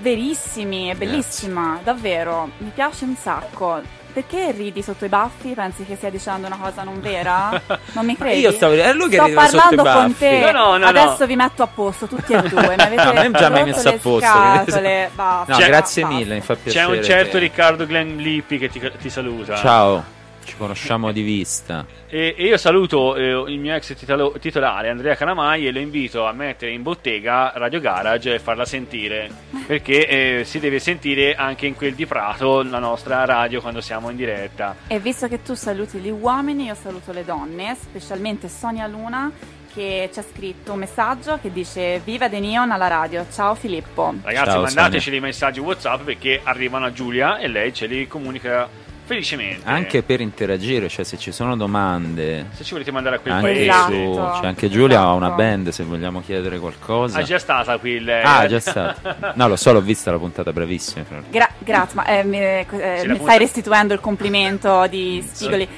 verissimi, 0.00 0.88
è 0.88 0.94
bellissima, 0.94 1.78
Grazie. 1.82 1.84
davvero, 1.84 2.50
mi 2.58 2.70
piace 2.74 3.04
un 3.04 3.14
sacco. 3.14 3.80
Perché 4.12 4.52
ridi 4.52 4.80
sotto 4.80 5.04
i 5.04 5.08
baffi? 5.08 5.54
Pensi 5.54 5.84
che 5.84 5.96
stia 5.96 6.08
dicendo 6.08 6.46
una 6.46 6.56
cosa 6.56 6.84
non 6.84 7.00
vera? 7.00 7.60
Non 7.94 8.06
mi 8.06 8.16
credi? 8.16 8.38
Io 8.40 8.52
stavo 8.52 8.74
è 8.74 8.92
lui 8.92 9.08
che 9.08 9.16
Sto 9.16 9.28
parlando 9.32 9.82
con 9.82 10.16
te. 10.16 10.52
No, 10.52 10.52
no, 10.52 10.76
no, 10.76 10.86
Adesso 10.86 11.26
vi 11.26 11.34
metto 11.34 11.64
a 11.64 11.66
posto 11.66 12.06
tutti 12.06 12.32
e 12.32 12.42
due. 12.48 12.76
Mi 12.76 12.82
avete 12.82 12.94
no, 13.28 13.30
già 13.32 13.48
mi 13.48 13.58
hai 13.58 13.64
messo 13.64 13.88
a 13.88 13.92
posto. 13.92 14.20
Scatole, 14.20 15.10
basta, 15.12 15.52
no, 15.52 15.58
grazie 15.66 16.02
basta. 16.02 16.16
mille, 16.16 16.34
mi 16.34 16.40
fa 16.42 16.54
piacere. 16.54 16.86
C'è 16.86 16.96
un 16.96 17.02
certo 17.02 17.38
Riccardo 17.38 17.86
Glenn 17.86 18.18
Lippi 18.18 18.58
che 18.58 18.68
ti, 18.68 18.80
ti 19.00 19.10
saluta. 19.10 19.56
Ciao. 19.56 20.13
Ci 20.44 20.56
conosciamo 20.56 21.10
di 21.10 21.22
vista. 21.22 21.86
E, 22.08 22.34
e 22.36 22.44
io 22.44 22.56
saluto 22.56 23.16
eh, 23.16 23.50
il 23.50 23.58
mio 23.58 23.74
ex 23.74 23.96
titolo, 23.96 24.34
titolare 24.38 24.90
Andrea 24.90 25.14
Canamai 25.14 25.66
e 25.66 25.72
lo 25.72 25.78
invito 25.78 26.26
a 26.26 26.32
mettere 26.32 26.72
in 26.72 26.82
bottega 26.82 27.52
Radio 27.54 27.80
Garage 27.80 28.34
e 28.34 28.38
farla 28.38 28.64
sentire. 28.64 29.30
Perché 29.66 30.06
eh, 30.40 30.44
si 30.44 30.60
deve 30.60 30.78
sentire 30.78 31.34
anche 31.34 31.66
in 31.66 31.74
quel 31.74 31.94
di 31.94 32.06
Prato 32.06 32.62
la 32.62 32.78
nostra 32.78 33.24
radio 33.24 33.60
quando 33.60 33.80
siamo 33.80 34.10
in 34.10 34.16
diretta. 34.16 34.76
E 34.86 35.00
visto 35.00 35.26
che 35.28 35.42
tu 35.42 35.54
saluti 35.54 35.98
gli 35.98 36.10
uomini, 36.10 36.66
io 36.66 36.74
saluto 36.74 37.12
le 37.12 37.24
donne, 37.24 37.74
specialmente 37.80 38.48
Sonia 38.48 38.86
Luna 38.86 39.32
che 39.74 40.08
ci 40.12 40.20
ha 40.20 40.22
scritto 40.22 40.72
un 40.72 40.78
messaggio 40.78 41.38
che 41.42 41.50
dice 41.50 42.00
Viva 42.04 42.28
De 42.28 42.38
Neon 42.38 42.70
alla 42.70 42.86
radio, 42.86 43.26
ciao 43.32 43.56
Filippo. 43.56 44.14
Ragazzi 44.22 44.50
ciao, 44.50 44.62
mandateci 44.62 45.04
Sonia. 45.04 45.20
dei 45.20 45.28
messaggi 45.28 45.58
Whatsapp 45.58 46.02
perché 46.02 46.40
arrivano 46.44 46.86
a 46.86 46.92
Giulia 46.92 47.38
e 47.38 47.48
lei 47.48 47.74
ce 47.74 47.86
li 47.86 48.06
comunica 48.06 48.68
Felicemente. 49.04 49.68
Anche 49.68 50.02
per 50.02 50.20
interagire, 50.20 50.88
cioè 50.88 51.04
se 51.04 51.18
ci 51.18 51.30
sono 51.30 51.56
domande. 51.56 52.46
Se 52.52 52.64
ci 52.64 52.72
volete 52.72 52.90
mandare 52.90 53.16
a 53.16 53.18
quel 53.18 53.34
anche 53.34 53.46
paese. 53.46 53.64
Esatto. 53.64 53.92
Su, 53.92 54.14
cioè 54.14 54.46
anche 54.46 54.70
Giulia 54.70 54.96
esatto. 54.96 55.10
ha 55.10 55.12
una 55.12 55.30
band 55.30 55.68
se 55.68 55.84
vogliamo 55.84 56.22
chiedere 56.22 56.58
qualcosa. 56.58 57.18
Ha 57.18 57.22
già 57.22 57.38
stata 57.38 57.76
qui 57.76 58.00
lei. 58.00 58.22
Ah, 58.24 58.46
già 58.46 58.60
stata. 58.60 59.32
No, 59.34 59.48
lo 59.48 59.56
so, 59.56 59.72
l'ho 59.72 59.82
vista 59.82 60.10
la 60.10 60.18
puntata 60.18 60.52
bravissima. 60.52 61.04
Gra- 61.28 61.50
grazie, 61.58 61.96
ma 61.96 62.06
eh, 62.06 62.24
mi, 62.24 62.38
eh, 62.38 62.66
sì, 63.00 63.06
mi 63.08 63.18
stai 63.20 63.38
restituendo 63.38 63.92
il 63.92 64.00
complimento 64.00 64.86
di 64.88 65.22
Spigoli. 65.30 65.68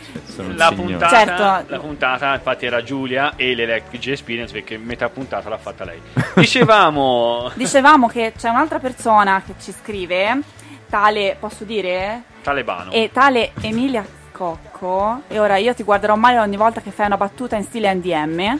La 0.54 0.70
puntata, 0.74 1.08
certo. 1.08 1.72
la 1.72 1.78
puntata, 1.78 2.34
infatti, 2.34 2.66
era 2.66 2.82
Giulia 2.82 3.34
e 3.36 3.54
l'Electric 3.54 4.06
Experience 4.06 4.52
perché 4.52 4.78
metà 4.78 5.08
puntata 5.08 5.48
l'ha 5.48 5.58
fatta 5.58 5.84
lei. 5.84 6.00
Dicevamo. 6.34 7.50
Dicevamo 7.56 8.06
che 8.08 8.34
c'è 8.36 8.48
un'altra 8.48 8.78
persona 8.78 9.42
che 9.44 9.54
ci 9.60 9.72
scrive, 9.72 10.40
tale, 10.88 11.36
posso 11.38 11.64
dire? 11.64 12.22
Talebano. 12.42 12.90
E 12.90 13.10
tale 13.12 13.52
Emilia 13.60 14.04
Cocco, 14.32 15.22
e 15.28 15.38
ora 15.38 15.56
io 15.56 15.74
ti 15.74 15.82
guarderò 15.82 16.14
male 16.14 16.38
ogni 16.38 16.56
volta 16.56 16.82
che 16.82 16.90
fai 16.90 17.06
una 17.06 17.16
battuta 17.16 17.56
in 17.56 17.64
stile 17.64 17.92
NDM, 17.94 18.58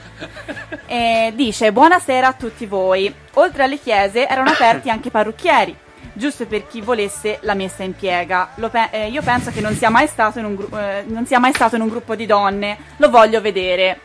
e 0.87 1.31
dice 1.35 1.71
buonasera 1.71 2.27
a 2.27 2.33
tutti 2.33 2.65
voi. 2.65 3.13
Oltre 3.35 3.63
alle 3.63 3.79
chiese 3.79 4.27
erano 4.27 4.49
aperti 4.49 4.89
anche 4.89 5.09
i 5.09 5.11
parrucchieri, 5.11 5.75
giusto 6.13 6.47
per 6.47 6.67
chi 6.67 6.81
volesse 6.81 7.37
la 7.41 7.53
messa 7.53 7.83
in 7.83 7.95
piega. 7.95 8.49
Pe- 8.55 8.89
eh, 8.89 9.07
io 9.09 9.21
penso 9.21 9.51
che 9.51 9.61
non 9.61 9.75
sia, 9.75 9.91
mai 9.91 10.07
stato 10.07 10.39
in 10.39 10.45
un 10.45 10.55
gru- 10.55 10.73
eh, 10.75 11.03
non 11.05 11.27
sia 11.27 11.37
mai 11.37 11.53
stato 11.53 11.75
in 11.75 11.81
un 11.81 11.89
gruppo 11.89 12.15
di 12.15 12.25
donne, 12.25 12.77
lo 12.97 13.11
voglio 13.11 13.39
vedere. 13.39 13.99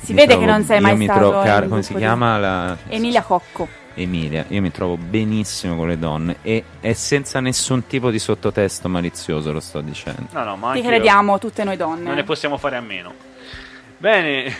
Si 0.00 0.12
mi 0.12 0.20
vede 0.20 0.34
trovo, 0.34 0.44
che 0.44 0.50
non 0.52 0.64
sei 0.64 0.80
mai 0.80 1.02
stato. 1.02 1.18
Trovo, 1.18 1.42
car- 1.42 1.68
come 1.68 1.82
si 1.82 1.94
chiama 1.94 2.38
la... 2.38 2.76
Emilia 2.88 3.22
Cocco. 3.22 3.66
Emilia, 4.02 4.44
io 4.48 4.60
mi 4.60 4.70
trovo 4.70 4.96
benissimo 4.96 5.74
con 5.76 5.88
le 5.88 5.98
donne 5.98 6.36
e 6.42 6.62
è 6.80 6.92
senza 6.92 7.40
nessun 7.40 7.86
tipo 7.86 8.10
di 8.10 8.18
sottotesto 8.18 8.88
malizioso, 8.88 9.52
lo 9.52 9.60
sto 9.60 9.80
dicendo. 9.80 10.26
No, 10.30 10.44
no, 10.44 10.56
ma 10.56 10.72
Ti 10.72 10.82
crediamo 10.82 11.32
io. 11.32 11.38
tutte 11.38 11.64
noi 11.64 11.76
donne. 11.76 12.04
Non 12.04 12.14
ne 12.14 12.22
possiamo 12.24 12.56
fare 12.58 12.76
a 12.76 12.80
meno. 12.80 13.12
Bene, 13.98 14.44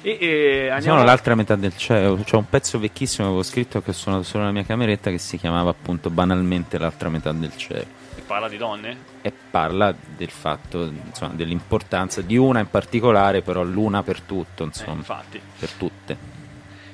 e, 0.00 0.18
e 0.18 0.68
andiamo... 0.70 0.96
Sono 0.96 1.04
l'altra 1.04 1.34
metà 1.34 1.54
del 1.56 1.76
cielo. 1.76 2.16
C'è 2.24 2.36
un 2.36 2.48
pezzo 2.48 2.78
vecchissimo 2.78 3.24
che 3.26 3.32
avevo 3.34 3.42
scritto 3.42 3.82
che 3.82 3.90
ho 3.90 3.94
suonato 3.94 4.22
solo 4.22 4.44
nella 4.44 4.54
mia 4.54 4.64
cameretta 4.64 5.10
che 5.10 5.18
si 5.18 5.36
chiamava 5.36 5.68
appunto 5.68 6.08
banalmente 6.08 6.78
l'altra 6.78 7.10
metà 7.10 7.30
del 7.32 7.54
cielo. 7.56 7.84
E 8.16 8.22
parla 8.22 8.48
di 8.48 8.56
donne? 8.56 8.96
E 9.20 9.30
parla 9.50 9.94
del 10.16 10.30
fatto, 10.30 10.84
insomma, 10.84 11.34
dell'importanza 11.34 12.22
di 12.22 12.38
una 12.38 12.60
in 12.60 12.70
particolare, 12.70 13.42
però 13.42 13.62
l'una 13.62 14.02
per 14.02 14.22
tutto, 14.22 14.64
insomma. 14.64 14.92
Eh, 14.92 14.96
infatti. 14.96 15.40
Per 15.58 15.70
tutte. 15.72 16.37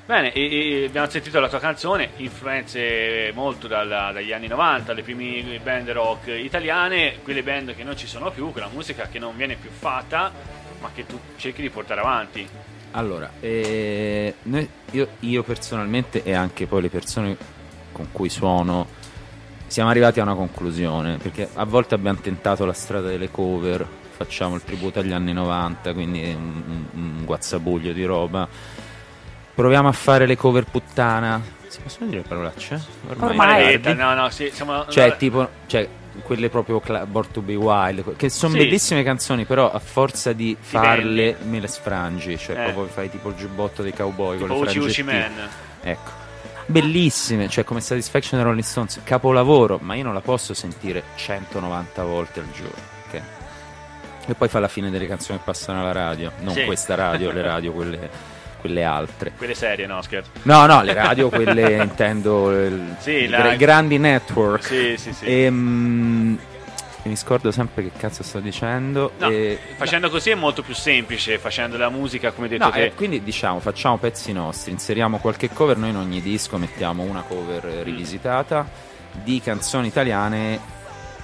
Bene, 0.07 0.31
e, 0.33 0.81
e 0.81 0.85
abbiamo 0.85 1.09
sentito 1.09 1.39
la 1.39 1.49
tua 1.49 1.57
canzone, 1.57 2.11
influenze 2.17 3.31
molto 3.33 3.67
dalla, 3.67 4.11
dagli 4.11 4.31
anni 4.31 4.45
90, 4.45 4.93
le 4.93 5.01
prime 5.01 5.59
band 5.63 5.89
rock 5.89 6.27
italiane, 6.27 7.21
quelle 7.23 7.41
band 7.41 7.75
che 7.75 7.83
non 7.83 7.97
ci 7.97 8.05
sono 8.05 8.29
più, 8.29 8.51
quella 8.51 8.69
musica 8.71 9.07
che 9.07 9.17
non 9.17 9.35
viene 9.35 9.55
più 9.55 9.71
fatta, 9.71 10.31
ma 10.79 10.91
che 10.93 11.07
tu 11.07 11.19
cerchi 11.37 11.63
di 11.63 11.71
portare 11.71 12.01
avanti. 12.01 12.47
Allora, 12.91 13.31
eh, 13.39 14.35
noi, 14.43 14.69
io, 14.91 15.07
io 15.21 15.41
personalmente 15.41 16.21
e 16.21 16.33
anche 16.33 16.67
poi 16.67 16.83
le 16.83 16.89
persone 16.89 17.35
con 17.91 18.09
cui 18.11 18.29
suono 18.29 18.87
siamo 19.65 19.89
arrivati 19.89 20.19
a 20.19 20.23
una 20.23 20.35
conclusione, 20.35 21.17
perché 21.17 21.49
a 21.51 21.65
volte 21.65 21.95
abbiamo 21.95 22.19
tentato 22.19 22.63
la 22.63 22.73
strada 22.73 23.07
delle 23.07 23.31
cover, 23.31 23.87
facciamo 24.11 24.53
il 24.53 24.63
tributo 24.63 24.99
agli 24.99 25.13
anni 25.13 25.33
90, 25.33 25.93
quindi 25.93 26.31
un, 26.31 26.61
un, 26.67 26.85
un 26.93 27.25
guazzabuglio 27.25 27.91
di 27.91 28.03
roba 28.05 28.47
Proviamo 29.55 29.87
a 29.87 29.93
fare 29.93 30.25
le 30.25 30.35
cover 30.35 30.65
puttana. 30.65 31.41
Si 31.67 31.79
possono 31.79 32.09
dire 32.09 32.21
parolacce? 32.21 32.83
Ormai, 33.07 33.29
Ormai 33.29 33.79
detto, 33.79 33.93
no, 33.93 34.13
no, 34.13 34.29
sì, 34.29 34.51
siamo, 34.53 34.85
Cioè, 34.87 35.07
no. 35.07 35.15
tipo, 35.15 35.49
cioè, 35.65 35.87
quelle 36.23 36.49
proprio 36.49 36.81
cla- 36.81 37.05
Born 37.05 37.31
to 37.31 37.41
Be 37.41 37.55
Wild, 37.55 38.17
che 38.17 38.29
sono 38.29 38.51
sì. 38.51 38.59
bellissime 38.59 39.01
canzoni, 39.01 39.45
però 39.45 39.71
a 39.71 39.79
forza 39.79 40.33
di 40.33 40.57
farle 40.59 41.37
me 41.43 41.61
le 41.61 41.67
sfrangi. 41.67 42.37
Cioè, 42.37 42.59
eh. 42.59 42.63
proprio 42.63 42.85
fai 42.87 43.09
tipo 43.09 43.29
il 43.29 43.35
giubbotto 43.35 43.81
dei 43.81 43.93
cowboy 43.93 44.37
tipo 44.37 44.53
con 44.53 44.65
le 44.65 44.71
frangettine. 44.71 45.31
Ecco. 45.81 46.23
Bellissime, 46.67 47.47
cioè 47.47 47.63
come 47.63 47.79
Satisfaction 47.79 48.41
e 48.41 48.43
Rolling 48.43 48.63
Stones, 48.63 48.99
capolavoro, 49.05 49.79
ma 49.81 49.95
io 49.95 50.03
non 50.03 50.13
la 50.13 50.21
posso 50.21 50.53
sentire 50.53 51.03
190 51.15 52.03
volte 52.03 52.39
al 52.41 52.51
giorno. 52.51 52.93
Okay? 53.07 53.21
E 54.27 54.33
poi 54.33 54.49
fa 54.49 54.59
la 54.59 54.67
fine 54.67 54.89
delle 54.89 55.07
canzoni 55.07 55.37
che 55.37 55.45
passano 55.45 55.79
alla 55.79 55.93
radio, 55.93 56.31
non 56.39 56.55
sì. 56.55 56.65
questa 56.65 56.95
radio, 56.95 57.31
le 57.31 57.41
radio 57.41 57.71
quelle 57.73 58.34
quelle 58.65 58.83
altre. 58.83 59.31
Quelle 59.37 59.53
serie, 59.53 59.85
no, 59.85 60.01
scherzo. 60.01 60.31
No, 60.43 60.65
no, 60.65 60.81
le 60.81 60.93
radio, 60.93 61.29
quelle 61.29 61.77
intendo, 61.83 62.51
il, 62.51 62.95
sì, 62.99 63.27
la... 63.27 63.53
i 63.53 63.57
grandi 63.57 63.99
network. 63.99 64.65
Sì, 64.65 64.95
sì, 64.97 65.13
sì. 65.13 65.25
E, 65.25 65.43
ehm, 65.43 65.55
mh, 65.55 66.39
mi 67.03 67.15
scordo 67.15 67.51
sempre 67.51 67.83
che 67.83 67.91
cazzo 67.95 68.23
sto 68.23 68.39
dicendo. 68.39 69.11
No, 69.19 69.29
e... 69.29 69.59
Facendo 69.77 70.09
così 70.09 70.31
è 70.31 70.35
molto 70.35 70.63
più 70.63 70.73
semplice, 70.73 71.37
facendo 71.37 71.77
la 71.77 71.89
musica 71.89 72.31
come 72.31 72.47
detto 72.47 72.65
no, 72.65 72.71
te. 72.71 72.85
Eh, 72.85 72.93
quindi 72.95 73.21
diciamo, 73.21 73.59
facciamo 73.59 73.97
pezzi 73.97 74.33
nostri, 74.33 74.71
inseriamo 74.71 75.19
qualche 75.19 75.49
cover, 75.49 75.77
noi 75.77 75.91
in 75.91 75.97
ogni 75.97 76.21
disco 76.21 76.57
mettiamo 76.57 77.03
una 77.03 77.21
cover 77.21 77.65
mm. 77.67 77.83
rivisitata 77.83 78.67
di 79.23 79.39
canzoni 79.41 79.87
italiane 79.87 80.73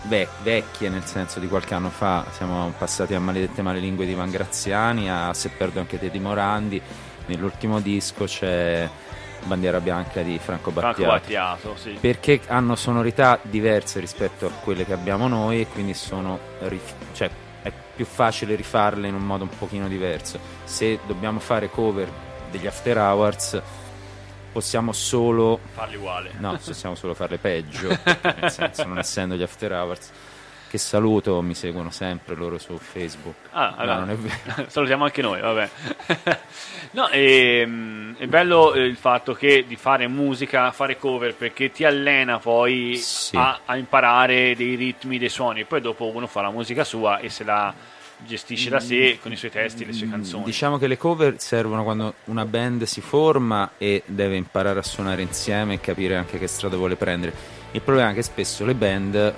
vecchie, 0.04 0.90
nel 0.90 1.06
senso 1.06 1.40
di 1.40 1.48
qualche 1.48 1.74
anno 1.74 1.90
fa. 1.90 2.26
Siamo 2.32 2.72
passati 2.78 3.16
a 3.16 3.20
Maledette 3.20 3.64
Malelingue 3.64 4.06
di 4.06 4.14
Van 4.14 4.30
Graziani, 4.30 5.10
a 5.10 5.34
Se 5.34 5.50
perdo 5.50 5.80
anche 5.80 5.98
te 5.98 6.12
di 6.12 6.20
Morandi 6.20 6.82
nell'ultimo 7.28 7.80
disco 7.80 8.26
c'è 8.26 8.90
Bandiera 9.44 9.80
Bianca 9.80 10.22
di 10.22 10.38
Franco 10.38 10.72
Battiato, 10.72 11.02
Franco 11.02 11.12
Battiato. 11.20 11.76
Sì. 11.76 11.98
perché 12.00 12.42
hanno 12.48 12.76
sonorità 12.76 13.40
diverse 13.42 14.00
rispetto 14.00 14.48
a 14.48 14.50
quelle 14.50 14.86
che 14.86 14.94
abbiamo 14.94 15.28
noi 15.28 15.62
e 15.62 15.68
quindi 15.68 15.94
sono 15.94 16.40
cioè, 17.14 17.30
è 17.62 17.72
più 17.96 18.06
facile 18.06 18.56
rifarle 18.56 19.08
in 19.08 19.16
un 19.16 19.26
modo 19.26 19.44
un 19.44 19.58
pochino 19.58 19.88
diverso. 19.88 20.40
Se 20.64 21.00
dobbiamo 21.06 21.40
fare 21.40 21.70
cover 21.70 22.10
degli 22.50 22.68
After 22.68 22.98
Hours 22.98 23.62
possiamo 24.52 24.92
solo 24.92 25.60
farli 25.72 25.96
uguali. 25.96 26.30
No, 26.38 26.60
possiamo 26.64 26.96
solo 26.96 27.14
farle 27.14 27.38
peggio 27.38 27.88
nel 28.42 28.52
senso 28.52 28.86
non 28.86 29.00
essendo 29.00 29.36
gli 29.36 29.44
After 29.44 29.72
Hours 29.72 30.12
che 30.72 30.78
saluto, 30.78 31.42
mi 31.42 31.54
seguono 31.54 31.92
sempre 31.92 32.34
loro 32.34 32.58
su 32.58 32.78
Facebook. 32.78 33.36
Ah, 33.52 33.74
allora, 33.76 34.06
no, 34.06 34.18
salutiamo 34.68 35.04
anche 35.04 35.22
noi, 35.22 35.42
vabbè. 35.42 35.70
no, 36.92 37.08
è, 37.08 37.18
ehm, 37.18 38.16
è 38.16 38.26
bello 38.26 38.74
il 38.76 38.96
fatto 38.96 39.34
che 39.34 39.66
di 39.68 39.76
fare 39.76 40.08
musica, 40.08 40.72
fare 40.72 40.98
cover, 40.98 41.36
perché 41.36 41.74
ti 41.74 41.84
allena 41.84 42.40
poi 42.40 42.96
sì. 42.96 43.36
a, 43.36 43.60
a, 43.66 43.76
imparare 43.76 44.56
dei 44.56 44.76
ritmi, 44.76 45.18
dei 45.18 45.28
suoni, 45.28 45.60
e 45.60 45.66
poi 45.66 45.82
dopo 45.82 46.06
uno 46.06 46.26
fa 46.26 46.40
la 46.40 46.52
musica 46.52 46.86
sua 46.86 47.20
e 47.20 47.28
se 47.28 47.44
la 47.44 47.74
gestisce 48.20 48.70
da 48.70 48.80
sé 48.80 49.20
con 49.22 49.34
i 49.34 49.36
suoi 49.36 49.52
testi 49.52 49.84
le 49.86 49.92
sue 49.92 50.08
mm, 50.08 50.12
canzoni. 50.12 50.44
Diciamo 50.46 50.78
che 50.78 50.88
le 50.88 50.96
cover 50.96 51.36
servono 51.38 51.84
quando 51.84 52.14
una 52.26 52.46
band 52.46 52.84
si 52.84 53.02
forma 53.02 53.72
e 53.78 54.04
deve 54.06 54.38
imparare 54.38 54.80
a 54.80 54.84
suonare 54.84 55.22
insieme 55.22 55.74
e 55.74 55.80
capire 55.82 56.16
anche 56.16 56.40
che 56.40 56.48
strada 56.48 56.78
vuole 56.78 56.96
prendere. 56.96 57.60
Il 57.72 57.82
problema 57.82 58.12
è 58.12 58.14
che 58.14 58.22
spesso 58.22 58.64
le 58.64 58.74
band 58.74 59.34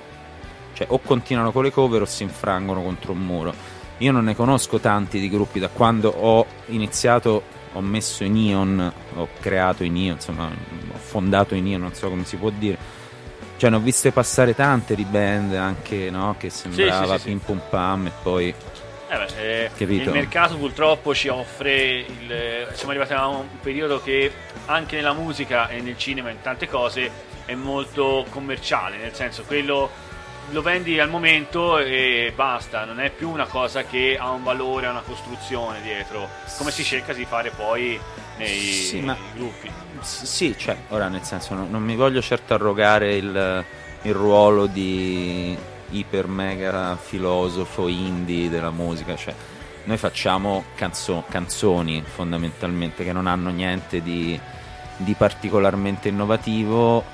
cioè 0.74 0.86
o 0.90 0.98
continuano 0.98 1.52
con 1.52 1.62
le 1.62 1.72
cover 1.72 2.02
o 2.02 2.04
si 2.04 2.22
infrangono 2.22 2.82
contro 2.82 3.12
un 3.12 3.20
muro. 3.20 3.54
Io 3.98 4.12
non 4.12 4.24
ne 4.24 4.34
conosco 4.34 4.78
tanti 4.80 5.20
di 5.20 5.30
gruppi 5.30 5.60
da 5.60 5.68
quando 5.68 6.10
ho 6.10 6.46
iniziato, 6.66 7.42
ho 7.72 7.80
messo 7.80 8.24
in 8.24 8.36
Ion, 8.36 8.92
ho 9.14 9.28
creato 9.40 9.84
in 9.84 9.96
Ion, 9.96 10.16
insomma, 10.16 10.46
ho 10.46 10.98
fondato 10.98 11.54
in 11.54 11.66
Ion, 11.66 11.80
non 11.80 11.94
so 11.94 12.08
come 12.08 12.24
si 12.24 12.36
può 12.36 12.50
dire. 12.50 12.76
Cioè, 13.56 13.70
ne 13.70 13.76
ho 13.76 13.78
viste 13.78 14.10
passare 14.10 14.54
tante 14.54 14.96
di 14.96 15.04
band 15.04 15.54
anche, 15.54 16.10
no? 16.10 16.34
Che 16.36 16.50
sembrava 16.50 17.04
sì, 17.04 17.12
sì, 17.12 17.18
sì, 17.18 17.24
pim 17.28 17.38
pum 17.38 17.60
pam 17.70 18.06
e 18.08 18.12
poi 18.20 18.54
Eh 19.08 19.16
beh, 19.16 19.70
eh, 19.76 19.84
il 19.84 20.10
mercato 20.10 20.56
purtroppo 20.56 21.14
ci 21.14 21.28
offre 21.28 21.98
il, 21.98 22.68
siamo 22.72 22.90
arrivati 22.90 23.12
a 23.12 23.28
un 23.28 23.46
periodo 23.62 24.02
che 24.02 24.30
anche 24.66 24.96
nella 24.96 25.12
musica 25.12 25.68
e 25.68 25.80
nel 25.80 25.96
cinema 25.96 26.30
e 26.30 26.32
in 26.32 26.40
tante 26.42 26.68
cose 26.68 27.10
è 27.44 27.54
molto 27.54 28.24
commerciale 28.30 28.96
nel 28.96 29.14
senso 29.14 29.44
quello 29.44 29.90
lo 30.50 30.62
vendi 30.62 30.98
al 31.00 31.08
momento 31.08 31.78
e 31.78 32.32
basta 32.34 32.84
non 32.84 33.00
è 33.00 33.10
più 33.10 33.30
una 33.30 33.46
cosa 33.46 33.84
che 33.84 34.16
ha 34.18 34.30
un 34.30 34.42
valore 34.42 34.86
ha 34.86 34.90
una 34.90 35.00
costruzione 35.00 35.80
dietro 35.82 36.28
come 36.58 36.70
si 36.70 36.84
cerca 36.84 37.12
di 37.12 37.24
fare 37.24 37.50
poi 37.50 37.98
nei, 38.36 38.60
sì, 38.60 39.00
nei 39.00 39.16
gruppi. 39.34 39.70
Sì 40.00 40.54
cioè 40.56 40.76
ora 40.88 41.08
nel 41.08 41.22
senso 41.22 41.54
non, 41.54 41.70
non 41.70 41.82
mi 41.82 41.96
voglio 41.96 42.20
certo 42.20 42.54
arrogare 42.54 43.14
il, 43.14 43.64
il 44.02 44.14
ruolo 44.14 44.66
di 44.66 45.56
iper 45.90 46.26
mega 46.26 46.96
filosofo 46.96 47.88
indie 47.88 48.48
della 48.48 48.70
musica, 48.70 49.16
cioè 49.16 49.34
noi 49.84 49.96
facciamo 49.96 50.64
canzo- 50.74 51.24
canzoni 51.28 52.02
fondamentalmente 52.02 53.04
che 53.04 53.12
non 53.12 53.26
hanno 53.26 53.50
niente 53.50 54.02
di, 54.02 54.38
di 54.96 55.14
particolarmente 55.14 56.08
innovativo, 56.08 57.04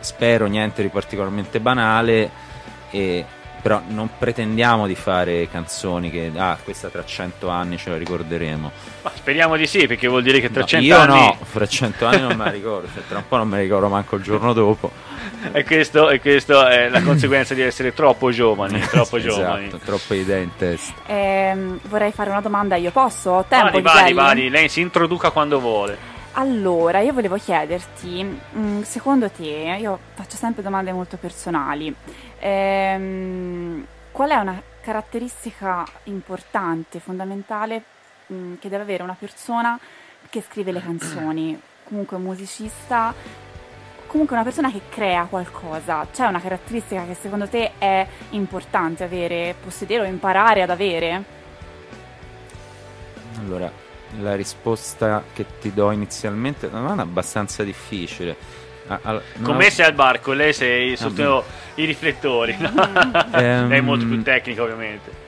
spero 0.00 0.46
niente 0.46 0.82
di 0.82 0.88
particolarmente 0.88 1.60
banale 1.60 2.46
e 2.90 3.24
però 3.60 3.82
non 3.88 4.08
pretendiamo 4.16 4.86
di 4.86 4.94
fare 4.94 5.48
canzoni 5.50 6.10
che 6.10 6.30
ah, 6.36 6.56
questa 6.62 6.88
tra 6.88 7.04
cento 7.04 7.48
anni 7.48 7.76
ce 7.76 7.90
la 7.90 7.96
ricorderemo. 7.96 8.70
Ma 9.02 9.12
speriamo 9.14 9.56
di 9.56 9.66
sì, 9.66 9.86
perché 9.86 10.06
vuol 10.06 10.22
dire 10.22 10.40
che 10.40 10.50
tra 10.50 10.64
cento 10.64 10.94
no, 10.94 11.00
anni. 11.02 11.18
Io 11.18 11.26
no, 11.26 11.38
fra 11.42 11.66
cento 11.66 12.06
anni 12.06 12.20
non 12.20 12.36
me 12.36 12.44
la 12.44 12.50
ricordo, 12.50 12.88
cioè, 12.92 13.02
tra 13.08 13.18
un 13.18 13.24
po' 13.26 13.36
non 13.36 13.48
me 13.48 13.56
la 13.56 13.62
ricordo 13.62 13.88
manco 13.88 14.16
il 14.16 14.22
giorno 14.22 14.52
dopo. 14.52 14.90
e, 15.52 15.64
questo, 15.64 16.08
e 16.08 16.20
questo 16.20 16.66
è 16.66 16.88
la 16.88 17.02
conseguenza 17.02 17.54
di 17.54 17.62
essere 17.62 17.92
troppo 17.92 18.30
giovani. 18.30 18.80
Troppo 18.88 19.16
esatto, 19.16 19.34
giovani. 19.34 19.70
troppe 19.84 20.16
idee 20.16 20.42
in 20.42 20.50
testa. 20.56 20.94
Eh, 21.06 21.56
vorrei 21.88 22.12
fare 22.12 22.30
una 22.30 22.40
domanda, 22.40 22.76
io 22.76 22.90
posso? 22.90 23.30
Ho 23.30 23.44
tempo? 23.46 23.80
Vadi, 23.80 23.82
vadi, 23.82 24.12
vadi, 24.12 24.48
lei 24.48 24.68
si 24.68 24.80
introduca 24.80 25.30
quando 25.30 25.60
vuole. 25.60 26.16
Allora, 26.38 27.00
io 27.00 27.12
volevo 27.12 27.34
chiederti, 27.34 28.22
mm, 28.22 28.82
secondo 28.82 29.28
te, 29.28 29.76
io 29.80 29.98
faccio 30.14 30.36
sempre 30.36 30.62
domande 30.62 30.92
molto 30.92 31.16
personali, 31.16 31.92
ehm, 32.38 33.84
qual 34.12 34.30
è 34.30 34.36
una 34.36 34.62
caratteristica 34.80 35.84
importante, 36.04 37.00
fondamentale 37.00 37.82
mm, 38.32 38.54
che 38.60 38.68
deve 38.68 38.84
avere 38.84 39.02
una 39.02 39.16
persona 39.18 39.76
che 40.30 40.40
scrive 40.40 40.70
le 40.70 40.80
canzoni, 40.80 41.60
comunque 41.82 42.16
un 42.16 42.22
musicista, 42.22 43.12
comunque 44.06 44.36
una 44.36 44.44
persona 44.44 44.70
che 44.70 44.82
crea 44.88 45.24
qualcosa? 45.24 46.06
C'è 46.12 46.24
una 46.24 46.40
caratteristica 46.40 47.04
che 47.04 47.14
secondo 47.14 47.48
te 47.48 47.72
è 47.78 48.06
importante 48.30 49.02
avere, 49.02 49.56
possedere 49.60 50.02
o 50.02 50.06
imparare 50.06 50.62
ad 50.62 50.70
avere? 50.70 51.24
Allora, 53.40 53.87
la 54.20 54.34
risposta 54.34 55.22
che 55.32 55.44
ti 55.60 55.72
do 55.72 55.90
inizialmente 55.90 56.68
non 56.68 56.98
è 56.98 57.02
abbastanza 57.02 57.62
difficile. 57.62 58.36
All, 59.02 59.20
Con 59.42 59.56
me 59.56 59.70
sei 59.70 59.84
al 59.84 59.92
barco, 59.92 60.32
lei 60.32 60.52
sei 60.52 60.96
sotto 60.96 61.44
i 61.74 61.84
riflettori. 61.84 62.56
No? 62.58 62.70
Um, 62.70 63.68
lei 63.68 63.78
è 63.78 63.80
molto 63.80 64.06
più 64.06 64.22
tecnica, 64.22 64.62
ovviamente. 64.62 65.26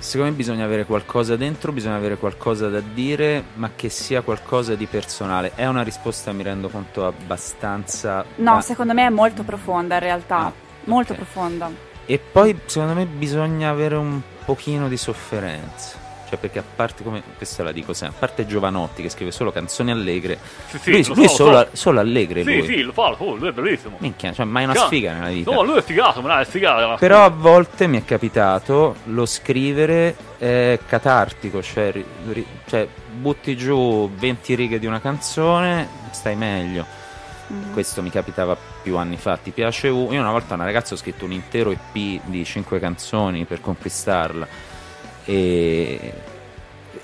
Secondo 0.00 0.30
me 0.30 0.36
bisogna 0.36 0.64
avere 0.64 0.86
qualcosa 0.86 1.36
dentro, 1.36 1.72
bisogna 1.72 1.96
avere 1.96 2.16
qualcosa 2.16 2.68
da 2.68 2.80
dire, 2.80 3.44
ma 3.54 3.70
che 3.76 3.90
sia 3.90 4.22
qualcosa 4.22 4.74
di 4.74 4.86
personale. 4.86 5.52
È 5.54 5.66
una 5.66 5.82
risposta, 5.82 6.32
mi 6.32 6.42
rendo 6.42 6.68
conto, 6.68 7.06
abbastanza. 7.06 8.24
No, 8.36 8.54
ma... 8.54 8.60
secondo 8.62 8.94
me 8.94 9.06
è 9.06 9.10
molto 9.10 9.42
profonda 9.42 9.94
in 9.94 10.00
realtà. 10.00 10.38
Ah, 10.38 10.52
molto 10.84 11.12
okay. 11.12 11.24
profonda. 11.24 11.70
E 12.06 12.18
poi, 12.18 12.58
secondo 12.64 12.94
me, 12.94 13.04
bisogna 13.04 13.68
avere 13.68 13.96
un 13.96 14.20
pochino 14.44 14.88
di 14.88 14.96
sofferenza. 14.96 15.99
Cioè, 16.30 16.38
perché 16.38 16.60
a 16.60 16.64
parte 16.76 17.02
come. 17.02 17.22
Questa 17.36 17.64
la 17.64 17.72
dico 17.72 17.92
sempre, 17.92 18.16
a 18.16 18.20
parte 18.20 18.46
Giovanotti 18.46 19.02
che 19.02 19.08
scrive 19.08 19.32
solo 19.32 19.50
canzoni 19.50 19.90
allegre. 19.90 20.38
Sì, 20.68 20.78
sì, 20.78 20.90
lui, 20.90 21.04
lui 21.16 21.28
so, 21.28 21.34
solo, 21.34 21.58
so. 21.58 21.68
solo 21.72 21.98
allegre. 21.98 22.44
Sì, 22.44 22.58
lui. 22.58 22.66
sì, 22.66 22.82
lo 22.82 22.92
fa, 22.92 23.16
lui 23.18 23.48
è 23.48 23.52
bellissimo. 23.52 23.96
Minchia, 23.98 24.32
cioè, 24.32 24.46
mai 24.46 24.62
una 24.62 24.74
Can- 24.74 24.86
sfiga 24.86 25.12
nella 25.14 25.28
vita. 25.30 25.50
No, 25.50 25.64
lui 25.64 25.78
è 25.78 25.82
figato, 25.82 26.22
ma 26.22 26.40
è 26.40 26.44
sfigato. 26.44 26.96
Però 27.00 27.24
a 27.24 27.30
volte 27.30 27.88
mi 27.88 28.00
è 28.00 28.04
capitato 28.04 28.94
lo 29.06 29.26
scrivere 29.26 30.14
è 30.38 30.78
catartico, 30.86 31.60
cioè, 31.60 31.90
ri, 31.90 32.46
cioè 32.66 32.86
butti 33.12 33.56
giù 33.56 34.08
20 34.08 34.54
righe 34.54 34.78
di 34.78 34.86
una 34.86 35.00
canzone, 35.00 35.88
stai 36.12 36.36
meglio. 36.36 36.86
Mm. 37.52 37.72
Questo 37.72 38.02
mi 38.02 38.10
capitava 38.10 38.56
più 38.82 38.96
anni 38.96 39.16
fa. 39.16 39.36
Ti 39.36 39.50
piace? 39.50 39.88
Io 39.88 40.08
una 40.08 40.30
volta 40.30 40.52
a 40.52 40.54
una 40.54 40.64
ragazza 40.64 40.94
ho 40.94 40.96
scritto 40.96 41.24
un 41.24 41.32
intero 41.32 41.72
EP 41.72 42.22
di 42.24 42.44
5 42.44 42.78
canzoni 42.78 43.44
per 43.46 43.60
conquistarla 43.60 44.69
e, 45.30 46.12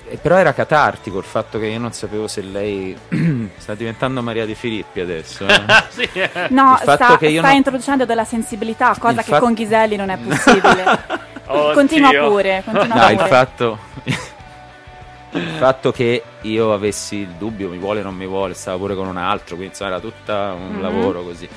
e 0.09 0.17
però 0.17 0.35
era 0.35 0.53
catartico 0.53 1.17
il 1.17 1.23
fatto 1.23 1.59
che 1.59 1.67
io 1.67 1.79
non 1.79 1.93
sapevo 1.93 2.27
se 2.27 2.41
lei 2.41 2.93
sta 3.55 3.73
diventando 3.73 4.21
Maria 4.21 4.45
Di 4.45 4.53
Filippi 4.53 4.99
adesso. 4.99 5.47
Eh? 5.47 5.63
sì. 5.87 6.09
No, 6.49 6.77
sta, 6.81 6.95
sta 6.95 7.17
non... 7.21 7.51
introducendo 7.51 8.03
della 8.03 8.25
sensibilità, 8.25 8.93
cosa 8.99 9.19
il 9.19 9.25
che 9.25 9.31
fatto... 9.31 9.45
con 9.45 9.53
Ghiselli 9.53 9.95
non 9.95 10.09
è 10.09 10.17
possibile. 10.17 11.25
continua 11.73 12.09
pure, 12.27 12.63
continua 12.65 12.95
no, 12.95 13.01
pure. 13.01 13.13
Il 13.13 13.29
fatto, 13.29 13.79
il 15.31 15.55
fatto 15.57 15.91
che 15.93 16.23
io 16.41 16.73
avessi 16.73 17.15
il 17.15 17.29
dubbio, 17.37 17.69
mi 17.69 17.77
vuole 17.77 18.01
o 18.01 18.03
non 18.03 18.15
mi 18.15 18.27
vuole, 18.27 18.55
stava 18.55 18.77
pure 18.77 18.93
con 18.93 19.07
un 19.07 19.15
altro, 19.15 19.55
quindi 19.55 19.67
insomma, 19.67 19.91
era 19.91 19.99
tutto 20.01 20.33
un 20.33 20.71
mm-hmm. 20.73 20.81
lavoro 20.81 21.23
così. 21.23 21.47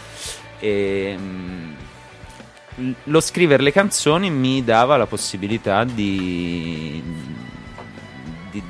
E, 0.61 1.17
mh, 1.19 1.75
lo 3.05 3.21
scrivere 3.21 3.63
le 3.63 3.73
canzoni 3.73 4.31
mi 4.31 4.65
dava 4.65 4.97
la 4.97 5.07
possibilità 5.07 5.85
di, 5.85 7.03
di 8.51 8.63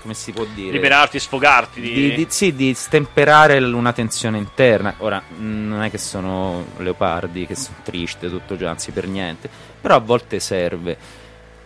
come 0.00 0.14
si 0.14 0.32
può 0.32 0.44
dire? 0.52 0.72
Liberarti, 0.72 1.18
sfogarti. 1.18 1.80
Di... 1.80 1.92
Di, 1.92 2.14
di, 2.14 2.26
sì, 2.28 2.54
di 2.54 2.74
stemperare 2.74 3.58
una 3.58 3.92
tensione 3.92 4.38
interna. 4.38 4.94
Ora, 4.98 5.22
non 5.38 5.82
è 5.82 5.90
che 5.90 5.98
sono 5.98 6.66
leopardi, 6.78 7.46
che 7.46 7.54
sono 7.54 7.76
triste, 7.82 8.28
tutto 8.28 8.56
già, 8.56 8.70
anzi 8.70 8.90
per 8.90 9.06
niente, 9.06 9.48
però 9.80 9.94
a 9.96 10.00
volte 10.00 10.40
serve. 10.40 10.96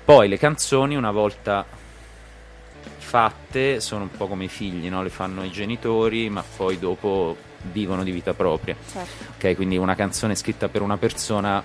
Poi 0.04 0.28
le 0.28 0.38
canzoni, 0.38 0.94
una 0.94 1.10
volta 1.10 1.64
fatte, 2.98 3.80
sono 3.80 4.02
un 4.02 4.10
po' 4.10 4.26
come 4.26 4.44
i 4.44 4.48
figli, 4.48 4.88
no? 4.88 5.02
le 5.02 5.08
fanno 5.08 5.42
i 5.42 5.50
genitori, 5.50 6.28
ma 6.28 6.44
poi 6.56 6.78
dopo 6.78 7.36
vivono 7.70 8.02
di 8.02 8.10
vita 8.10 8.34
propria. 8.34 8.76
Certo. 8.90 9.24
Ok, 9.36 9.54
quindi 9.56 9.76
una 9.76 9.94
canzone 9.94 10.34
scritta 10.34 10.68
per 10.68 10.82
una 10.82 10.96
persona, 10.96 11.62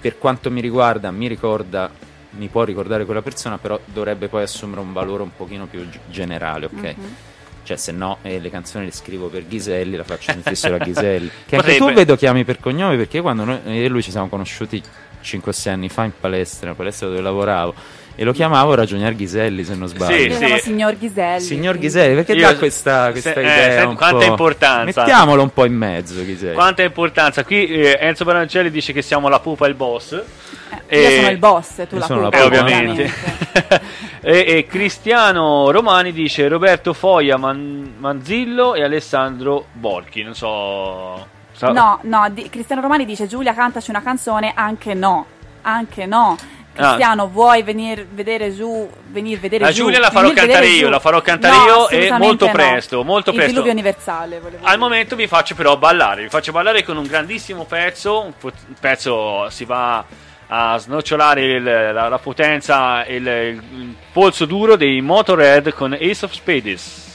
per 0.00 0.18
quanto 0.18 0.50
mi 0.50 0.60
riguarda, 0.60 1.10
mi 1.10 1.28
ricorda, 1.28 1.90
mi 2.30 2.48
può 2.48 2.64
ricordare 2.64 3.04
quella 3.04 3.22
persona, 3.22 3.58
però 3.58 3.78
dovrebbe 3.84 4.28
poi 4.28 4.42
assumere 4.42 4.80
un 4.80 4.92
valore 4.92 5.22
un 5.22 5.34
pochino 5.36 5.66
più 5.66 5.86
generale, 6.08 6.66
ok? 6.66 6.74
Mm-hmm. 6.74 7.12
Cioè, 7.64 7.76
se 7.76 7.92
no, 7.92 8.18
eh, 8.22 8.40
le 8.40 8.50
canzoni 8.50 8.86
le 8.86 8.90
scrivo 8.90 9.28
per 9.28 9.46
Ghiselli, 9.46 9.96
la 9.96 10.02
faccio 10.04 10.32
in 10.32 10.40
stesso 10.40 10.74
a 10.74 10.78
Ghiselli. 10.78 11.30
Che 11.46 11.56
anche 11.56 11.76
tu 11.76 11.92
vedo 11.92 12.16
chiami 12.16 12.44
per 12.44 12.58
cognome, 12.58 12.96
perché 12.96 13.20
quando 13.20 13.44
noi 13.44 13.60
e 13.64 13.88
lui 13.88 14.02
ci 14.02 14.10
siamo 14.10 14.28
conosciuti 14.28 14.82
5-6 15.22 15.68
anni 15.68 15.88
fa 15.88 16.04
in 16.04 16.12
palestra, 16.18 16.70
in 16.70 16.76
palestra 16.76 17.06
dove 17.06 17.20
lavoravo 17.20 17.74
e 18.14 18.24
lo 18.24 18.32
chiamavo 18.32 18.74
Ragionier 18.74 19.14
Ghiselli 19.14 19.64
se 19.64 19.74
non 19.74 19.88
sbaglio. 19.88 20.34
Sì, 20.34 20.44
sì. 20.44 20.58
signor 20.58 20.96
Ghiselli. 20.98 21.40
Signor 21.40 21.78
Ghiselli, 21.78 22.14
perché 22.14 22.32
Io, 22.34 22.46
dà 22.46 22.56
questa, 22.56 23.10
questa 23.10 23.32
se, 23.32 23.40
eh, 23.40 23.42
idea? 23.42 23.90
Eh, 23.90 23.94
quanta 23.94 24.24
importanza. 24.24 25.00
Mettiamolo 25.02 25.42
un 25.42 25.52
po' 25.52 25.64
in 25.64 25.74
mezzo, 25.74 26.22
Ghiselli. 26.22 26.54
Quanta 26.54 26.82
importanza. 26.82 27.42
Qui 27.44 27.66
eh, 27.66 27.98
Enzo 28.00 28.24
Barancelli 28.24 28.70
dice 28.70 28.92
che 28.92 29.00
siamo 29.00 29.28
la 29.28 29.40
pupa 29.40 29.66
e 29.66 29.70
il 29.70 29.74
boss. 29.74 30.22
Eh, 30.86 31.00
io 31.00 31.10
sono 31.16 31.30
il 31.30 31.38
boss, 31.38 31.78
e 31.78 31.86
tu 31.86 31.96
la 31.96 32.06
pupa. 32.06 32.28
Eh, 32.30 32.42
ovviamente. 32.42 33.10
e, 34.20 34.44
e, 34.46 34.66
Cristiano 34.68 35.70
Romani 35.70 36.12
dice 36.12 36.48
Roberto 36.48 36.92
Foglia, 36.92 37.38
Man, 37.38 37.94
Manzillo 37.96 38.74
e 38.74 38.82
Alessandro 38.84 39.66
Borchi. 39.72 40.22
Non 40.22 40.34
so. 40.34 41.26
No, 41.60 41.98
no, 42.02 42.28
di, 42.30 42.48
Cristiano 42.50 42.82
Romani 42.82 43.06
dice 43.06 43.26
Giulia 43.26 43.54
cantaci 43.54 43.88
una 43.88 44.02
canzone, 44.02 44.52
anche 44.54 44.92
no. 44.92 45.26
Anche 45.64 46.06
no 46.06 46.36
Cristiano, 46.72 47.24
ah. 47.24 47.26
vuoi 47.26 47.62
venire 47.62 48.06
vedere 48.10 48.54
giù? 48.54 48.88
Venire 49.08 49.38
vedere 49.38 49.64
la 49.64 49.72
giù, 49.72 49.84
Giulia 49.84 50.00
la 50.00 50.10
farò 50.10 50.32
cantare 50.32 50.66
io, 50.68 50.84
giù. 50.84 50.88
la 50.88 51.00
farò 51.00 51.20
cantare 51.20 51.56
no, 51.56 51.64
io 51.64 51.88
e 51.90 52.10
molto 52.18 52.46
no. 52.46 52.52
presto, 52.52 53.04
molto 53.04 53.30
Il 53.30 53.36
presto. 53.36 53.52
diluvio 53.52 53.72
universale. 53.72 54.40
Al 54.62 54.78
momento 54.78 55.14
vi 55.14 55.26
faccio 55.26 55.54
però 55.54 55.76
ballare, 55.76 56.22
vi 56.22 56.28
faccio 56.28 56.52
ballare 56.52 56.82
con 56.82 56.96
un 56.96 57.04
grandissimo 57.04 57.64
pezzo, 57.64 58.22
un 58.22 58.32
pezzo 58.80 59.50
si 59.50 59.64
va 59.64 60.04
a 60.54 60.76
snocciolare 60.78 61.42
il, 61.42 61.62
la, 61.62 62.08
la, 62.08 62.18
potenza 62.18 63.04
e 63.04 63.16
il, 63.16 63.26
il 63.26 63.94
polso 64.12 64.44
duro 64.44 64.76
dei 64.76 65.00
Motorhead 65.00 65.72
con 65.72 65.92
Ace 65.94 66.24
of 66.24 66.32
Spades. 66.32 67.11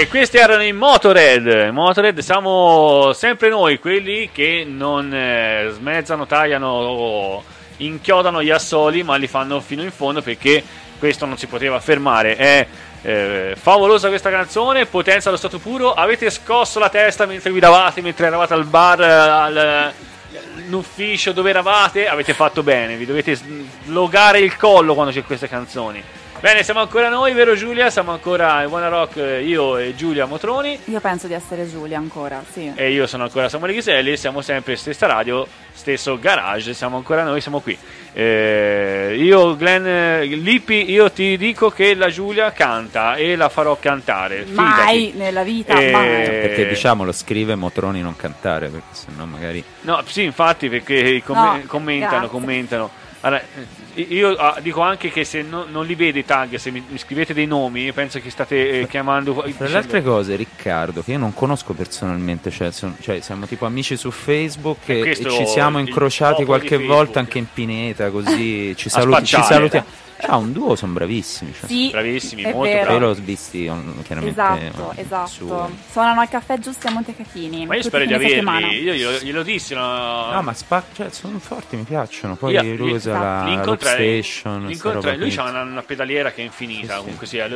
E 0.00 0.08
questi 0.08 0.38
erano 0.38 0.62
i 0.62 0.72
Motorhead. 0.72 1.68
Motorhead 1.72 2.20
siamo 2.20 3.12
sempre 3.12 3.50
noi, 3.50 3.78
quelli 3.78 4.30
che 4.32 4.66
non 4.66 5.12
eh, 5.12 5.68
smezzano, 5.74 6.24
tagliano 6.24 6.68
o 6.68 7.44
inchiodano 7.76 8.42
gli 8.42 8.48
assoli, 8.48 9.02
ma 9.02 9.16
li 9.16 9.26
fanno 9.26 9.60
fino 9.60 9.82
in 9.82 9.90
fondo 9.90 10.22
perché 10.22 10.64
questo 10.98 11.26
non 11.26 11.36
si 11.36 11.48
poteva 11.48 11.78
fermare. 11.80 12.34
È 12.34 12.66
eh, 13.02 13.54
favolosa 13.60 14.08
questa 14.08 14.30
canzone, 14.30 14.86
potenza 14.86 15.28
allo 15.28 15.36
stato 15.36 15.58
puro. 15.58 15.92
Avete 15.92 16.30
scosso 16.30 16.78
la 16.78 16.88
testa 16.88 17.26
mentre 17.26 17.50
guidavate, 17.50 18.00
mentre 18.00 18.28
eravate 18.28 18.54
al 18.54 18.64
bar, 18.64 19.00
al, 19.02 19.92
all'ufficio 20.64 21.32
dove 21.32 21.50
eravate. 21.50 22.08
Avete 22.08 22.32
fatto 22.32 22.62
bene, 22.62 22.96
vi 22.96 23.04
dovete 23.04 23.34
slogare 23.84 24.40
il 24.40 24.56
collo 24.56 24.94
quando 24.94 25.12
c'è 25.12 25.22
queste 25.24 25.46
canzoni. 25.46 26.02
Bene, 26.40 26.62
siamo 26.62 26.80
ancora 26.80 27.10
noi, 27.10 27.34
vero 27.34 27.54
Giulia? 27.54 27.90
Siamo 27.90 28.12
ancora 28.12 28.62
in 28.62 28.88
Rock, 28.88 29.16
io 29.44 29.76
e 29.76 29.94
Giulia 29.94 30.24
Motroni. 30.24 30.78
Io 30.86 30.98
penso 30.98 31.26
di 31.26 31.34
essere 31.34 31.68
Giulia 31.68 31.98
ancora, 31.98 32.42
sì. 32.50 32.72
E 32.74 32.92
io 32.92 33.06
sono 33.06 33.24
ancora 33.24 33.50
Samuele 33.50 33.74
Ghiselli, 33.74 34.16
siamo 34.16 34.40
sempre 34.40 34.74
stessa 34.76 35.06
radio, 35.06 35.46
stesso 35.74 36.18
garage, 36.18 36.72
siamo 36.72 36.96
ancora 36.96 37.24
noi, 37.24 37.42
siamo 37.42 37.60
qui. 37.60 37.76
Eh, 38.14 39.16
io, 39.18 39.54
Glenn 39.54 40.22
Lippi, 40.42 40.90
io 40.90 41.10
ti 41.10 41.36
dico 41.36 41.68
che 41.68 41.94
la 41.94 42.08
Giulia 42.08 42.50
canta 42.52 43.16
e 43.16 43.36
la 43.36 43.50
farò 43.50 43.76
cantare. 43.78 44.46
Mai 44.48 45.08
Fidati. 45.08 45.18
nella 45.18 45.42
vita, 45.42 45.78
eh, 45.78 45.90
mai. 45.90 46.06
Perché 46.06 46.66
diciamolo, 46.66 47.12
scrive 47.12 47.54
Motroni 47.54 48.00
non 48.00 48.16
cantare, 48.16 48.68
perché 48.68 48.86
sennò 48.92 49.26
magari... 49.26 49.62
No, 49.82 50.02
sì, 50.06 50.22
infatti, 50.22 50.70
perché 50.70 51.22
com- 51.22 51.36
no, 51.36 51.62
commentano, 51.66 52.10
grazie. 52.12 52.28
commentano. 52.30 52.90
Allora, 53.20 53.42
io 53.94 54.34
ah, 54.34 54.58
dico 54.60 54.80
anche 54.80 55.10
che 55.10 55.24
se 55.24 55.42
no, 55.42 55.66
non 55.68 55.84
li 55.86 55.94
vedo 55.94 56.18
i 56.18 56.24
tag, 56.24 56.56
se 56.56 56.70
mi, 56.70 56.82
mi, 56.88 56.98
scrivete 56.98 57.34
dei 57.34 57.46
nomi, 57.46 57.92
penso 57.92 58.20
che 58.20 58.30
state 58.30 58.80
eh, 58.80 58.86
chiamando. 58.88 59.32
Tra 59.32 59.46
dicendo... 59.46 59.72
le 59.72 59.78
altre 59.78 60.02
cose, 60.02 60.36
Riccardo, 60.36 61.02
che 61.02 61.12
io 61.12 61.18
non 61.18 61.34
conosco 61.34 61.72
personalmente, 61.72 62.50
cioè, 62.50 62.70
son, 62.70 62.96
cioè 63.00 63.20
siamo 63.20 63.46
tipo 63.46 63.66
amici 63.66 63.96
su 63.96 64.10
Facebook 64.10 64.88
e, 64.88 65.10
e 65.10 65.16
ci 65.16 65.46
siamo 65.46 65.78
incrociati 65.78 66.44
qualche 66.44 66.78
volta 66.78 67.18
anche 67.18 67.38
in 67.38 67.46
pineta, 67.52 68.10
così 68.10 68.74
ci, 68.76 68.88
saluti, 68.90 69.24
ci 69.24 69.42
salutiamo. 69.42 70.08
Ciao, 70.20 70.38
un 70.38 70.52
duo 70.52 70.76
sono 70.76 70.92
bravissimi. 70.92 71.52
Cioè. 71.52 71.68
Sì, 71.68 71.88
bravissimi, 71.90 72.42
molto 72.42 72.60
vero. 72.60 72.82
bravi. 72.82 72.92
Io 72.94 73.06
l'ho 73.06 73.14
visti 73.14 73.70
chiaramente. 74.04 74.28
Esatto, 74.28 74.92
esatto. 74.96 75.28
Su. 75.28 75.70
Suonano 75.90 76.20
al 76.20 76.28
caffè 76.28 76.58
giusti 76.58 76.86
a 76.86 76.90
Montecatini. 76.90 77.66
Ma 77.66 77.76
io 77.76 77.82
spero 77.82 78.04
di 78.04 78.12
averli. 78.12 78.82
Io 78.82 78.92
glielo, 78.92 79.18
glielo 79.18 79.42
dissi. 79.42 79.74
No, 79.74 80.30
no 80.30 80.42
ma 80.42 80.52
spa- 80.52 80.84
cioè, 80.94 81.10
sono 81.10 81.38
forti, 81.38 81.76
mi 81.76 81.84
piacciono. 81.84 82.36
Poi 82.36 82.52
io, 82.52 82.76
lui 82.76 82.92
usa 82.92 83.18
la 83.18 83.62
Rock 83.62 83.86
Station. 83.86 84.66
Lui 85.16 85.36
ha 85.36 85.42
una, 85.42 85.62
una, 85.62 85.82
pedaliera 85.82 86.32
che 86.32 86.42
è 86.42 86.44
infinita. 86.44 86.96
Sì, 86.96 87.00
comunque 87.00 87.26
sia. 87.26 87.48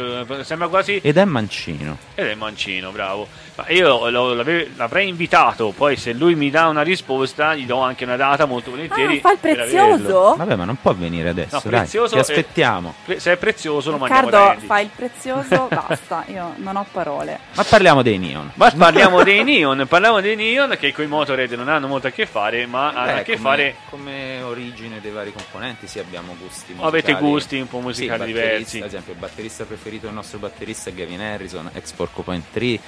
Sembra 0.42 0.68
quasi. 0.68 1.00
Ed 1.02 1.16
è 1.16 1.24
mancino. 1.24 1.98
Ed 2.14 2.26
è 2.26 2.34
mancino, 2.34 2.90
bravo. 2.90 3.28
Ma 3.56 3.68
io 3.68 4.08
l'avrei 4.08 5.08
invitato. 5.08 5.72
Poi, 5.76 5.96
se 5.96 6.12
lui 6.12 6.34
mi 6.34 6.50
dà 6.50 6.66
una 6.66 6.82
risposta, 6.82 7.54
gli 7.54 7.66
do 7.66 7.78
anche 7.78 8.02
una 8.02 8.16
data 8.16 8.46
molto 8.46 8.70
volentieri. 8.70 9.18
Ah, 9.18 9.20
fa 9.20 9.32
il 9.32 9.38
prezioso? 9.38 10.34
Vabbè, 10.36 10.56
ma 10.56 10.64
non 10.64 10.76
può 10.80 10.92
venire 10.92 11.28
adesso. 11.28 11.60
No, 11.62 11.70
dai, 11.70 11.88
ti 11.88 12.18
aspettiamo. 12.18 12.94
È, 13.04 13.18
se 13.18 13.32
è 13.32 13.36
prezioso, 13.36 13.92
lo 13.92 13.98
mandiamo 13.98 14.28
Riccardo, 14.28 14.66
fa 14.66 14.80
il 14.80 14.90
prezioso, 14.94 15.68
basta. 15.70 16.24
Io 16.28 16.54
non 16.56 16.74
ho 16.74 16.86
parole. 16.90 17.38
Ma 17.54 17.62
parliamo 17.62 18.02
dei 18.02 18.18
neon. 18.18 18.50
Ma 18.54 18.72
parliamo 18.76 19.22
dei 19.22 19.44
neon. 19.44 19.86
Parliamo 19.88 20.20
dei 20.20 20.34
neon 20.34 20.76
che 20.78 20.92
con 20.92 21.04
i 21.04 21.08
Motorhead 21.08 21.52
non 21.52 21.68
hanno 21.68 21.86
molto 21.86 22.08
a 22.08 22.10
che 22.10 22.26
fare, 22.26 22.66
ma 22.66 22.90
Beh, 22.90 22.98
hanno 22.98 23.18
a 23.18 23.22
che 23.22 23.36
come, 23.36 23.48
fare. 23.48 23.76
Come 23.88 24.42
origine 24.42 25.00
dei 25.00 25.12
vari 25.12 25.32
componenti, 25.32 25.86
sì, 25.86 26.00
abbiamo 26.00 26.34
gusti 26.40 26.72
musicali. 26.72 26.88
Avete 26.88 27.12
gusti 27.14 27.60
un 27.60 27.68
po' 27.68 27.78
musicali 27.78 28.20
sì, 28.20 28.26
diversi. 28.26 28.78
Ad 28.78 28.86
esempio, 28.86 29.12
il 29.12 29.18
batterista 29.20 29.64
preferito 29.64 30.06
del 30.06 30.14
nostro 30.14 30.38
batterista 30.38 30.90
è 30.90 30.92
Gavin 30.92 31.20
Harrison, 31.20 31.70
ex 31.72 31.92
Porcupine 31.92 32.42
3 32.52 32.80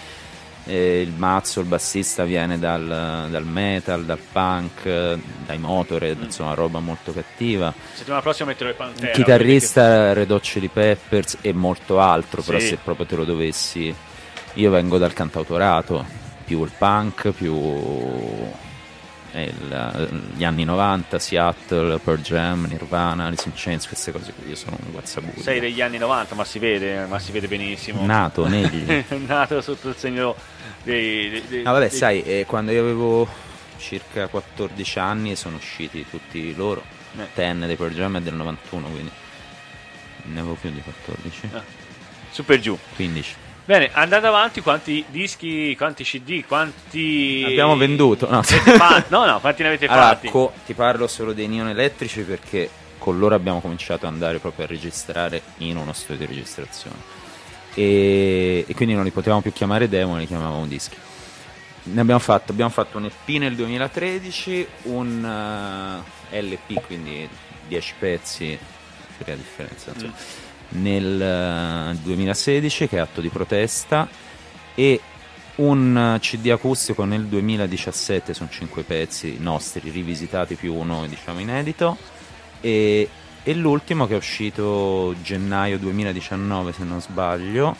eh, 0.66 1.00
il 1.00 1.12
mazzo, 1.12 1.60
il 1.60 1.66
bassista 1.66 2.24
viene 2.24 2.58
dal, 2.58 3.28
dal, 3.30 3.44
metal, 3.46 4.04
dal 4.04 4.18
punk, 4.18 4.82
dai 5.46 5.58
Motorhead, 5.58 6.18
mm. 6.18 6.22
insomma 6.24 6.54
roba 6.54 6.80
molto 6.80 7.12
cattiva. 7.12 7.72
Settimana 7.94 8.20
prossima 8.20 8.48
metterò 8.48 8.70
il 8.70 8.76
Pantera. 8.76 9.12
Chitarrista 9.12 10.12
Red 10.12 10.30
Hot 10.30 10.42
Chili 10.42 10.68
Peppers 10.68 11.38
e 11.40 11.52
molto 11.52 12.00
altro, 12.00 12.42
sì. 12.42 12.46
però 12.46 12.60
se 12.60 12.78
proprio 12.82 13.06
te 13.06 13.16
lo 13.16 13.24
dovessi... 13.24 13.94
Io 14.54 14.70
vengo 14.70 14.96
dal 14.96 15.12
cantautorato, 15.12 16.02
più 16.46 16.64
il 16.64 16.72
punk, 16.78 17.30
più 17.32 17.54
il, 19.32 20.08
gli 20.34 20.44
anni 20.44 20.64
90, 20.64 21.18
Seattle, 21.18 21.98
Pearl 21.98 22.20
Jam, 22.22 22.66
Nirvana, 22.66 23.26
Alice 23.26 23.48
in 23.48 23.52
Chains, 23.54 23.86
queste 23.86 24.12
cose 24.12 24.32
qui, 24.32 24.48
io 24.48 24.56
sono 24.56 24.78
un 24.82 24.92
guazzabuglio. 24.92 25.42
Sei 25.42 25.60
degli 25.60 25.80
anni 25.82 25.98
90, 25.98 26.34
ma 26.34 26.44
si 26.44 26.58
vede, 26.58 27.04
ma 27.06 27.18
si 27.18 27.32
vede 27.32 27.48
benissimo. 27.48 28.04
Nato 28.06 28.46
negli. 28.46 29.04
Nato 29.26 29.60
sotto 29.60 29.90
il 29.90 29.96
segno 29.96 30.34
dei... 30.92 31.42
dei, 31.48 31.62
no, 31.62 31.72
vabbè, 31.72 31.88
dei... 31.88 31.96
sai, 31.96 32.22
eh, 32.22 32.44
quando 32.46 32.72
io 32.72 32.80
avevo 32.80 33.28
circa 33.78 34.28
14 34.28 34.98
anni 34.98 35.36
sono 35.36 35.56
usciti 35.56 36.06
tutti 36.08 36.54
loro, 36.54 36.82
eh. 37.18 37.26
Ten 37.34 37.64
dei 37.66 37.76
Pearl 37.76 37.94
Jam 37.94 38.18
è 38.18 38.20
del 38.20 38.34
91, 38.34 38.88
quindi 38.88 39.10
ne 40.24 40.40
avevo 40.40 40.54
più 40.54 40.70
di 40.70 40.80
14. 40.80 41.48
Ah. 41.52 41.62
Super 42.30 42.60
giù. 42.60 42.78
15. 42.96 43.34
Bene, 43.64 43.90
andando 43.92 44.28
avanti, 44.28 44.60
quanti 44.60 45.04
dischi, 45.08 45.74
quanti 45.76 46.04
CD, 46.04 46.44
quanti... 46.46 47.42
Abbiamo 47.44 47.76
venduto, 47.76 48.30
no? 48.30 48.42
no, 49.08 49.24
no, 49.24 49.40
quanti 49.40 49.62
ne 49.62 49.68
avete 49.68 49.86
allora, 49.86 50.08
fatti? 50.08 50.28
Co- 50.28 50.52
ti 50.64 50.74
parlo 50.74 51.08
solo 51.08 51.32
dei 51.32 51.48
neon 51.48 51.68
elettrici 51.68 52.22
perché 52.22 52.70
con 52.98 53.18
loro 53.18 53.34
abbiamo 53.34 53.60
cominciato 53.60 54.06
ad 54.06 54.12
andare 54.12 54.38
proprio 54.38 54.66
a 54.66 54.68
registrare 54.68 55.42
in 55.58 55.76
uno 55.76 55.92
studio 55.92 56.26
di 56.26 56.34
registrazione. 56.34 57.15
E, 57.76 58.64
e 58.66 58.74
quindi 58.74 58.94
non 58.94 59.04
li 59.04 59.10
potevamo 59.10 59.42
più 59.42 59.52
chiamare 59.52 59.88
demo, 59.88 60.16
li 60.16 60.26
chiamavamo 60.26 60.66
dischi. 60.66 60.96
Ne 61.84 62.00
abbiamo 62.00 62.20
fatto, 62.20 62.50
abbiamo 62.50 62.70
fatto 62.70 62.98
un 62.98 63.04
EP 63.04 63.28
nel 63.38 63.54
2013, 63.54 64.66
un 64.84 66.02
uh, 66.02 66.34
eh, 66.34 66.42
LP, 66.42 66.84
quindi 66.86 67.28
10 67.68 67.94
pezzi, 67.98 68.58
per 69.18 69.28
la 69.28 69.34
differenza. 69.34 69.92
Mm 69.96 70.10
nel 70.68 71.96
2016 72.02 72.84
eh, 72.84 72.88
che 72.88 72.96
è 72.96 73.00
atto 73.00 73.20
di 73.20 73.28
protesta 73.28 74.08
e 74.74 75.00
un 75.56 76.18
CD 76.20 76.50
acustico 76.50 77.04
nel 77.04 77.24
2017 77.26 78.34
sono 78.34 78.48
cinque 78.50 78.82
pezzi 78.82 79.36
nostri 79.38 79.88
rivisitati 79.88 80.54
più 80.54 80.74
uno 80.74 81.06
diciamo 81.06 81.40
inedito 81.40 81.96
e, 82.60 83.08
e 83.48 83.54
l'ultimo 83.54 84.08
che 84.08 84.14
è 84.14 84.16
uscito 84.16 85.14
gennaio 85.22 85.78
2019 85.78 86.72
se 86.72 86.82
non 86.82 87.00
sbaglio 87.00 87.76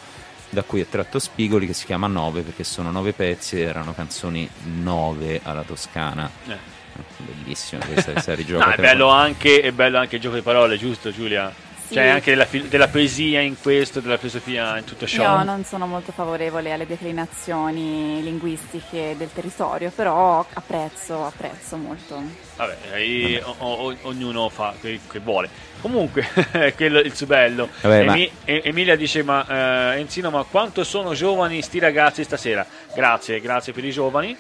da 0.49 0.63
cui 0.63 0.81
è 0.81 0.89
tratto 0.89 1.19
Spigoli 1.19 1.67
che 1.67 1.73
si 1.73 1.87
chiama 1.87 2.07
9 2.07 2.43
perché 2.43 2.63
sono 2.63 2.93
nove 2.93 3.13
pezzi 3.13 3.57
e 3.57 3.63
erano 3.63 3.93
canzoni 3.93 4.49
9 4.63 5.41
alla 5.43 5.63
toscana. 5.63 6.31
Eh. 6.47 6.75
Bellissimo 7.17 7.83
questa, 7.85 8.13
questa 8.13 8.37
no, 8.57 8.71
è 8.71 8.77
bello, 8.77 9.09
anche, 9.09 9.61
è 9.61 9.73
bello 9.73 9.99
anche 9.99 10.17
il 10.17 10.23
gioco 10.23 10.37
di 10.37 10.43
parole, 10.43 10.79
giusto 10.79 11.11
Giulia? 11.11 11.53
Sì. 11.87 11.95
C'è 11.95 12.09
anche 12.09 12.31
della, 12.33 12.49
della, 12.69 12.89
poesia 12.89 13.41
in 13.41 13.57
questo, 13.61 14.01
della 14.01 14.17
filosofia 14.17 14.77
in 14.77 14.85
tutto 14.85 15.07
ciò. 15.07 15.39
Io 15.39 15.45
non 15.45 15.65
sono 15.65 15.87
molto 15.87 16.11
favorevole 16.11 16.73
alle 16.73 16.85
declinazioni 16.85 18.21
linguistiche 18.25 19.15
del 19.17 19.31
territorio, 19.33 19.93
però 19.95 20.45
apprezzo, 20.53 21.27
apprezzo 21.27 21.77
molto. 21.77 22.21
Vabbè, 22.57 22.77
Vabbè. 22.91 23.43
O, 23.59 23.73
o, 23.73 23.97
ognuno 24.03 24.49
fa 24.49 24.75
quel 24.81 24.99
che 25.09 25.21
vuole. 25.21 25.49
Comunque, 25.81 26.27
quello 26.75 26.99
il 26.99 27.15
suo 27.15 27.27
bello. 27.27 27.69
Vabbè, 27.81 28.01
Emi- 28.01 28.31
ma... 28.33 28.53
Emilia 28.53 28.97
dice: 28.97 29.23
Ma 29.23 29.95
eh, 29.95 30.01
Enzino, 30.01 30.31
ma 30.31 30.43
quanto 30.43 30.83
sono 30.83 31.15
giovani 31.15 31.63
sti 31.63 31.79
ragazzi 31.79 32.25
stasera? 32.25 32.67
Grazie, 32.95 33.41
grazie 33.41 33.73
per 33.73 33.85
i 33.85 33.93
giovani. 33.93 34.37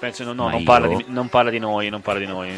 Penso 0.00 0.24
no, 0.24 0.32
no 0.32 0.48
non, 0.48 0.64
parla 0.64 0.86
di, 0.86 1.04
non, 1.08 1.28
parla 1.28 1.50
di, 1.50 1.58
noi, 1.58 1.90
non 1.90 2.00
parla 2.00 2.20
di 2.20 2.26
noi. 2.26 2.50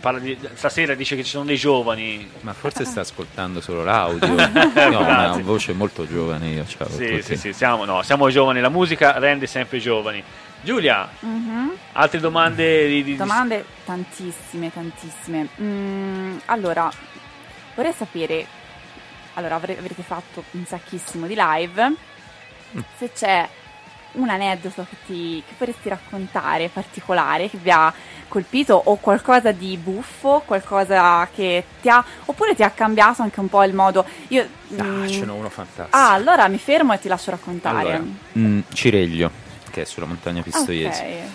Parla 0.00 0.18
di, 0.18 0.38
stasera 0.52 0.94
dice 0.94 1.16
che 1.16 1.24
ci 1.24 1.30
sono 1.30 1.46
dei 1.46 1.56
giovani. 1.56 2.30
Ma 2.42 2.52
forse 2.52 2.84
sta 2.84 3.00
ascoltando 3.00 3.62
solo 3.62 3.82
l'audio. 3.82 4.28
no, 4.36 5.00
ma 5.00 5.28
ha 5.28 5.32
una 5.32 5.42
voce 5.42 5.72
molto 5.72 6.06
giovane 6.06 6.48
io, 6.48 6.66
ciao. 6.66 6.86
Sì, 6.90 7.22
sì, 7.22 7.36
sì, 7.36 7.54
siamo, 7.54 7.86
no, 7.86 8.02
siamo 8.02 8.28
giovani, 8.28 8.60
la 8.60 8.68
musica 8.68 9.18
rende 9.18 9.46
sempre 9.46 9.78
giovani. 9.78 10.22
Giulia, 10.60 11.08
mm-hmm. 11.24 11.68
altre 11.92 12.20
domande? 12.20 12.86
Di, 12.86 13.02
di, 13.02 13.16
domande 13.16 13.64
tantissime, 13.86 14.70
tantissime. 14.70 15.48
Mm, 15.62 16.36
allora, 16.44 16.90
vorrei 17.74 17.94
sapere, 17.94 18.46
allora 19.34 19.54
avrete 19.54 20.02
fatto 20.02 20.44
un 20.50 20.66
sacchissimo 20.66 21.26
di 21.26 21.34
live, 21.34 21.88
mm. 21.88 22.80
se 22.98 23.10
c'è 23.10 23.48
un 24.14 24.28
aneddoto 24.28 24.86
che, 24.88 24.96
ti, 25.06 25.42
che 25.46 25.54
vorresti 25.58 25.88
raccontare 25.88 26.68
particolare 26.68 27.48
che 27.48 27.58
vi 27.58 27.70
ha 27.70 27.92
colpito 28.28 28.74
o 28.74 28.96
qualcosa 28.96 29.52
di 29.52 29.76
buffo, 29.76 30.42
qualcosa 30.44 31.28
che 31.34 31.64
ti 31.80 31.88
ha 31.88 32.04
oppure 32.24 32.54
ti 32.54 32.62
ha 32.62 32.70
cambiato 32.70 33.22
anche 33.22 33.40
un 33.40 33.48
po' 33.48 33.62
il 33.62 33.74
modo 33.74 34.04
io 34.28 34.46
ah, 34.76 34.82
mm, 34.84 35.06
ce 35.06 35.24
n'ho 35.24 35.34
uno 35.34 35.48
fantastico. 35.48 35.96
Ah, 35.96 36.12
allora 36.12 36.48
mi 36.48 36.58
fermo 36.58 36.92
e 36.92 36.98
ti 36.98 37.08
lascio 37.08 37.30
raccontare. 37.30 37.92
Allora, 37.92 38.04
mm, 38.38 38.60
Cireglio, 38.72 39.30
che 39.70 39.82
è 39.82 39.84
sulla 39.84 40.06
montagna 40.06 40.42
Pistoiese. 40.42 41.00
Okay. 41.00 41.30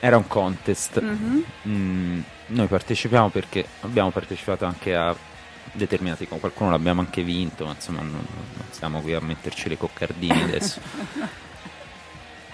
Era 0.00 0.16
un 0.16 0.26
contest. 0.26 1.02
Mm-hmm. 1.02 1.40
Mm, 1.66 2.20
noi 2.46 2.66
partecipiamo 2.66 3.28
perché 3.30 3.66
abbiamo 3.80 4.10
partecipato 4.10 4.64
anche 4.64 4.94
a 4.94 5.14
determinati 5.72 6.26
qualcuno 6.26 6.70
l'abbiamo 6.70 7.00
anche 7.00 7.22
vinto, 7.22 7.64
ma 7.64 7.72
insomma 7.72 8.00
non, 8.00 8.12
non 8.12 8.66
stiamo 8.70 9.00
qui 9.00 9.14
a 9.14 9.20
metterci 9.20 9.68
le 9.68 9.76
coccardine 9.76 10.42
adesso. 10.44 10.80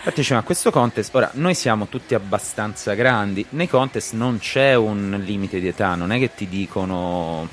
Partecipiamo 0.05 0.43
a 0.43 0.45
questo 0.45 0.71
contest. 0.71 1.15
Ora, 1.15 1.31
noi 1.33 1.55
siamo 1.55 1.87
tutti 1.87 2.15
abbastanza 2.15 2.93
grandi. 2.93 3.47
Nei 3.51 3.67
contest 3.67 4.13
non 4.13 4.39
c'è 4.39 4.75
un 4.75 5.19
limite 5.25 5.61
di 5.61 5.67
età, 5.67 5.95
non 5.95 6.13
è 6.13 6.19
che 6.19 6.35
ti 6.35 6.47
dicono 6.47 7.49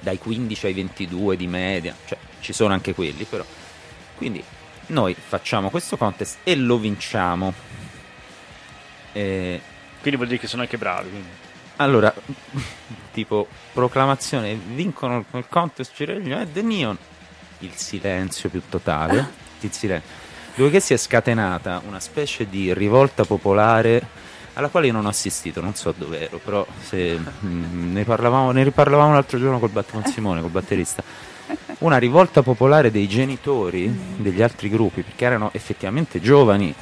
dai 0.00 0.16
15 0.16 0.66
ai 0.66 0.72
22 0.74 1.36
di 1.36 1.48
media, 1.48 1.92
cioè 2.04 2.16
ci 2.38 2.52
sono 2.52 2.72
anche 2.72 2.94
quelli 2.94 3.24
però. 3.24 3.44
Quindi 4.16 4.44
noi 4.86 5.16
facciamo 5.18 5.70
questo 5.70 5.96
contest 5.96 6.38
e 6.44 6.54
lo 6.54 6.78
vinciamo. 6.78 7.52
E... 9.10 9.60
Quindi 10.02 10.16
vuol 10.16 10.28
dire 10.28 10.38
che 10.38 10.46
sono 10.46 10.62
anche 10.62 10.78
bravi. 10.78 11.08
Quindi. 11.08 11.28
Allora, 11.78 12.14
tipo 13.10 13.48
proclamazione, 13.72 14.54
vincono 14.54 15.24
il 15.32 15.46
contest 15.48 15.96
Cireglio 15.96 16.38
e 16.38 16.52
The 16.52 16.62
Neon. 16.62 16.96
Il 17.58 17.74
silenzio 17.74 18.48
più 18.48 18.62
totale. 18.68 19.40
Il 19.58 19.72
silenzio 19.72 20.21
dove 20.54 20.80
si 20.80 20.92
è 20.92 20.96
scatenata 20.96 21.82
una 21.86 22.00
specie 22.00 22.48
di 22.48 22.72
rivolta 22.74 23.24
popolare 23.24 24.06
alla 24.54 24.68
quale 24.68 24.86
io 24.86 24.92
non 24.92 25.06
ho 25.06 25.08
assistito, 25.08 25.60
non 25.60 25.74
so 25.74 25.94
dove 25.96 26.28
ero, 26.28 26.38
però 26.38 26.66
se, 26.80 27.16
mh, 27.16 27.46
mm, 27.46 27.92
ne, 27.92 28.04
parlavamo, 28.04 28.50
ne 28.50 28.62
riparlavamo 28.64 29.12
l'altro 29.12 29.38
giorno 29.38 29.58
col 29.58 29.70
bat- 29.70 29.90
con 29.90 30.04
Simone, 30.04 30.40
col 30.40 30.50
batterista. 30.50 31.02
Una 31.78 31.96
rivolta 31.96 32.42
popolare 32.42 32.90
dei 32.90 33.08
genitori 33.08 33.90
degli 34.16 34.42
altri 34.42 34.68
gruppi, 34.68 35.02
perché 35.02 35.24
erano 35.24 35.50
effettivamente 35.52 36.20
giovani. 36.20 36.74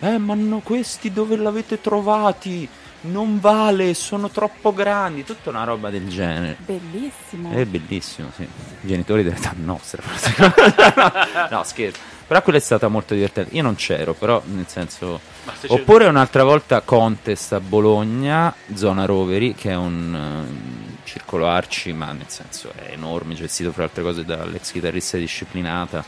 Eh, 0.00 0.18
ma 0.18 0.34
no, 0.34 0.60
questi 0.64 1.12
dove 1.12 1.36
l'avete 1.36 1.80
trovati? 1.80 2.68
non 3.02 3.40
vale, 3.40 3.94
sono 3.94 4.28
troppo 4.28 4.72
grandi, 4.72 5.24
tutta 5.24 5.50
una 5.50 5.64
roba 5.64 5.90
del 5.90 6.08
genere. 6.08 6.56
Bellissimo. 6.58 7.50
È 7.50 7.64
bellissimo, 7.64 8.30
sì. 8.34 8.42
I 8.42 8.86
genitori 8.86 9.22
dell'età 9.22 9.52
nostra. 9.56 10.02
no, 11.50 11.62
scherzo. 11.64 12.00
Però 12.32 12.44
quella 12.44 12.60
è 12.60 12.62
stata 12.62 12.88
molto 12.88 13.12
divertente. 13.12 13.54
Io 13.54 13.62
non 13.62 13.74
c'ero, 13.74 14.14
però 14.14 14.42
nel 14.46 14.64
senso. 14.66 15.20
Oppure 15.66 16.06
un'altra 16.06 16.44
volta 16.44 16.80
contest 16.80 17.52
a 17.52 17.60
Bologna, 17.60 18.54
zona 18.72 19.04
Roveri, 19.04 19.54
che 19.54 19.72
è 19.72 19.76
un 19.76 20.14
uh, 20.48 21.04
circolo 21.04 21.46
arci, 21.46 21.92
ma 21.92 22.10
nel 22.12 22.28
senso 22.28 22.72
è 22.74 22.92
enorme, 22.92 23.34
gestito 23.34 23.70
fra 23.70 23.82
altre 23.82 24.02
cose 24.02 24.24
dall'ex 24.24 24.72
chitarrista 24.72 25.18
disciplinata. 25.18 26.02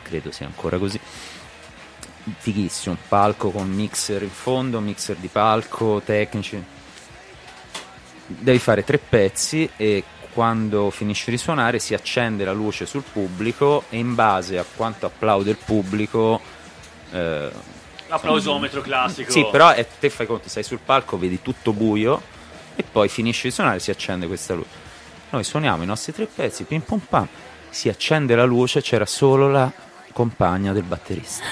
Credo 0.00 0.30
sia 0.30 0.46
ancora 0.46 0.78
così. 0.78 0.98
Fighissimo, 2.38 2.94
un 2.94 3.06
palco 3.06 3.50
con 3.50 3.68
mixer 3.68 4.22
in 4.22 4.30
fondo, 4.30 4.80
mixer 4.80 5.16
di 5.16 5.28
palco, 5.28 6.00
tecnici. 6.02 6.64
Devi 8.24 8.58
fare 8.58 8.84
tre 8.84 8.96
pezzi 8.96 9.68
e 9.76 10.02
quando 10.38 10.90
finisce 10.90 11.32
di 11.32 11.36
suonare 11.36 11.80
si 11.80 11.94
accende 11.94 12.44
la 12.44 12.52
luce 12.52 12.86
sul 12.86 13.02
pubblico 13.02 13.82
e 13.88 13.98
in 13.98 14.14
base 14.14 14.56
a 14.56 14.64
quanto 14.76 15.06
applaude 15.06 15.50
il 15.50 15.56
pubblico 15.56 16.40
eh, 17.10 17.50
l'applausometro 18.06 18.80
classico. 18.80 19.32
Sì 19.32 19.44
però 19.50 19.70
è, 19.70 19.84
te 19.98 20.08
fai 20.10 20.26
conto 20.26 20.48
sei 20.48 20.62
sul 20.62 20.78
palco 20.78 21.18
vedi 21.18 21.42
tutto 21.42 21.72
buio 21.72 22.22
e 22.76 22.84
poi 22.84 23.08
finisce 23.08 23.48
di 23.48 23.50
suonare 23.52 23.78
e 23.78 23.80
si 23.80 23.90
accende 23.90 24.28
questa 24.28 24.54
luce. 24.54 24.68
Noi 25.30 25.42
suoniamo 25.42 25.82
i 25.82 25.86
nostri 25.86 26.12
tre 26.12 26.26
pezzi 26.26 26.62
pim 26.62 26.82
pum 26.82 27.00
pam 27.00 27.26
si 27.68 27.88
accende 27.88 28.36
la 28.36 28.44
luce 28.44 28.80
c'era 28.80 29.06
solo 29.06 29.50
la 29.50 29.68
compagna 30.12 30.72
del 30.72 30.84
batterista 30.84 31.42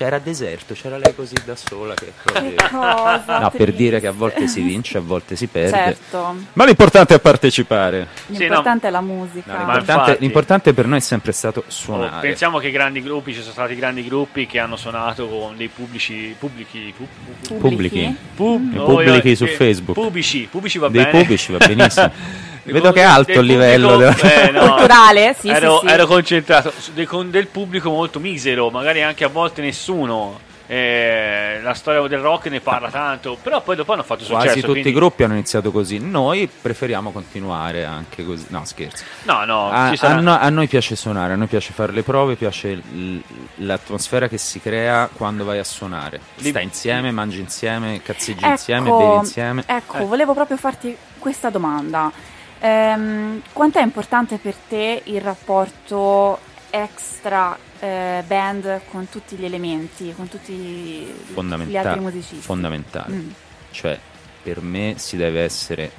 cioè 0.00 0.08
era 0.08 0.18
deserto, 0.18 0.72
c'era 0.72 0.96
lei 0.96 1.14
così 1.14 1.34
da 1.44 1.54
sola 1.54 1.92
che, 1.92 2.14
che 2.24 2.54
cosa 2.70 3.38
No, 3.38 3.50
per 3.50 3.74
dire 3.74 4.00
che 4.00 4.06
a 4.06 4.12
volte 4.12 4.48
si 4.48 4.62
vince, 4.62 4.96
a 4.96 5.02
volte 5.02 5.36
si 5.36 5.46
perde. 5.46 5.76
Certo. 5.76 6.36
Ma 6.54 6.64
l'importante 6.64 7.16
è 7.16 7.20
partecipare. 7.20 8.06
L'importante 8.28 8.70
sì, 8.70 8.80
no. 8.84 8.88
è 8.88 8.90
la 8.90 9.00
musica. 9.02 9.52
No, 9.52 9.58
l'importante, 9.58 10.16
l'importante, 10.20 10.72
per 10.72 10.86
noi 10.86 10.98
è 10.98 11.02
sempre 11.02 11.32
stato 11.32 11.64
suonare. 11.66 12.16
Oh, 12.16 12.20
pensiamo 12.20 12.58
che 12.58 12.70
grandi 12.70 13.02
gruppi, 13.02 13.34
ci 13.34 13.40
sono 13.40 13.52
stati 13.52 13.74
grandi 13.74 14.02
gruppi 14.02 14.46
che 14.46 14.58
hanno 14.58 14.76
suonato 14.76 15.28
con 15.28 15.54
dei 15.58 15.68
pubblici 15.68 16.34
pubblici 16.38 16.94
pub, 16.96 17.58
pubblici 17.58 18.16
pub, 18.34 18.76
oh, 18.78 18.84
pubblici 18.84 19.36
su 19.36 19.46
Facebook. 19.48 20.00
Pubblici, 20.00 20.48
pubblici 20.50 20.78
va 20.78 20.88
dei 20.88 21.02
bene. 21.02 21.12
Dei 21.12 21.20
pubblici 21.20 21.52
va 21.52 21.58
benissimo. 21.58 22.12
Vedo 22.72 22.92
che 22.92 23.00
è 23.00 23.04
alto 23.04 23.40
il 23.40 23.46
livello 23.46 23.96
della... 23.96 24.16
eh, 24.16 24.50
no, 24.50 24.74
culturale. 24.74 25.36
Sì, 25.38 25.48
ero, 25.48 25.80
sì, 25.80 25.86
sì. 25.86 25.92
ero 25.92 26.06
concentrato 26.06 26.72
con 27.06 27.30
del 27.30 27.46
pubblico 27.48 27.90
molto 27.90 28.18
misero, 28.20 28.70
magari 28.70 29.02
anche 29.02 29.24
a 29.24 29.28
volte 29.28 29.62
nessuno. 29.62 30.48
Eh, 30.72 31.58
la 31.64 31.74
storia 31.74 32.00
del 32.06 32.20
rock 32.20 32.46
ne 32.46 32.60
parla 32.60 32.90
tanto, 32.90 33.36
però 33.42 33.60
poi 33.60 33.74
dopo 33.74 33.92
hanno 33.92 34.04
fatto 34.04 34.22
successo. 34.22 34.44
Quasi 34.44 34.60
tutti 34.60 34.70
quindi... 34.70 34.90
i 34.90 34.92
gruppi 34.92 35.24
hanno 35.24 35.32
iniziato 35.32 35.72
così. 35.72 35.98
Noi 35.98 36.48
preferiamo 36.48 37.10
continuare 37.10 37.84
anche 37.84 38.24
così. 38.24 38.46
No, 38.50 38.64
scherzo. 38.64 39.02
No, 39.24 39.44
no. 39.44 39.68
A, 39.68 39.96
sarà... 39.96 40.14
a, 40.14 40.20
no, 40.20 40.38
a 40.38 40.48
noi 40.48 40.68
piace 40.68 40.94
suonare, 40.94 41.32
a 41.32 41.36
noi 41.36 41.48
piace 41.48 41.72
fare 41.72 41.90
le 41.90 42.04
prove, 42.04 42.36
piace 42.36 42.74
l- 42.74 43.20
l'atmosfera 43.56 44.28
che 44.28 44.38
si 44.38 44.60
crea 44.60 45.10
quando 45.12 45.44
vai 45.44 45.58
a 45.58 45.64
suonare. 45.64 46.20
Stai 46.36 46.62
insieme, 46.62 47.10
mangi 47.10 47.40
insieme, 47.40 48.00
cazzeggi 48.00 48.44
ecco, 48.44 48.50
insieme, 48.52 48.90
bevi 48.90 49.14
insieme. 49.16 49.64
Ecco, 49.66 49.96
eh. 49.96 50.04
volevo 50.04 50.34
proprio 50.34 50.56
farti 50.56 50.96
questa 51.18 51.50
domanda. 51.50 52.12
Ehm, 52.60 53.42
quanto 53.52 53.78
è 53.78 53.82
importante 53.82 54.36
per 54.36 54.54
te 54.54 55.02
il 55.04 55.20
rapporto 55.20 56.38
extra 56.68 57.56
eh, 57.80 58.22
band 58.26 58.82
con 58.90 59.08
tutti 59.08 59.36
gli 59.36 59.44
elementi, 59.44 60.12
con 60.14 60.28
tutti 60.28 60.52
gli 60.52 61.76
altri 61.76 62.00
musicisti? 62.00 62.36
Fondamentale. 62.36 63.14
Mm. 63.14 63.30
Cioè, 63.70 63.98
per 64.42 64.60
me 64.60 64.94
si 64.98 65.16
deve 65.16 65.42
essere 65.42 65.90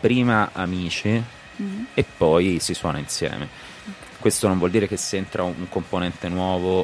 prima 0.00 0.50
amici 0.52 1.22
mm. 1.62 1.84
e 1.92 2.04
poi 2.16 2.58
si 2.58 2.72
suona 2.72 2.98
insieme. 2.98 3.48
Okay. 3.82 4.20
Questo 4.20 4.48
non 4.48 4.58
vuol 4.58 4.70
dire 4.70 4.88
che 4.88 4.96
se 4.96 5.18
entra 5.18 5.42
un 5.42 5.68
componente 5.68 6.28
nuovo 6.28 6.82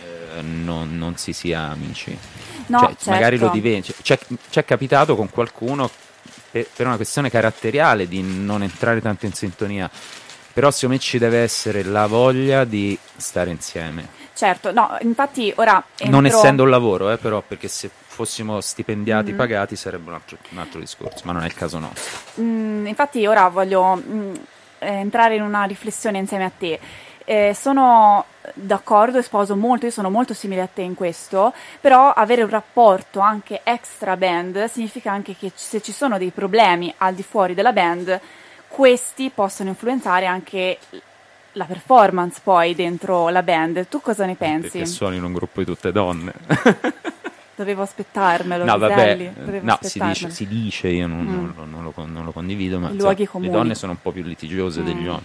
eh, 0.00 0.40
non, 0.40 0.96
non, 0.96 1.16
si 1.18 1.34
sia 1.34 1.70
amici. 1.70 2.16
No, 2.66 2.78
cioè, 2.78 2.88
certo. 2.88 3.10
magari 3.10 3.36
lo 3.36 3.50
diventi. 3.50 3.94
Ci 4.00 4.18
è 4.52 4.64
capitato 4.64 5.16
con 5.16 5.28
qualcuno 5.28 5.90
per, 6.52 6.86
una 6.86 6.96
questione 6.96 7.30
caratteriale 7.30 8.06
di 8.06 8.22
non 8.22 8.62
entrare 8.62 9.00
tanto 9.00 9.26
in 9.26 9.32
sintonia. 9.32 9.90
Però 10.52 10.70
secondo 10.70 10.96
me 10.96 11.00
ci 11.00 11.18
deve 11.18 11.38
essere 11.38 11.82
la 11.82 12.06
voglia 12.06 12.64
di 12.64 12.96
stare 13.16 13.50
insieme. 13.50 14.06
Certo, 14.34 14.70
no, 14.70 14.96
infatti 15.00 15.52
ora... 15.56 15.82
Entro... 15.96 16.14
Non 16.14 16.26
essendo 16.26 16.64
un 16.64 16.70
lavoro, 16.70 17.10
eh, 17.10 17.16
però, 17.16 17.42
perché 17.46 17.68
se 17.68 17.90
fossimo 18.12 18.60
stipendiati, 18.60 19.32
mm. 19.32 19.36
pagati 19.36 19.76
sarebbe 19.76 20.10
un 20.10 20.14
altro, 20.14 20.36
un 20.50 20.58
altro, 20.58 20.78
discorso, 20.78 21.22
ma 21.24 21.32
non 21.32 21.42
è 21.42 21.46
il 21.46 21.54
caso 21.54 21.78
nostro. 21.78 22.18
Mm, 22.40 22.86
infatti 22.86 23.24
ora 23.24 23.48
voglio 23.48 23.96
mm, 23.96 24.34
entrare 24.78 25.36
in 25.36 25.42
una 25.42 25.64
riflessione 25.64 26.18
insieme 26.18 26.44
a 26.44 26.50
te. 26.56 26.78
Eh, 27.24 27.56
sono 27.58 28.24
d'accordo 28.54 29.18
e 29.18 29.22
sposo 29.22 29.56
molto, 29.56 29.86
io 29.86 29.92
sono 29.92 30.10
molto 30.10 30.34
simile 30.34 30.62
a 30.62 30.68
te 30.72 30.82
in 30.82 30.94
questo, 30.94 31.52
però 31.80 32.12
avere 32.12 32.42
un 32.42 32.50
rapporto 32.50 33.20
anche 33.20 33.60
extra 33.64 34.16
band 34.16 34.64
significa 34.66 35.12
anche 35.12 35.36
che 35.38 35.52
se 35.54 35.80
ci 35.80 35.92
sono 35.92 36.18
dei 36.18 36.30
problemi 36.30 36.92
al 36.98 37.14
di 37.14 37.22
fuori 37.22 37.54
della 37.54 37.72
band, 37.72 38.20
questi 38.68 39.30
possono 39.32 39.68
influenzare 39.68 40.26
anche 40.26 40.78
la 41.52 41.64
performance 41.64 42.40
poi 42.42 42.74
dentro 42.74 43.28
la 43.28 43.42
band. 43.42 43.86
Tu 43.88 44.00
cosa 44.00 44.24
ne 44.24 44.34
pensi? 44.34 44.78
Perché 44.78 44.86
suoni 44.86 45.16
in 45.16 45.24
un 45.24 45.32
gruppo 45.32 45.60
di 45.60 45.66
tutte 45.66 45.92
donne. 45.92 46.32
Dovevo 47.54 47.82
aspettarmelo. 47.82 48.64
No, 48.64 48.78
vabbè, 48.78 49.60
no, 49.60 49.78
si 49.82 50.00
dice, 50.00 50.30
si 50.30 50.48
dice, 50.48 50.88
io 50.88 51.06
non, 51.06 51.20
mm. 51.20 51.52
non, 51.54 51.70
non, 51.70 51.82
lo, 51.84 51.92
non, 52.06 52.24
lo, 52.24 52.32
condivido, 52.32 52.78
ma 52.78 52.90
so, 52.96 53.10
le 53.38 53.50
donne 53.50 53.74
sono 53.74 53.92
un 53.92 54.00
po' 54.00 54.10
più 54.10 54.22
litigiose 54.22 54.80
mm. 54.80 54.84
degli 54.84 55.06
uomini. 55.06 55.24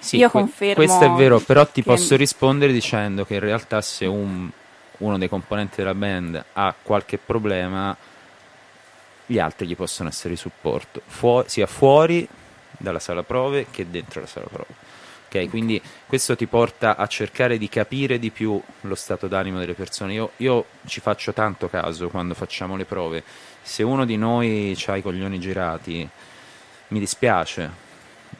Sì, 0.00 0.16
io 0.16 0.30
confermo. 0.30 0.74
Questo 0.74 1.04
è 1.04 1.10
vero, 1.10 1.38
però 1.38 1.66
ti 1.66 1.82
posso 1.82 2.16
rispondere 2.16 2.72
dicendo 2.72 3.24
che 3.24 3.34
in 3.34 3.40
realtà 3.40 3.80
se 3.80 4.06
un, 4.06 4.48
uno 4.98 5.18
dei 5.18 5.28
componenti 5.28 5.76
della 5.76 5.94
band 5.94 6.42
ha 6.54 6.74
qualche 6.82 7.18
problema, 7.18 7.96
gli 9.26 9.38
altri 9.38 9.66
gli 9.66 9.76
possono 9.76 10.08
essere 10.08 10.30
di 10.30 10.36
supporto, 10.36 11.02
Fu- 11.06 11.44
sia 11.46 11.66
fuori 11.66 12.26
dalla 12.78 12.98
sala 12.98 13.22
prove 13.22 13.66
che 13.70 13.88
dentro 13.90 14.20
la 14.22 14.26
sala 14.26 14.46
prove. 14.46 14.88
Okay, 15.28 15.48
quindi 15.48 15.80
questo 16.06 16.34
ti 16.34 16.46
porta 16.46 16.96
a 16.96 17.06
cercare 17.06 17.56
di 17.56 17.68
capire 17.68 18.18
di 18.18 18.30
più 18.30 18.60
lo 18.80 18.94
stato 18.96 19.28
d'animo 19.28 19.60
delle 19.60 19.74
persone. 19.74 20.14
Io, 20.14 20.32
io 20.38 20.64
ci 20.86 20.98
faccio 20.98 21.32
tanto 21.32 21.68
caso 21.68 22.08
quando 22.08 22.34
facciamo 22.34 22.74
le 22.74 22.84
prove. 22.84 23.22
Se 23.62 23.84
uno 23.84 24.04
di 24.04 24.16
noi 24.16 24.76
ha 24.86 24.96
i 24.96 25.02
coglioni 25.02 25.38
girati, 25.38 26.08
mi 26.88 26.98
dispiace, 26.98 27.70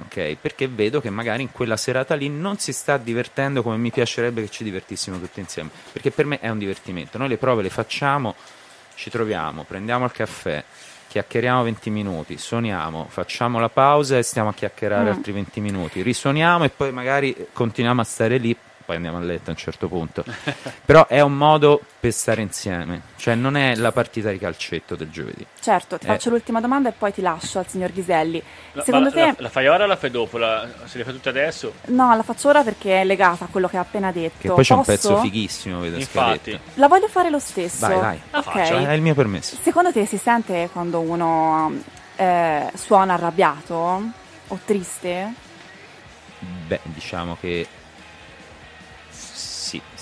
okay? 0.05 0.37
perché 0.41 0.69
vedo 0.69 1.01
che 1.01 1.11
magari 1.11 1.43
in 1.43 1.53
quella 1.53 1.77
serata 1.77 2.15
lì 2.15 2.29
non 2.29 2.59
si 2.59 2.73
sta 2.73 2.97
divertendo 2.97 3.63
come 3.63 3.77
mi 3.77 3.91
piacerebbe 3.91 4.43
che 4.43 4.51
ci 4.51 4.65
divertissimo 4.65 5.19
tutti 5.19 5.41
insieme, 5.41 5.71
perché 5.93 6.11
per 6.11 6.27
me 6.27 6.39
è 6.41 6.49
un 6.49 6.59
divertimento. 6.59 7.19
Noi 7.19 7.29
le 7.29 7.37
prove 7.37 7.63
le 7.63 7.71
facciamo, 7.71 8.35
ci 8.95 9.11
troviamo, 9.11 9.65
prendiamo 9.65 10.05
il 10.05 10.13
caffè, 10.13 10.63
chiacchieriamo 11.09 11.63
20 11.65 11.91
minuti, 11.91 12.39
suoniamo, 12.39 13.07
facciamo 13.09 13.59
la 13.59 13.69
pausa 13.69 14.17
e 14.17 14.23
stiamo 14.23 14.51
a 14.51 14.55
chiacchierare 14.55 15.11
mm. 15.11 15.13
altri 15.13 15.33
20 15.33 15.61
minuti, 15.61 16.03
risuoniamo 16.03 16.65
e 16.65 16.71
poi 16.71 16.93
magari 16.93 17.49
continuiamo 17.53 18.01
a 18.01 18.05
stare 18.05 18.39
lì 18.39 18.57
poi 18.91 18.97
andiamo 18.97 19.19
a 19.19 19.21
letto 19.21 19.51
a 19.51 19.53
un 19.53 19.57
certo 19.57 19.87
punto. 19.87 20.25
Però 20.85 21.07
è 21.07 21.21
un 21.21 21.37
modo 21.37 21.81
per 22.01 22.11
stare 22.13 22.43
insieme, 22.43 23.03
cioè 23.17 23.37
non 23.37 23.57
è 23.57 23.77
la 23.77 23.93
partita 23.93 24.31
di 24.31 24.39
calcetto 24.39 24.97
del 24.97 25.11
giovedì. 25.11 25.47
Certo, 25.61 25.97
ti 25.97 26.07
eh. 26.07 26.09
faccio 26.09 26.31
l'ultima 26.31 26.61
domanda 26.61 26.89
e 26.89 26.93
poi 26.93 27.13
ti 27.13 27.21
lascio 27.21 27.61
al 27.61 27.69
signor 27.69 27.93
Ghiselli. 27.93 28.43
La, 28.73 28.83
Secondo 28.83 29.11
la, 29.11 29.15
te... 29.15 29.21
La, 29.21 29.35
la, 29.39 29.49
fai 29.49 29.69
ora 29.69 29.85
o 29.85 29.87
la 29.87 29.95
fai 29.95 30.11
dopo? 30.11 30.39
La, 30.39 30.69
se 30.87 30.99
le 30.99 31.05
fai 31.05 31.13
tutte 31.13 31.29
adesso? 31.29 31.75
No, 31.87 32.17
la 32.17 32.25
faccio 32.25 32.49
ora 32.49 32.65
perché 32.65 33.03
è 33.03 33.05
legata 33.05 33.45
a 33.45 33.49
quello 33.49 33.69
che 33.69 33.77
hai 33.77 33.83
appena 33.83 34.11
detto. 34.11 34.39
Che 34.41 34.49
poi 34.49 34.65
c'è 34.65 34.75
un 34.75 34.85
pezzo 34.85 35.19
fighissimo, 35.19 35.79
vedo 35.79 35.97
Infatti. 35.97 36.51
Scaletta. 36.51 36.71
La 36.75 36.89
voglio 36.89 37.07
fare 37.07 37.31
lo 37.31 37.39
stesso. 37.39 37.87
Vai, 37.87 38.01
vai. 38.01 38.21
La 38.31 38.39
okay. 38.41 38.67
faccio. 38.67 38.77
È 38.77 38.93
il 38.93 39.03
mio 39.03 39.15
permesso. 39.15 39.57
Secondo 39.63 39.93
te 39.93 40.05
si 40.05 40.17
sente 40.17 40.69
quando 40.73 40.99
uno 40.99 41.73
eh, 42.17 42.73
suona 42.75 43.15
arrabbiato 43.15 44.03
o 44.49 44.59
triste? 44.65 45.33
Beh, 46.67 46.81
diciamo 46.83 47.37
che 47.39 47.69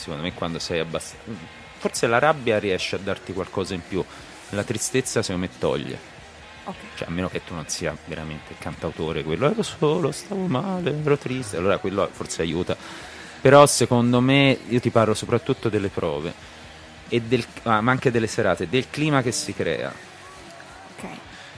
secondo 0.08 0.22
me 0.22 0.32
quando 0.32 0.58
sei 0.58 0.80
abbastanza... 0.80 1.56
Forse 1.78 2.06
la 2.06 2.18
rabbia 2.18 2.58
riesce 2.58 2.96
a 2.96 2.98
darti 2.98 3.32
qualcosa 3.32 3.74
in 3.74 3.82
più, 3.86 4.04
la 4.50 4.64
tristezza 4.64 5.22
secondo 5.22 5.46
me 5.46 5.58
toglie. 5.58 6.16
Okay. 6.64 6.80
Cioè, 6.96 7.08
a 7.08 7.10
meno 7.10 7.28
che 7.28 7.44
tu 7.44 7.54
non 7.54 7.68
sia 7.68 7.96
veramente 8.06 8.52
il 8.52 8.58
cantautore, 8.58 9.22
quello 9.22 9.50
ero 9.50 9.62
solo, 9.62 10.10
stavo 10.10 10.46
male, 10.46 10.94
ero 11.02 11.16
triste, 11.16 11.56
allora 11.56 11.78
quello 11.78 12.08
forse 12.10 12.42
aiuta. 12.42 12.76
Però 13.40 13.64
secondo 13.66 14.20
me, 14.20 14.58
io 14.68 14.80
ti 14.80 14.90
parlo 14.90 15.14
soprattutto 15.14 15.68
delle 15.68 15.88
prove, 15.88 16.32
del, 17.08 17.44
ah, 17.62 17.80
ma 17.80 17.92
anche 17.92 18.10
delle 18.10 18.26
serate, 18.26 18.68
del 18.68 18.90
clima 18.90 19.22
che 19.22 19.30
si 19.30 19.54
crea. 19.54 19.92
Ok. 20.96 21.08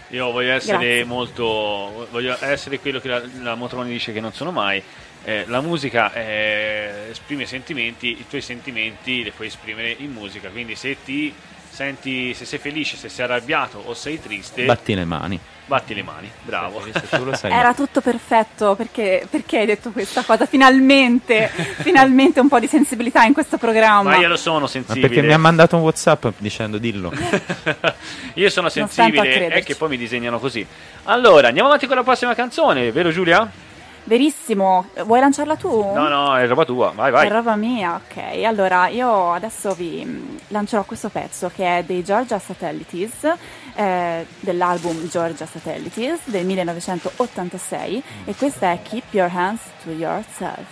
Io 0.09 0.31
voglio 0.31 0.53
essere 0.53 0.79
Grazie. 0.79 1.05
molto. 1.05 2.09
Voglio 2.11 2.37
essere 2.41 2.79
quello 2.79 3.01
che 3.01 3.09
la, 3.09 3.23
la 3.41 3.55
Motroni 3.55 3.91
dice 3.91 4.13
che 4.13 4.21
non 4.21 4.33
sono 4.33 4.51
mai. 4.51 4.83
Eh, 5.23 5.45
la 5.49 5.61
musica 5.61 6.13
eh, 6.15 7.09
esprime 7.11 7.45
sentimenti, 7.45 8.09
i 8.09 8.27
tuoi 8.29 8.41
sentimenti 8.41 9.23
li 9.23 9.31
puoi 9.31 9.49
esprimere 9.49 9.95
in 9.99 10.13
musica. 10.13 10.49
Quindi 10.49 10.75
se 10.77 10.97
ti 11.05 11.33
senti, 11.69 12.35
se 12.35 12.45
sei 12.45 12.59
felice, 12.59 12.97
se 12.97 13.09
sei 13.09 13.25
arrabbiato 13.25 13.83
o 13.85 13.95
sei 13.95 14.21
triste, 14.21 14.65
batti 14.65 14.95
le 14.95 15.05
mani. 15.05 15.39
Batti 15.67 15.95
le 15.95 16.03
mani, 16.03 16.29
bravo. 16.43 16.83
Era 17.43 17.75
tutto 17.75 18.01
perfetto 18.01 18.75
perché, 18.75 19.25
perché, 19.31 19.59
hai 19.59 19.67
detto 19.67 19.91
questa 19.93 20.25
cosa? 20.25 20.45
Finalmente, 20.45 21.49
finalmente 21.79 22.41
un 22.41 22.49
po' 22.49 22.59
di 22.59 22.67
sensibilità 22.67 23.23
in 23.23 23.33
questo 23.33 23.57
programma. 23.57 24.11
Ma 24.11 24.17
io 24.17 24.27
lo 24.27 24.37
sono 24.37 24.67
sensibile. 24.67 25.07
Ma 25.07 25.07
perché 25.07 25.25
mi 25.25 25.33
ha 25.33 25.39
mandato 25.39 25.77
un 25.77 25.83
WhatsApp 25.83 26.27
dicendo 26.39 26.77
dillo. 26.79 27.13
io 28.35 28.51
sono 28.51 28.69
sensibile 28.69 29.53
e 29.53 29.63
che 29.63 29.77
poi 29.77 29.91
mi 29.91 29.97
disegnano 29.97 30.41
così. 30.41 30.67
Allora, 31.05 31.47
andiamo 31.47 31.69
avanti 31.69 31.87
con 31.87 31.95
la 31.95 32.03
prossima 32.03 32.35
canzone, 32.35 32.91
vero 32.91 33.13
Giulia? 33.13 33.69
Verissimo, 34.05 34.87
vuoi 35.05 35.21
lanciarla 35.21 35.57
tu? 35.57 35.93
No, 35.93 36.09
no, 36.09 36.37
è 36.37 36.47
roba 36.47 36.65
tua, 36.65 36.93
vai, 36.95 37.11
vai. 37.11 37.27
È 37.27 37.31
roba 37.31 37.55
mia, 37.55 37.95
ok. 37.95 38.43
Allora, 38.45 38.89
io 38.89 39.33
adesso 39.33 39.73
vi 39.75 40.03
mm, 40.05 40.37
lancerò 40.49 40.83
questo 40.85 41.11
pezzo 41.11 41.51
che 41.55 41.79
è 41.79 41.85
dei 41.85 42.03
Georgia 42.03 42.39
Satellites, 42.39 43.33
eh, 43.75 44.27
dell'album 44.41 45.09
Georgia 45.09 45.47
Satellites 45.47 46.21
del 46.25 46.45
1986 46.45 48.03
e 48.25 48.35
questa 48.35 48.73
è 48.73 48.81
Keep 48.83 49.13
Your 49.13 49.31
Hands 49.33 49.61
to 49.85 49.91
Yourself. 49.91 50.67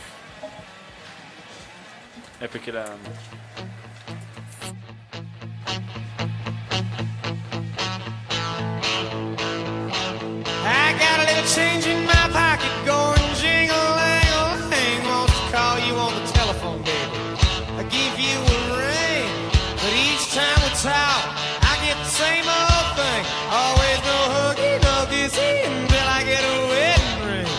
È 2.38 2.46
perché 2.46 2.70
la... 2.70 2.84
I 10.64 10.92
got 10.98 11.18
a 11.18 11.24
little 11.24 11.44
change 11.54 11.86
in 11.86 12.04
my 12.04 12.28
pocket 12.32 12.86
going 12.86 13.17
call 15.58 15.78
you 15.86 15.94
on 16.06 16.12
the 16.18 16.26
telephone, 16.38 16.80
baby. 16.86 17.18
I 17.80 17.82
give 17.98 18.14
you 18.26 18.36
a 18.56 18.60
ring, 18.78 19.28
but 19.82 19.92
each 20.06 20.24
time 20.38 20.58
we 20.64 20.70
talk, 20.86 21.22
I 21.70 21.74
get 21.86 21.96
the 22.06 22.12
same 22.22 22.46
old 22.58 22.88
thing. 22.98 23.22
Always 23.62 23.98
no 24.10 24.18
huggy, 24.34 24.72
no 24.86 24.94
kissy 25.10 25.52
until 25.70 26.06
I 26.18 26.20
get 26.30 26.42
a 26.54 26.56
wedding 26.70 27.18
ring. 27.28 27.50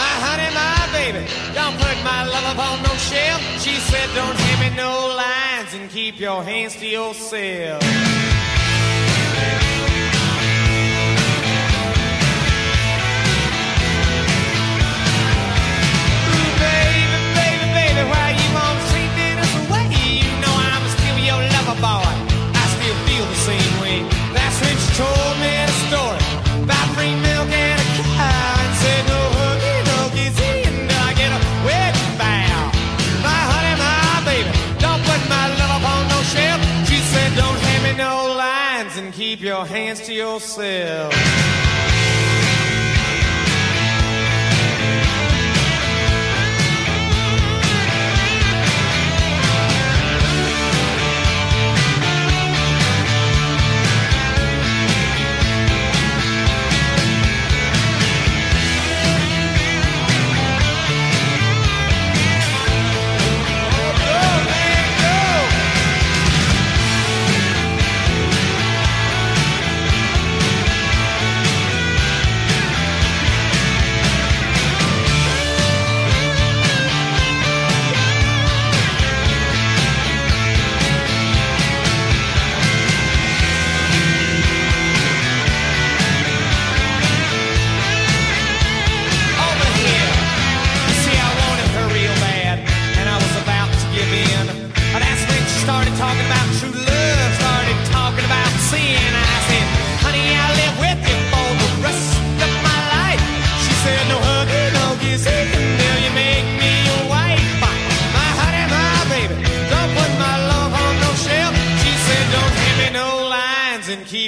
My 0.00 0.12
honey, 0.24 0.50
my 0.62 0.78
baby, 0.98 1.24
don't 1.58 1.76
put 1.82 1.96
my 2.10 2.20
love 2.34 2.46
upon 2.54 2.74
no 2.86 2.94
shelf. 3.10 3.40
She 3.64 3.74
said, 3.90 4.08
don't 4.20 4.38
hand 4.44 4.58
me 4.64 4.70
no 4.84 4.92
lines 5.22 5.70
and 5.76 5.90
keep 5.90 6.20
your 6.20 6.40
hands 6.44 6.74
to 6.76 6.86
yourself. 6.86 7.82
Keep 39.36 39.40
your 39.40 39.66
hands 39.66 40.00
to 40.00 40.12
yourself. 40.14 41.12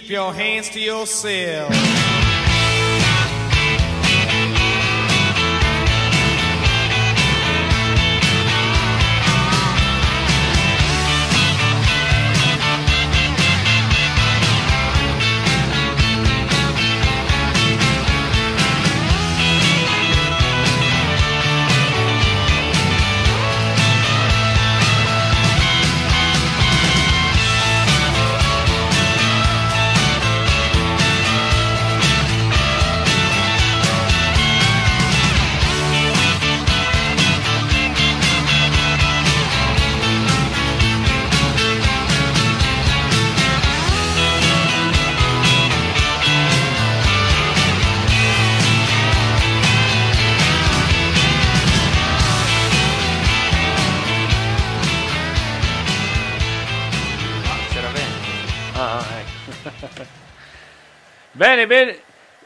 Your 0.08 0.32
hands 0.32 0.70
to 0.70 0.80
yourself. 0.80 1.74
Bene, 61.32 61.66
bene. 61.66 61.98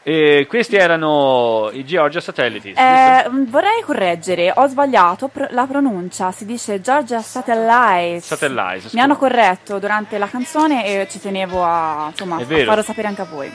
Eh, 0.04 0.46
questi 0.48 0.74
erano 0.74 1.70
i 1.72 1.84
Georgia 1.84 2.20
Satellites. 2.20 2.76
Eh, 2.76 3.30
vorrei 3.30 3.82
correggere, 3.84 4.52
ho 4.54 4.66
sbagliato 4.66 5.28
pr- 5.28 5.52
la 5.52 5.64
pronuncia, 5.64 6.32
si 6.32 6.44
dice 6.44 6.80
Georgia 6.80 7.22
Satellites. 7.22 8.26
Satellites. 8.26 8.92
Mi 8.94 9.00
hanno 9.00 9.16
corretto 9.16 9.78
durante 9.78 10.18
la 10.18 10.26
canzone 10.26 10.84
e 10.84 11.06
ci 11.08 11.20
tenevo 11.20 11.64
a, 11.64 12.08
insomma, 12.10 12.36
a 12.36 12.44
farlo 12.44 12.82
sapere 12.82 13.06
anche 13.06 13.22
a 13.22 13.26
voi. 13.26 13.50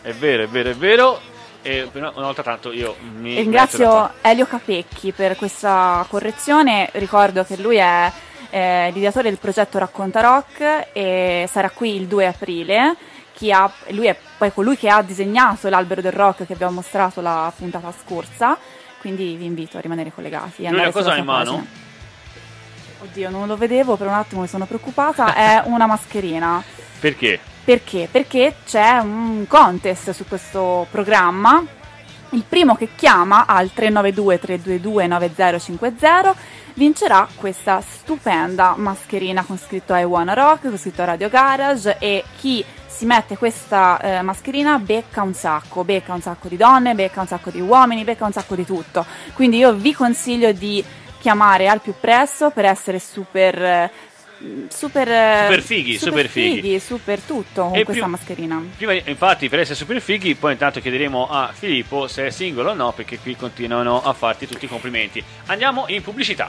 È 0.00 0.12
vero, 0.12 0.44
è 0.44 0.48
vero, 0.48 0.70
è 0.70 0.74
vero. 0.74 1.20
E 1.62 1.86
una 1.92 2.10
volta 2.12 2.42
tanto 2.42 2.72
io 2.72 2.96
mi 3.18 3.34
ringrazio 3.36 4.12
Elio 4.22 4.46
Capecchi 4.46 5.12
per 5.12 5.36
questa 5.36 6.06
correzione. 6.08 6.88
Ricordo 6.92 7.44
che 7.44 7.58
lui 7.58 7.76
è 7.76 8.10
eh, 8.48 8.90
l'ideatore 8.94 9.28
del 9.28 9.38
progetto 9.38 9.78
Racconta 9.78 10.22
Rock 10.22 10.88
e 10.94 11.46
sarà 11.50 11.68
qui 11.68 11.94
il 11.96 12.06
2 12.06 12.26
aprile 12.26 12.96
ha, 13.48 13.70
lui 13.88 14.06
è 14.06 14.16
poi 14.36 14.52
colui 14.52 14.76
che 14.76 14.88
ha 14.90 15.00
disegnato 15.02 15.68
l'albero 15.70 16.02
del 16.02 16.12
rock 16.12 16.44
che 16.46 16.52
abbiamo 16.52 16.74
mostrato 16.74 17.20
la 17.20 17.50
puntata 17.56 17.92
scorsa, 18.04 18.58
quindi 19.00 19.34
vi 19.36 19.46
invito 19.46 19.78
a 19.78 19.80
rimanere 19.80 20.12
collegati. 20.12 20.68
Lui 20.68 20.90
cosa 20.90 21.12
ha 21.12 21.16
in 21.16 21.24
mano? 21.24 21.52
Pagina. 21.52 21.88
Oddio, 23.02 23.30
non 23.30 23.46
lo 23.46 23.56
vedevo, 23.56 23.96
per 23.96 24.08
un 24.08 24.12
attimo 24.12 24.42
mi 24.42 24.46
sono 24.46 24.66
preoccupata, 24.66 25.32
è 25.34 25.62
una 25.64 25.86
mascherina. 25.86 26.62
Perché? 26.98 27.40
Perché? 27.64 28.08
Perché 28.10 28.56
c'è 28.66 28.98
un 28.98 29.46
contest 29.48 30.10
su 30.10 30.26
questo 30.26 30.86
programma. 30.90 31.64
Il 32.32 32.44
primo 32.48 32.76
che 32.76 32.90
chiama 32.94 33.46
al 33.46 33.72
392 33.72 34.38
322 34.38 35.06
9050 35.06 36.34
vincerà 36.74 37.26
questa 37.34 37.80
stupenda 37.80 38.74
mascherina 38.76 39.42
con 39.44 39.58
scritto 39.58 39.94
I 39.94 40.04
Wanna 40.04 40.34
Rock, 40.34 40.68
con 40.68 40.78
scritto 40.78 41.04
Radio 41.04 41.28
Garage 41.28 41.96
e 41.98 42.22
chi 42.38 42.64
si 43.00 43.06
mette 43.06 43.38
questa 43.38 43.98
eh, 43.98 44.20
mascherina 44.20 44.78
becca 44.78 45.22
un 45.22 45.32
sacco, 45.32 45.84
becca 45.84 46.12
un 46.12 46.20
sacco 46.20 46.48
di 46.48 46.58
donne, 46.58 46.94
becca 46.94 47.22
un 47.22 47.26
sacco 47.26 47.48
di 47.48 47.58
uomini, 47.58 48.04
becca 48.04 48.26
un 48.26 48.32
sacco 48.32 48.54
di 48.54 48.66
tutto. 48.66 49.06
Quindi 49.32 49.56
io 49.56 49.72
vi 49.72 49.94
consiglio 49.94 50.52
di 50.52 50.84
chiamare 51.18 51.66
al 51.66 51.80
più 51.80 51.94
presto 51.98 52.50
per 52.50 52.66
essere 52.66 52.98
super 52.98 53.62
eh, 53.62 53.90
Super, 54.68 55.06
eh, 55.08 55.42
super, 55.42 55.60
fighi, 55.60 55.98
super, 55.98 56.08
super 56.08 56.28
fighi, 56.28 56.60
fighi, 56.62 56.80
super 56.80 57.20
tutto 57.20 57.68
con 57.68 57.76
e 57.76 57.84
questa 57.84 58.04
più, 58.04 58.12
mascherina. 58.12 58.62
Prima, 58.74 58.92
infatti, 58.92 59.50
per 59.50 59.60
essere 59.60 59.76
super 59.76 60.00
fighi, 60.00 60.34
poi 60.34 60.52
intanto 60.52 60.80
chiederemo 60.80 61.28
a 61.28 61.50
Filippo 61.52 62.06
se 62.06 62.26
è 62.26 62.30
singolo 62.30 62.70
o 62.70 62.74
no, 62.74 62.92
perché 62.92 63.18
qui 63.18 63.36
continuano 63.36 64.02
a 64.02 64.14
farti 64.14 64.46
tutti 64.46 64.64
i 64.64 64.68
complimenti. 64.68 65.22
Andiamo 65.46 65.84
in 65.88 66.02
pubblicità. 66.02 66.48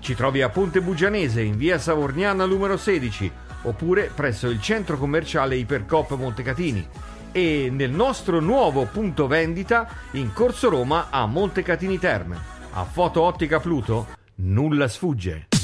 Ci 0.00 0.14
trovi 0.14 0.42
a 0.42 0.48
Ponte 0.48 0.80
Bugianese 0.80 1.42
in 1.42 1.56
via 1.56 1.78
Savorniana 1.78 2.46
numero 2.46 2.76
16 2.76 3.30
oppure 3.62 4.10
presso 4.14 4.48
il 4.48 4.60
centro 4.60 4.96
commerciale 4.96 5.56
Ipercop 5.56 6.16
Montecatini 6.16 6.86
e 7.32 7.68
nel 7.70 7.90
nostro 7.90 8.40
nuovo 8.40 8.86
punto 8.86 9.26
vendita 9.26 9.88
in 10.12 10.32
Corso 10.32 10.68
Roma 10.68 11.08
a 11.10 11.26
Montecatini 11.26 11.98
Terme. 11.98 12.38
A 12.72 12.84
Foto 12.84 13.22
Ottica 13.22 13.60
Pluto 13.60 14.06
nulla 14.36 14.88
sfugge. 14.88 15.57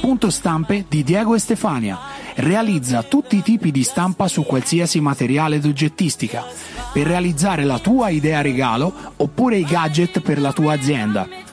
Punto 0.00 0.30
stampe 0.30 0.84
di 0.88 1.02
Diego 1.02 1.34
e 1.34 1.40
Stefania. 1.40 1.98
Realizza 2.36 3.02
tutti 3.02 3.38
i 3.38 3.42
tipi 3.42 3.72
di 3.72 3.82
stampa 3.82 4.28
su 4.28 4.44
qualsiasi 4.44 5.00
materiale 5.00 5.58
d'oggettistica 5.58 6.44
per 6.92 7.04
realizzare 7.04 7.64
la 7.64 7.80
tua 7.80 8.10
idea 8.10 8.42
regalo 8.42 8.92
oppure 9.16 9.56
i 9.56 9.64
gadget 9.64 10.20
per 10.20 10.38
la 10.38 10.52
tua 10.52 10.74
azienda 10.74 11.45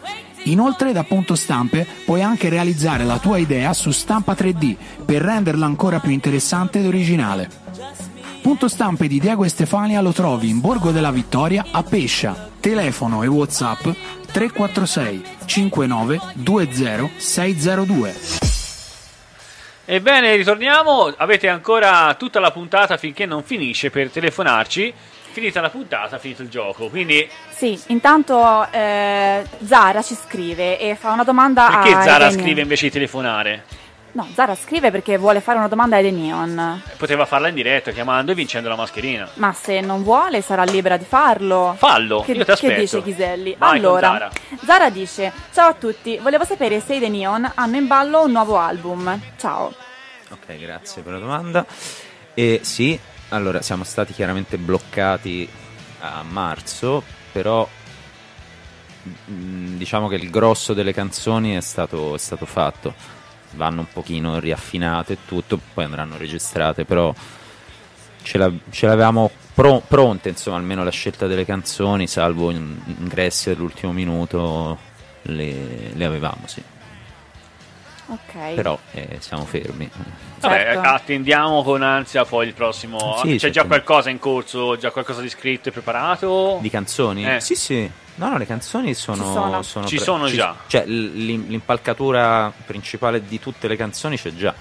Inoltre 0.43 0.91
da 0.91 1.03
Punto 1.03 1.35
Stampe 1.35 1.87
puoi 2.05 2.21
anche 2.21 2.49
realizzare 2.49 3.05
la 3.05 3.17
tua 3.17 3.37
idea 3.37 3.73
su 3.73 3.91
stampa 3.91 4.33
3D 4.33 4.75
per 5.05 5.21
renderla 5.21 5.65
ancora 5.65 5.99
più 5.99 6.11
interessante 6.11 6.79
ed 6.79 6.85
originale. 6.85 7.49
Punto 8.41 8.67
Stampe 8.67 9.07
di 9.07 9.19
Diego 9.19 9.45
e 9.45 9.49
Stefania 9.49 10.01
lo 10.01 10.11
trovi 10.11 10.49
in 10.49 10.59
Borgo 10.59 10.91
della 10.91 11.11
Vittoria 11.11 11.65
a 11.71 11.81
Pescia. 11.81 12.49
Telefono 12.59 13.23
e 13.23 13.27
Whatsapp 13.27 13.87
346 14.31 15.23
59 15.45 16.19
20 16.35 17.09
602. 17.15 18.15
Ebbene, 19.85 20.35
ritorniamo. 20.35 21.13
Avete 21.17 21.47
ancora 21.47 22.15
tutta 22.15 22.39
la 22.39 22.51
puntata 22.51 22.97
finché 22.97 23.25
non 23.25 23.43
finisce 23.43 23.89
per 23.89 24.09
telefonarci 24.09 24.93
finita 25.33 25.59
la 25.59 25.69
puntata, 25.69 26.17
finito 26.19 26.43
il 26.43 26.49
gioco. 26.49 26.87
Quindi. 26.87 27.27
Sì, 27.49 27.77
intanto 27.87 28.67
eh, 28.71 29.43
Zara 29.65 30.01
ci 30.01 30.15
scrive 30.15 30.79
e 30.79 30.95
fa 30.95 31.11
una 31.11 31.23
domanda 31.23 31.67
perché 31.67 31.89
a. 31.89 31.97
Perché 31.97 32.09
Zara 32.09 32.31
scrive 32.31 32.61
invece 32.61 32.85
di 32.85 32.91
telefonare? 32.91 33.63
No, 34.13 34.27
Zara 34.31 34.53
scrive 34.53 34.91
perché 34.91 35.17
vuole 35.17 35.41
fare 35.41 35.57
una 35.57 35.67
domanda 35.67 35.95
ai 35.95 36.03
The 36.03 36.11
Neon. 36.11 36.83
Poteva 36.97 37.25
farla 37.25 37.47
in 37.47 37.55
diretta 37.55 37.89
chiamando 37.89 38.31
e 38.31 38.35
vincendo 38.35 38.69
la 38.69 38.75
mascherina. 38.75 39.27
Ma 39.35 39.53
se 39.53 39.81
non 39.81 40.03
vuole 40.03 40.41
sarà 40.41 40.63
libera 40.63 40.97
di 40.97 41.05
farlo. 41.05 41.73
Fallo, 41.75 42.21
che, 42.21 42.33
io 42.33 42.45
ti 42.45 42.51
aspetto. 42.51 42.73
Che 42.73 42.79
dice 42.79 43.01
Chiselli? 43.01 43.55
Vai 43.57 43.77
allora, 43.79 44.11
Zara. 44.11 44.31
Zara 44.63 44.89
dice: 44.91 45.33
Ciao 45.51 45.69
a 45.69 45.73
tutti, 45.73 46.19
volevo 46.21 46.45
sapere 46.45 46.79
se 46.79 46.95
i 46.95 46.99
The 46.99 47.09
Neon 47.09 47.53
hanno 47.55 47.75
in 47.75 47.87
ballo 47.87 48.23
un 48.23 48.31
nuovo 48.31 48.59
album. 48.59 49.19
Ciao. 49.37 49.73
Ok, 50.29 50.59
grazie 50.59 51.01
per 51.01 51.13
la 51.13 51.19
domanda. 51.19 51.65
E 52.35 52.59
sì, 52.61 52.99
allora 53.33 53.61
siamo 53.61 53.83
stati 53.83 54.13
chiaramente 54.13 54.57
bloccati 54.57 55.49
a 56.01 56.23
marzo, 56.23 57.03
però 57.31 57.67
mm, 59.29 59.77
diciamo 59.77 60.07
che 60.07 60.15
il 60.15 60.29
grosso 60.29 60.73
delle 60.73 60.93
canzoni 60.93 61.55
è 61.55 61.61
stato, 61.61 62.15
è 62.15 62.19
stato 62.19 62.45
fatto. 62.45 62.93
Vanno 63.55 63.81
un 63.81 63.87
pochino 63.91 64.39
riaffinate 64.39 65.13
e 65.13 65.17
tutto, 65.25 65.59
poi 65.73 65.83
andranno 65.83 66.17
registrate, 66.17 66.85
però 66.85 67.13
ce, 68.21 68.37
la, 68.37 68.51
ce 68.69 68.87
l'avevamo 68.87 69.29
pro, 69.53 69.81
pronte, 69.87 70.29
insomma, 70.29 70.57
almeno 70.57 70.83
la 70.83 70.91
scelta 70.91 71.27
delle 71.27 71.45
canzoni, 71.45 72.07
salvo 72.07 72.51
ingressi 72.51 73.49
all'ultimo 73.49 73.91
minuto, 73.93 74.77
le, 75.23 75.93
le 75.93 76.05
avevamo, 76.05 76.41
sì. 76.45 76.72
Ok. 78.13 78.53
Però 78.53 78.77
eh, 78.91 79.17
siamo 79.19 79.45
fermi. 79.45 79.89
Vabbè, 80.39 80.55
Certo. 80.55 80.79
attendiamo 80.79 81.63
con 81.63 81.81
ansia 81.81 82.25
poi 82.25 82.47
il 82.47 82.53
prossimo. 82.53 83.17
Sì, 83.21 83.29
C'è 83.33 83.37
certo. 83.37 83.49
già 83.49 83.65
qualcosa 83.65 84.09
in 84.09 84.19
corso, 84.19 84.77
già 84.77 84.91
qualcosa 84.91 85.21
di 85.21 85.29
scritto 85.29 85.69
e 85.69 85.71
preparato? 85.71 86.59
Di 86.61 86.69
canzoni? 86.69 87.35
Eh. 87.35 87.39
Sì, 87.39 87.55
sì. 87.55 87.89
No, 88.15 88.29
no, 88.29 88.37
le 88.37 88.45
canzoni 88.45 88.93
sono... 88.93 89.61
Ci 89.63 89.67
sono. 89.67 89.85
Ci 89.87 89.97
sono 89.97 90.27
già. 90.27 90.55
Cioè, 90.67 90.85
l'impalcatura 90.85 92.53
principale 92.65 93.25
di 93.25 93.39
tutte 93.39 93.67
le 93.67 93.75
canzoni 93.75 94.17
c'è 94.17 94.35
già. 94.35 94.53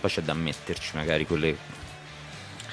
Poi 0.00 0.10
c'è 0.10 0.22
da 0.22 0.32
metterci 0.34 0.96
magari 0.96 1.26
quelle... 1.26 1.82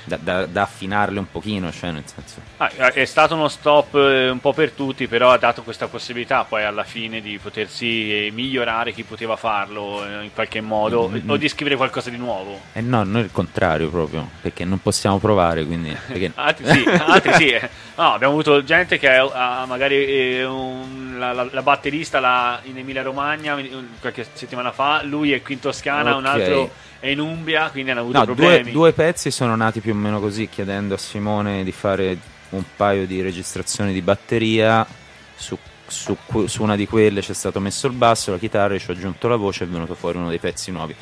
Da, 0.04 0.18
da- 0.18 0.46
da 0.48 0.64
affinarle 0.64 1.20
un 1.20 1.30
pochino, 1.30 1.72
cioè 1.72 1.92
nel 1.92 2.04
senso... 2.06 2.42
Ah, 2.58 2.70
è 2.92 3.06
stato 3.06 3.36
uno 3.36 3.48
stop 3.48 3.94
eh, 3.96 4.30
un 4.30 4.40
po' 4.40 4.52
per 4.52 4.72
tutti, 4.72 5.08
però 5.08 5.30
ha 5.32 5.38
dato 5.38 5.62
questa 5.62 5.88
possibilità 5.88 6.44
poi 6.44 6.64
alla 6.64 6.84
fine 6.84 7.22
di 7.22 7.38
potersi 7.38 8.28
eh, 8.28 8.32
migliorare 8.32 8.94
chi 8.94 9.04
poteva 9.04 9.36
farlo 9.36 10.04
eh, 10.06 10.24
in 10.24 10.34
qualche 10.34 10.60
modo 10.62 11.08
Mm, 11.08 11.30
o 11.30 11.38
di 11.38 11.48
scrivere 11.48 11.76
qualcosa 11.76 12.10
di 12.10 12.18
nuovo. 12.18 12.60
Eh 12.74 12.82
no, 12.82 13.04
noi 13.04 13.22
il 13.24 13.32
contrario 13.32 13.90
proprio, 13.90 14.28
perché 14.42 14.66
non 14.66 14.82
possiamo 14.82 15.20
provare, 15.20 15.66
quindi... 15.66 15.96
Perché... 16.08 16.32
Altri 16.36 16.66
sì, 16.66 16.84
altri 16.90 17.34
sì. 17.34 17.56
No, 17.96 18.14
abbiamo 18.14 18.34
avuto 18.34 18.64
gente 18.64 18.98
che 18.98 19.10
ha 19.16 19.66
magari 19.68 20.04
eh, 20.06 20.44
un- 20.46 21.16
la, 21.20 21.32
la- 21.34 21.48
la 21.52 21.62
batterista 21.62 22.20
là 22.20 22.60
in 22.64 22.78
Emilia 22.78 23.04
Romagna 23.04 23.54
un- 23.56 23.88
qualche 24.00 24.26
settimana 24.34 24.72
fa, 24.72 25.04
lui 25.04 25.32
è 25.34 25.42
qui 25.44 25.54
in 25.56 25.60
Toscana, 25.60 26.16
un 26.16 26.26
Ok. 26.26 26.32
altro 26.34 26.72
è 27.02 27.08
in 27.08 27.20
Umbria, 27.20 27.70
quindi 27.72 27.92
hanno 27.92 28.00
avuto 28.02 28.20
No, 28.20 28.26
due, 28.26 28.36
problemi. 28.36 28.72
due 28.72 28.94
pezzi 28.94 29.30
sono 29.32 29.56
nati 29.58 29.82
più 29.82 29.92
o 29.92 29.96
meno 29.96 30.22
così, 30.22 30.48
chiedendo 30.48 30.94
a 30.94 30.98
Simone 30.98 31.64
di 31.66 31.72
fare 31.74 32.18
un 32.52 32.64
paio 32.78 33.06
di 33.06 33.22
registrazioni 33.22 33.92
di 33.92 34.02
batteria. 34.02 34.88
Su, 35.36 35.58
su 35.88 36.16
su 36.46 36.64
una 36.64 36.76
di 36.78 36.88
quelle 36.88 37.20
c'è 37.22 37.34
stato 37.34 37.60
messo 37.60 37.88
il 37.88 37.94
basso, 37.94 38.32
la 38.32 38.38
chitarra, 38.38 38.78
ci 38.78 38.90
ho 38.90 38.94
aggiunto 38.94 39.28
la 39.28 39.36
voce 39.36 39.64
e 39.64 39.68
è 39.68 39.70
venuto 39.70 39.96
fuori 39.96 40.18
uno 40.18 40.30
dei 40.30 40.40
pezzi 40.40 40.72
nuovi. 40.72 40.96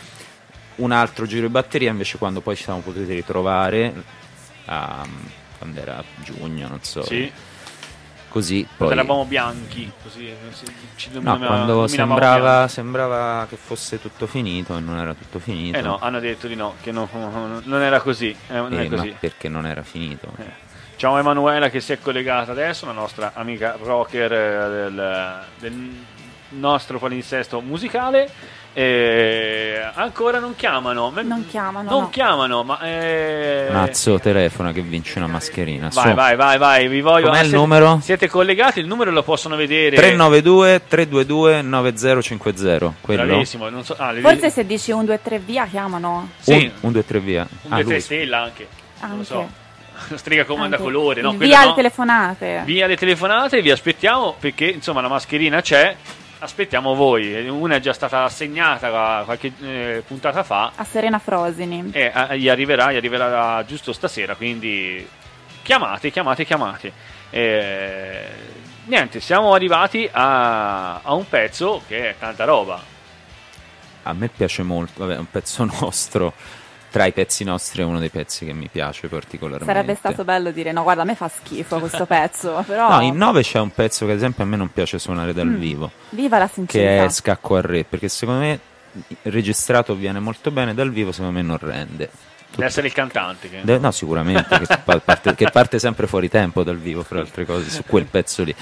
Un 0.78 0.92
altro 0.92 1.26
giro 1.28 1.46
di 1.46 1.52
batteria 1.52 1.92
invece 1.92 2.18
quando 2.18 2.40
poi 2.42 2.56
ci 2.56 2.64
siamo 2.64 2.80
potuti 2.80 3.14
ritrovare, 3.14 3.94
a- 4.66 5.06
quando 5.58 5.80
era 5.82 6.02
giugno, 6.24 6.68
non 6.70 6.80
so. 6.82 7.04
Sì, 7.04 7.30
Così 8.30 8.66
poi... 8.78 8.92
eravamo 8.92 9.26
bianchi, 9.26 9.92
così 10.04 10.32
ci 10.96 11.10
No, 11.14 11.38
quando 11.40 11.88
sembrava, 11.88 12.68
sembrava 12.68 13.48
che 13.50 13.56
fosse 13.58 14.00
tutto 14.00 14.28
finito 14.28 14.78
e 14.78 14.80
non 14.80 14.98
era 15.00 15.16
tutto 15.16 15.40
finito. 15.40 15.76
Eh 15.78 15.82
no, 15.82 15.98
hanno 16.00 16.20
detto 16.20 16.46
di 16.48 16.56
no, 16.56 16.76
che 16.82 16.92
no- 16.92 17.10
non 17.64 17.82
era 17.82 18.00
così. 18.02 18.30
eh, 18.50 18.54
non 18.54 18.72
Eh, 18.80 18.88
così. 18.88 19.16
perché 19.20 19.50
non 19.50 19.66
era 19.66 19.82
finito. 19.82 20.32
Eh. 20.38 20.68
Ciao 20.96 21.18
Emanuela 21.18 21.70
che 21.70 21.80
si 21.80 21.92
è 21.94 22.00
collegata 22.00 22.52
adesso, 22.52 22.86
la 22.86 22.92
nostra 22.92 23.32
amica 23.34 23.76
rocker 23.82 24.32
eh, 24.32 24.70
del, 24.70 25.44
del 25.58 25.90
nostro 26.50 27.00
palinsesto 27.00 27.62
musicale. 27.62 28.30
Eh, 28.82 29.92
ancora 29.94 30.40
non 30.40 30.56
chiamano. 30.56 31.10
Ma- 31.12 31.22
Non 31.22 31.46
chiamano, 31.50 31.90
Non 31.90 32.02
no. 32.04 32.10
chiamano, 32.10 32.64
ma... 32.64 32.80
Eh... 32.80 33.68
Mazzo 33.72 34.20
telefona 34.20 34.72
che 34.72 34.82
vince 34.82 35.18
una 35.18 35.28
mascherina. 35.28 35.90
Vai, 35.92 36.10
Su. 36.10 36.14
vai, 36.16 36.36
vai, 36.38 36.58
vai, 36.58 36.88
vi 36.88 37.02
voglio... 37.02 37.26
Com'è 37.26 37.40
ah, 37.40 37.42
il 37.42 37.48
siete- 37.50 37.58
numero? 37.62 38.00
Siete 38.02 38.30
collegati, 38.30 38.80
il 38.80 38.88
numero 38.88 39.12
lo 39.12 39.22
possono 39.24 39.58
vedere. 39.58 39.98
392 39.98 40.84
322 40.88 41.62
9050. 41.62 42.94
Quello. 43.02 43.26
Bravissimo, 43.26 43.68
non 43.70 43.84
so... 43.84 43.96
ah, 43.98 44.12
le- 44.12 44.22
Forse 44.22 44.50
se 44.50 44.66
dici 44.66 44.92
un 44.92 45.04
2 45.04 45.20
3 45.22 45.40
via 45.40 45.66
chiamano. 45.66 46.30
Sì, 46.40 46.72
1, 46.80 46.92
2, 46.92 47.06
3 47.06 47.20
via. 47.20 47.42
un 47.64 47.74
Ah, 47.74 47.76
due, 47.76 47.84
tre 47.84 47.94
lui. 47.94 48.02
stella 48.02 48.42
anche. 48.44 48.68
Non 49.02 49.10
lo 49.10 49.16
Anche. 49.16 49.26
so. 49.28 49.50
La 50.08 50.18
strega 50.18 50.46
comanda 50.46 50.78
Anche. 50.78 50.88
colore, 50.88 51.20
no? 51.22 51.34
Via 51.34 51.64
no. 51.64 51.68
le 51.68 51.74
telefonate. 51.76 52.62
Via 52.64 52.88
le 52.88 52.96
telefonate, 52.96 53.62
vi 53.62 53.72
aspettiamo 53.72 54.36
perché 54.40 54.68
insomma 54.68 55.02
la 55.02 55.10
mascherina 55.10 55.60
c'è. 55.60 55.94
Aspettiamo 56.42 56.96
voi. 56.96 57.48
Una 57.50 57.76
è 57.76 57.80
già 57.82 57.92
stata 57.92 58.24
assegnata 58.24 59.24
qualche 59.26 59.52
eh, 59.62 60.04
puntata 60.08 60.44
fa 60.44 60.72
A 60.76 60.84
Serena 60.86 61.20
Frosini. 61.20 61.90
e 61.92 62.12
eh, 62.16 62.40
gli 62.40 62.48
arriverà, 62.48 62.92
gli 62.94 62.96
arriverà 62.96 63.64
giusto 63.66 63.92
stasera. 63.92 64.36
Quindi 64.36 65.06
chiamate, 65.62 66.10
chiamate, 66.12 66.46
chiamate. 66.46 66.92
Eh, 67.30 68.26
niente, 68.86 69.20
siamo 69.20 69.54
arrivati 69.54 70.10
a, 70.10 71.02
a 71.02 71.14
un 71.14 71.28
pezzo 71.28 71.82
che 71.88 72.12
è 72.12 72.16
tanta 72.18 72.46
roba. 72.46 72.82
A 74.04 74.14
me 74.14 74.30
piace 74.30 74.64
molto. 74.64 75.06
Vabbè, 75.06 75.16
è 75.16 75.20
un 75.20 75.30
pezzo 75.30 75.66
nostro. 75.82 76.34
Tra 76.92 77.06
i 77.06 77.12
pezzi 77.12 77.44
nostri 77.44 77.82
è 77.84 77.86
uno 77.86 78.00
dei 78.00 78.10
pezzi 78.10 78.46
che 78.46 78.54
mi 78.54 78.68
piace 78.72 79.08
particolarmente. 79.08 79.72
Sarebbe 79.72 79.94
stato 79.96 80.24
bello 80.24 80.50
dire 80.52 80.72
no, 80.72 80.82
guarda, 80.84 81.04
a 81.04 81.06
me 81.06 81.14
fa 81.16 81.30
schifo 81.30 81.78
questo 81.80 82.06
pezzo, 82.08 82.64
però 82.66 82.90
No, 82.90 83.02
in 83.02 83.16
9 83.16 83.44
c'è 83.44 83.60
un 83.60 83.72
pezzo 83.72 84.06
che 84.06 84.12
ad 84.12 84.18
esempio 84.18 84.44
a 84.44 84.48
me 84.48 84.56
non 84.58 84.72
piace 84.74 84.98
suonare 84.98 85.34
dal 85.34 85.46
Mm. 85.48 85.60
vivo. 85.60 85.92
viva 86.10 86.38
la 86.40 86.48
Che 86.48 86.54
sincerità. 86.54 87.04
è 87.04 87.10
Scacco 87.10 87.56
al 87.58 87.62
Re. 87.62 87.84
Perché 87.84 88.10
secondo 88.10 88.42
me 88.42 88.60
registrato 89.24 89.94
viene 89.96 90.20
molto 90.20 90.50
bene, 90.50 90.74
dal 90.74 90.92
vivo 90.92 91.12
secondo 91.12 91.34
me 91.34 91.42
non 91.44 91.58
rende. 91.60 92.10
Deve 92.56 92.66
essere 92.66 92.88
il 92.88 92.94
cantante. 92.94 93.48
Che... 93.50 93.60
De- 93.62 93.78
no, 93.78 93.92
sicuramente, 93.92 94.58
che, 94.60 94.78
pa- 94.84 94.98
parte, 95.06 95.36
che 95.36 95.50
parte 95.52 95.78
sempre 95.78 96.08
fuori 96.08 96.28
tempo 96.28 96.64
dal 96.64 96.78
vivo, 96.78 97.04
fra 97.04 97.20
altre 97.20 97.46
cose, 97.46 97.70
su 97.70 97.84
quel 97.86 98.06
pezzo 98.06 98.42
lì. 98.44 98.56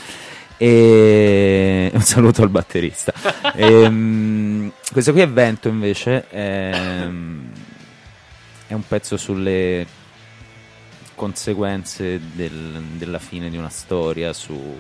E 0.60 1.90
un 1.94 2.02
saluto 2.02 2.42
al 2.42 2.50
batterista. 2.50 3.14
Ehm, 3.56 4.72
questo 4.92 5.12
qui 5.14 5.22
è 5.22 5.28
Vento 5.30 5.68
invece, 5.70 6.26
ehm, 6.30 7.50
è 8.68 8.74
un 8.74 8.86
pezzo 8.88 9.18
sulle 9.18 9.86
conseguenze 11.16 12.20
del- 12.34 12.82
della 12.98 13.20
fine 13.20 13.50
di 13.50 13.58
una 13.58 13.70
storia, 13.70 14.34
su- 14.34 14.78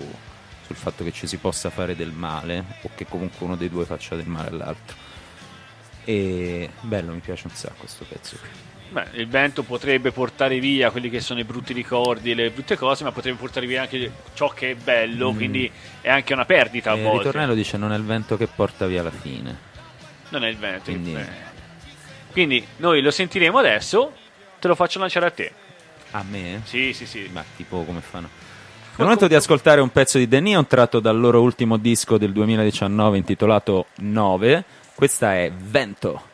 sul 0.66 0.76
fatto 0.76 1.04
che 1.04 1.12
ci 1.12 1.26
si 1.28 1.38
possa 1.38 1.70
fare 1.70 1.96
del 1.96 2.12
male 2.12 2.64
o 2.82 2.90
che 2.96 3.06
comunque 3.08 3.46
uno 3.46 3.56
dei 3.56 3.70
due 3.70 3.86
faccia 3.86 4.16
del 4.16 4.28
male 4.28 4.50
all'altro. 4.50 4.96
E 6.04 6.70
bello, 6.82 7.12
mi 7.14 7.20
piace 7.20 7.48
un 7.48 7.54
sacco 7.56 7.76
questo 7.80 8.06
pezzo 8.08 8.38
qui. 8.40 8.50
Beh, 8.90 9.08
il 9.20 9.28
vento 9.28 9.64
potrebbe 9.64 10.12
portare 10.12 10.60
via 10.60 10.92
quelli 10.92 11.10
che 11.10 11.20
sono 11.20 11.40
i 11.42 11.44
brutti 11.44 11.74
ricordi, 11.74 12.34
le 12.34 12.52
brutte 12.52 12.78
cose, 12.78 13.04
ma 13.04 13.12
potrebbe 13.12 13.38
portare 13.38 13.66
via 13.66 13.82
anche 13.82 14.10
ciò 14.34 14.48
che 14.50 14.72
è 14.72 14.76
bello, 14.76 15.34
Mm. 15.34 15.36
quindi 15.36 15.70
è 16.00 16.10
anche 16.10 16.34
una 16.34 16.46
perdita 16.46 16.92
a 16.92 16.94
E 16.94 16.98
il 16.98 17.04
volte. 17.04 17.18
ritornello 17.26 17.54
dice 17.54 17.76
non 17.78 17.92
è 17.92 17.98
il 17.98 18.04
vento 18.06 18.38
che 18.38 18.48
porta 18.48 18.86
via 18.86 19.04
la 19.04 19.12
fine. 19.12 19.58
Non 20.30 20.46
è 20.46 20.50
il 20.50 20.58
vento. 20.58 20.92
Quindi- 20.92 21.16
eh. 21.16 21.47
Quindi 22.38 22.64
noi 22.76 23.02
lo 23.02 23.10
sentiremo 23.10 23.58
adesso, 23.58 24.14
te 24.60 24.68
lo 24.68 24.76
faccio 24.76 25.00
lanciare 25.00 25.26
a 25.26 25.32
te. 25.32 25.52
A 26.12 26.24
me? 26.30 26.62
Sì, 26.66 26.94
sì, 26.94 27.08
sì. 27.08 27.28
Ma 27.34 27.44
tipo 27.56 27.82
come 27.82 28.00
fanno? 28.00 28.28
È 28.28 28.98
il 28.98 29.02
momento 29.02 29.28
di 29.28 29.34
ascoltare 29.34 29.82
un 29.82 29.90
pezzo 29.90 30.20
di 30.20 30.28
The 30.28 30.40
Neon 30.40 30.68
tratto 30.68 31.00
dal 31.00 31.20
loro 31.20 31.42
ultimo 31.42 31.78
disco 31.78 32.20
del 32.20 32.34
2019 32.34 33.18
intitolato 33.18 33.88
9. 33.96 34.64
Questa 34.94 35.34
è 35.34 35.52
Vento. 35.52 36.27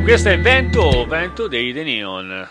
E 0.00 0.02
questo 0.02 0.30
è 0.30 0.40
Vento, 0.40 1.04
Vento 1.06 1.46
dei 1.46 1.74
The 1.74 1.82
Neon. 1.82 2.48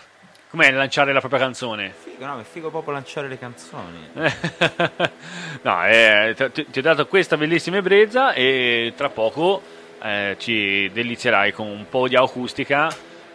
Com'è 0.50 0.70
lanciare 0.70 1.12
la 1.12 1.18
propria 1.18 1.40
canzone? 1.40 1.92
Figo, 2.00 2.24
no, 2.24 2.38
è 2.38 2.44
figo 2.44 2.70
proprio 2.70 2.94
lanciare 2.94 3.26
le 3.26 3.38
canzoni. 3.40 4.08
no, 5.62 5.84
eh, 5.84 6.36
ti, 6.52 6.66
ti 6.70 6.78
ho 6.78 6.82
dato 6.82 7.08
questa 7.08 7.36
bellissima 7.36 7.78
ebbrezza 7.78 8.34
e 8.34 8.92
tra 8.96 9.08
poco 9.08 9.60
eh, 10.00 10.36
ci 10.38 10.90
delizierai 10.92 11.52
con 11.52 11.66
un 11.66 11.86
po' 11.88 12.06
di 12.06 12.14
acustica 12.14 12.88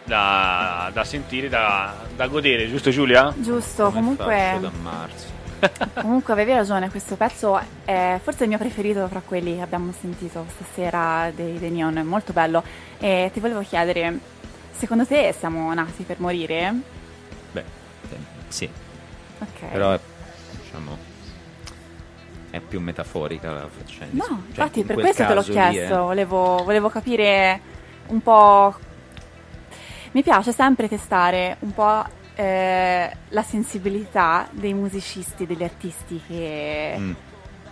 da, 0.04 0.90
da 0.94 1.04
sentire, 1.04 1.50
da, 1.50 1.94
da, 2.16 2.26
godere, 2.26 2.70
giusto 2.70 2.88
Giulia? 2.88 3.34
Giusto, 3.36 3.84
Come 3.90 4.00
comunque... 4.00 4.58
da 4.60 4.70
marzo. 4.80 5.35
Comunque 6.00 6.32
avevi 6.32 6.52
ragione, 6.52 6.90
questo 6.90 7.16
pezzo 7.16 7.60
è 7.84 8.18
forse 8.22 8.44
il 8.44 8.48
mio 8.48 8.58
preferito 8.58 9.06
fra 9.08 9.22
quelli 9.24 9.56
che 9.56 9.62
abbiamo 9.62 9.92
sentito 9.98 10.46
stasera 10.54 11.30
dei, 11.34 11.58
dei 11.58 11.70
Neon, 11.70 11.98
è 11.98 12.02
molto 12.02 12.32
bello. 12.32 12.62
E 12.98 13.30
ti 13.32 13.40
volevo 13.40 13.60
chiedere, 13.60 14.18
secondo 14.72 15.06
te 15.06 15.34
siamo 15.36 15.72
nati 15.74 16.02
per 16.04 16.20
morire? 16.20 16.74
Beh, 17.52 17.64
sì. 18.48 18.68
Ok. 19.38 19.70
Però 19.70 19.92
è, 19.92 20.00
diciamo, 20.62 20.96
è 22.50 22.60
più 22.60 22.80
metaforica 22.80 23.50
la 23.52 23.68
faccenda. 23.68 24.24
No, 24.26 24.26
Cioè, 24.26 24.48
infatti 24.48 24.80
in 24.80 24.86
per 24.86 24.96
questo 24.96 25.26
te 25.26 25.34
l'ho 25.34 25.40
eh. 25.40 25.44
chiesto, 25.50 25.96
volevo, 26.04 26.62
volevo 26.64 26.88
capire 26.88 27.60
un 28.08 28.22
po'... 28.22 28.74
Mi 30.12 30.22
piace 30.22 30.52
sempre 30.52 30.88
testare 30.88 31.56
un 31.60 31.74
po' 31.74 32.04
eh, 32.36 33.16
la 33.28 33.42
sensibilità 33.42 34.46
dei 34.52 34.74
musicisti, 34.74 35.46
degli 35.46 35.62
artisti 35.64 36.20
che 36.26 36.94
Mm. 36.98 37.12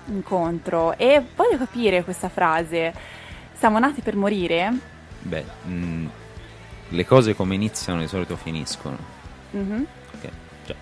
incontro 0.07 0.97
e 0.97 1.23
voglio 1.37 1.59
capire 1.59 2.03
questa 2.03 2.29
frase. 2.29 2.93
Siamo 3.57 3.79
nati 3.79 4.01
per 4.01 4.17
morire? 4.17 4.73
Beh, 5.21 5.45
mh, 5.65 6.07
le 6.89 7.07
cose 7.07 7.35
come 7.35 7.55
iniziano 7.55 8.01
di 8.01 8.09
solito 8.09 8.37
finiscono. 8.37 8.99
Mhm. 9.51 9.87
ok? 10.15 10.29
Cioè, 10.67 10.77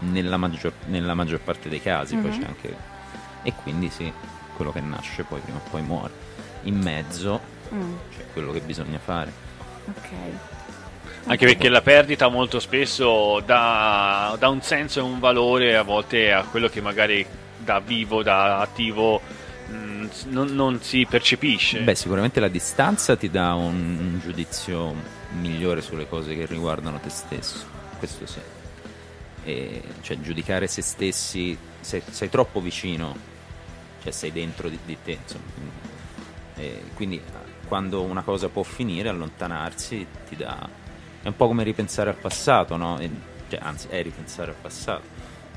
nella, 0.00 0.36
maggior, 0.36 0.72
nella 0.86 1.14
maggior 1.14 1.40
parte 1.40 1.68
dei 1.68 1.80
casi, 1.82 2.16
poi 2.16 2.30
Mhm. 2.30 2.38
c'è 2.40 2.46
anche. 2.46 2.76
E 3.42 3.52
quindi 3.62 3.90
sì, 3.90 4.10
quello 4.56 4.72
che 4.72 4.80
nasce 4.80 5.22
poi 5.24 5.40
prima 5.40 5.58
o 5.58 5.68
poi 5.70 5.82
muore. 5.82 6.12
In 6.62 6.78
mezzo 6.80 7.40
Mm, 7.72 7.94
c'è 8.16 8.24
quello 8.32 8.52
che 8.52 8.60
bisogna 8.60 8.98
fare. 8.98 9.32
ok. 9.86 10.53
Anche 11.26 11.46
perché 11.46 11.68
la 11.68 11.80
perdita 11.80 12.28
molto 12.28 12.60
spesso 12.60 13.40
dà, 13.44 14.36
dà 14.38 14.48
un 14.48 14.60
senso 14.60 14.98
e 14.98 15.02
un 15.02 15.18
valore 15.18 15.76
a 15.76 15.82
volte 15.82 16.32
a 16.32 16.44
quello 16.44 16.68
che 16.68 16.80
magari 16.82 17.26
da 17.58 17.80
vivo, 17.80 18.22
da 18.22 18.58
attivo 18.60 19.20
mh, 19.68 20.06
non, 20.26 20.54
non 20.54 20.80
si 20.82 21.06
percepisce. 21.08 21.80
Beh, 21.80 21.94
sicuramente 21.94 22.40
la 22.40 22.48
distanza 22.48 23.16
ti 23.16 23.30
dà 23.30 23.54
un, 23.54 23.96
un 23.98 24.20
giudizio 24.22 24.94
migliore 25.40 25.80
sulle 25.80 26.06
cose 26.08 26.36
che 26.36 26.44
riguardano 26.46 27.00
te 27.00 27.08
stesso. 27.08 27.64
Questo 27.98 28.26
sì. 28.26 28.40
E, 29.44 29.82
cioè, 30.02 30.20
giudicare 30.20 30.66
se 30.66 30.82
stessi, 30.82 31.56
sei, 31.80 32.02
sei 32.10 32.28
troppo 32.28 32.60
vicino, 32.60 33.16
cioè 34.02 34.12
sei 34.12 34.30
dentro 34.30 34.68
di, 34.68 34.78
di 34.84 34.96
te. 35.02 35.18
Insomma. 35.22 35.44
E 36.56 36.82
quindi 36.94 37.20
quando 37.66 38.02
una 38.02 38.22
cosa 38.22 38.48
può 38.48 38.62
finire, 38.62 39.08
allontanarsi 39.08 40.06
ti 40.28 40.36
dà. 40.36 40.82
È 41.24 41.28
un 41.28 41.36
po' 41.36 41.46
come 41.46 41.62
ripensare 41.64 42.10
al 42.10 42.16
passato, 42.16 42.76
no? 42.76 42.98
E- 43.00 43.10
cioè, 43.48 43.58
anzi, 43.62 43.88
è 43.88 44.02
ripensare 44.02 44.50
al 44.50 44.56
passato 44.60 45.02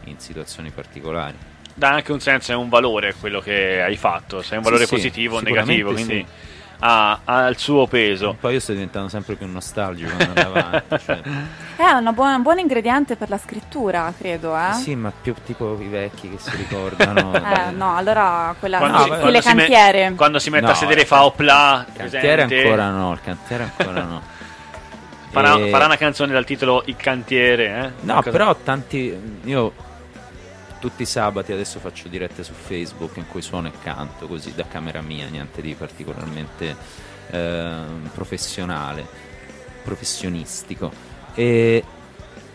in 0.06 0.18
situazioni 0.20 0.70
particolari. 0.72 1.36
dà 1.74 1.90
anche 1.90 2.12
un 2.12 2.20
senso 2.22 2.54
e 2.54 2.56
un 2.56 2.70
valore 2.70 3.10
a 3.10 3.14
quello 3.20 3.40
che 3.42 3.82
hai 3.82 3.98
fatto, 3.98 4.42
se 4.42 4.56
è 4.56 4.58
un 4.58 4.64
valore 4.64 4.86
Sì, 4.86 4.88
sì, 4.88 4.96
positivo 4.96 5.38
o 5.38 5.42
negativo, 5.42 5.96
sì. 5.96 6.04
quindi 6.06 6.26
ha, 6.80 7.20
ha 7.24 7.48
il 7.48 7.58
suo 7.58 7.86
peso. 7.88 8.36
Poi 8.40 8.54
io 8.54 8.60
sto 8.60 8.72
diventando 8.72 9.10
sempre 9.10 9.36
più 9.36 9.46
nostalgico 9.48 10.12
avanti. 10.34 10.98
cioè- 11.06 11.22
È 11.78 11.92
una 11.92 12.14
buona- 12.14 12.36
un 12.38 12.42
buon 12.42 12.58
ingrediente 12.60 13.16
per 13.18 13.30
la 13.30 13.38
scrittura, 13.38 14.12
credo, 14.18 14.58
eh? 14.58 14.74
Sì, 14.74 14.96
ma 14.96 15.12
più 15.22 15.36
tipo 15.46 15.78
i 15.80 15.88
vecchi 15.88 16.30
che 16.32 16.38
si 16.40 16.56
ricordano. 16.56 17.34
Eh, 17.38 17.72
no, 17.72 17.96
allora 17.96 18.56
quella 18.58 18.78
Quando, 18.80 18.98
no, 18.98 19.04
si, 19.04 19.10
quando 19.10 19.42
si 19.42 19.48
me- 19.54 19.56
cantiere. 19.68 20.14
quando 20.16 20.40
si 20.40 20.50
mette 20.50 20.66
No, 20.66 20.72
a 20.72 20.76
sedere 20.76 21.02
il 21.02 21.08
fa 21.08 21.26
opla, 21.26 21.86
Il 21.88 21.94
cantiere 21.96 22.46
presente? 22.46 22.62
ancora 22.64 22.90
no, 22.90 23.12
il 23.14 23.22
cantiere 23.22 23.64
ancora 23.64 24.02
no. 24.04 24.22
farà, 25.30 25.58
E- 25.58 25.70
farà 25.70 25.86
una 25.86 25.98
canzone 25.98 26.34
dal 26.34 26.46
titolo 26.46 26.84
Il 26.86 26.96
cantiere. 26.96 27.86
Eh? 27.86 28.06
No, 28.06 28.22
però 28.22 28.56
tanti. 28.56 29.16
Io 29.44 29.74
tutti 30.80 31.02
i 31.02 31.06
sabati 31.06 31.52
adesso 31.52 31.80
faccio 31.80 32.08
dirette 32.08 32.44
su 32.44 32.54
Facebook 32.54 33.18
in 33.18 33.28
cui 33.28 33.42
suono 33.42 33.68
e 33.68 33.72
canto 33.82 34.28
così 34.28 34.54
da 34.54 34.66
camera 34.68 35.02
mia, 35.02 35.28
niente 35.28 35.62
di 35.62 35.74
particolarmente 35.74 36.76
ehm, 37.32 38.10
professionale, 38.14 39.06
professionistico. 39.84 40.92
E 41.34 41.84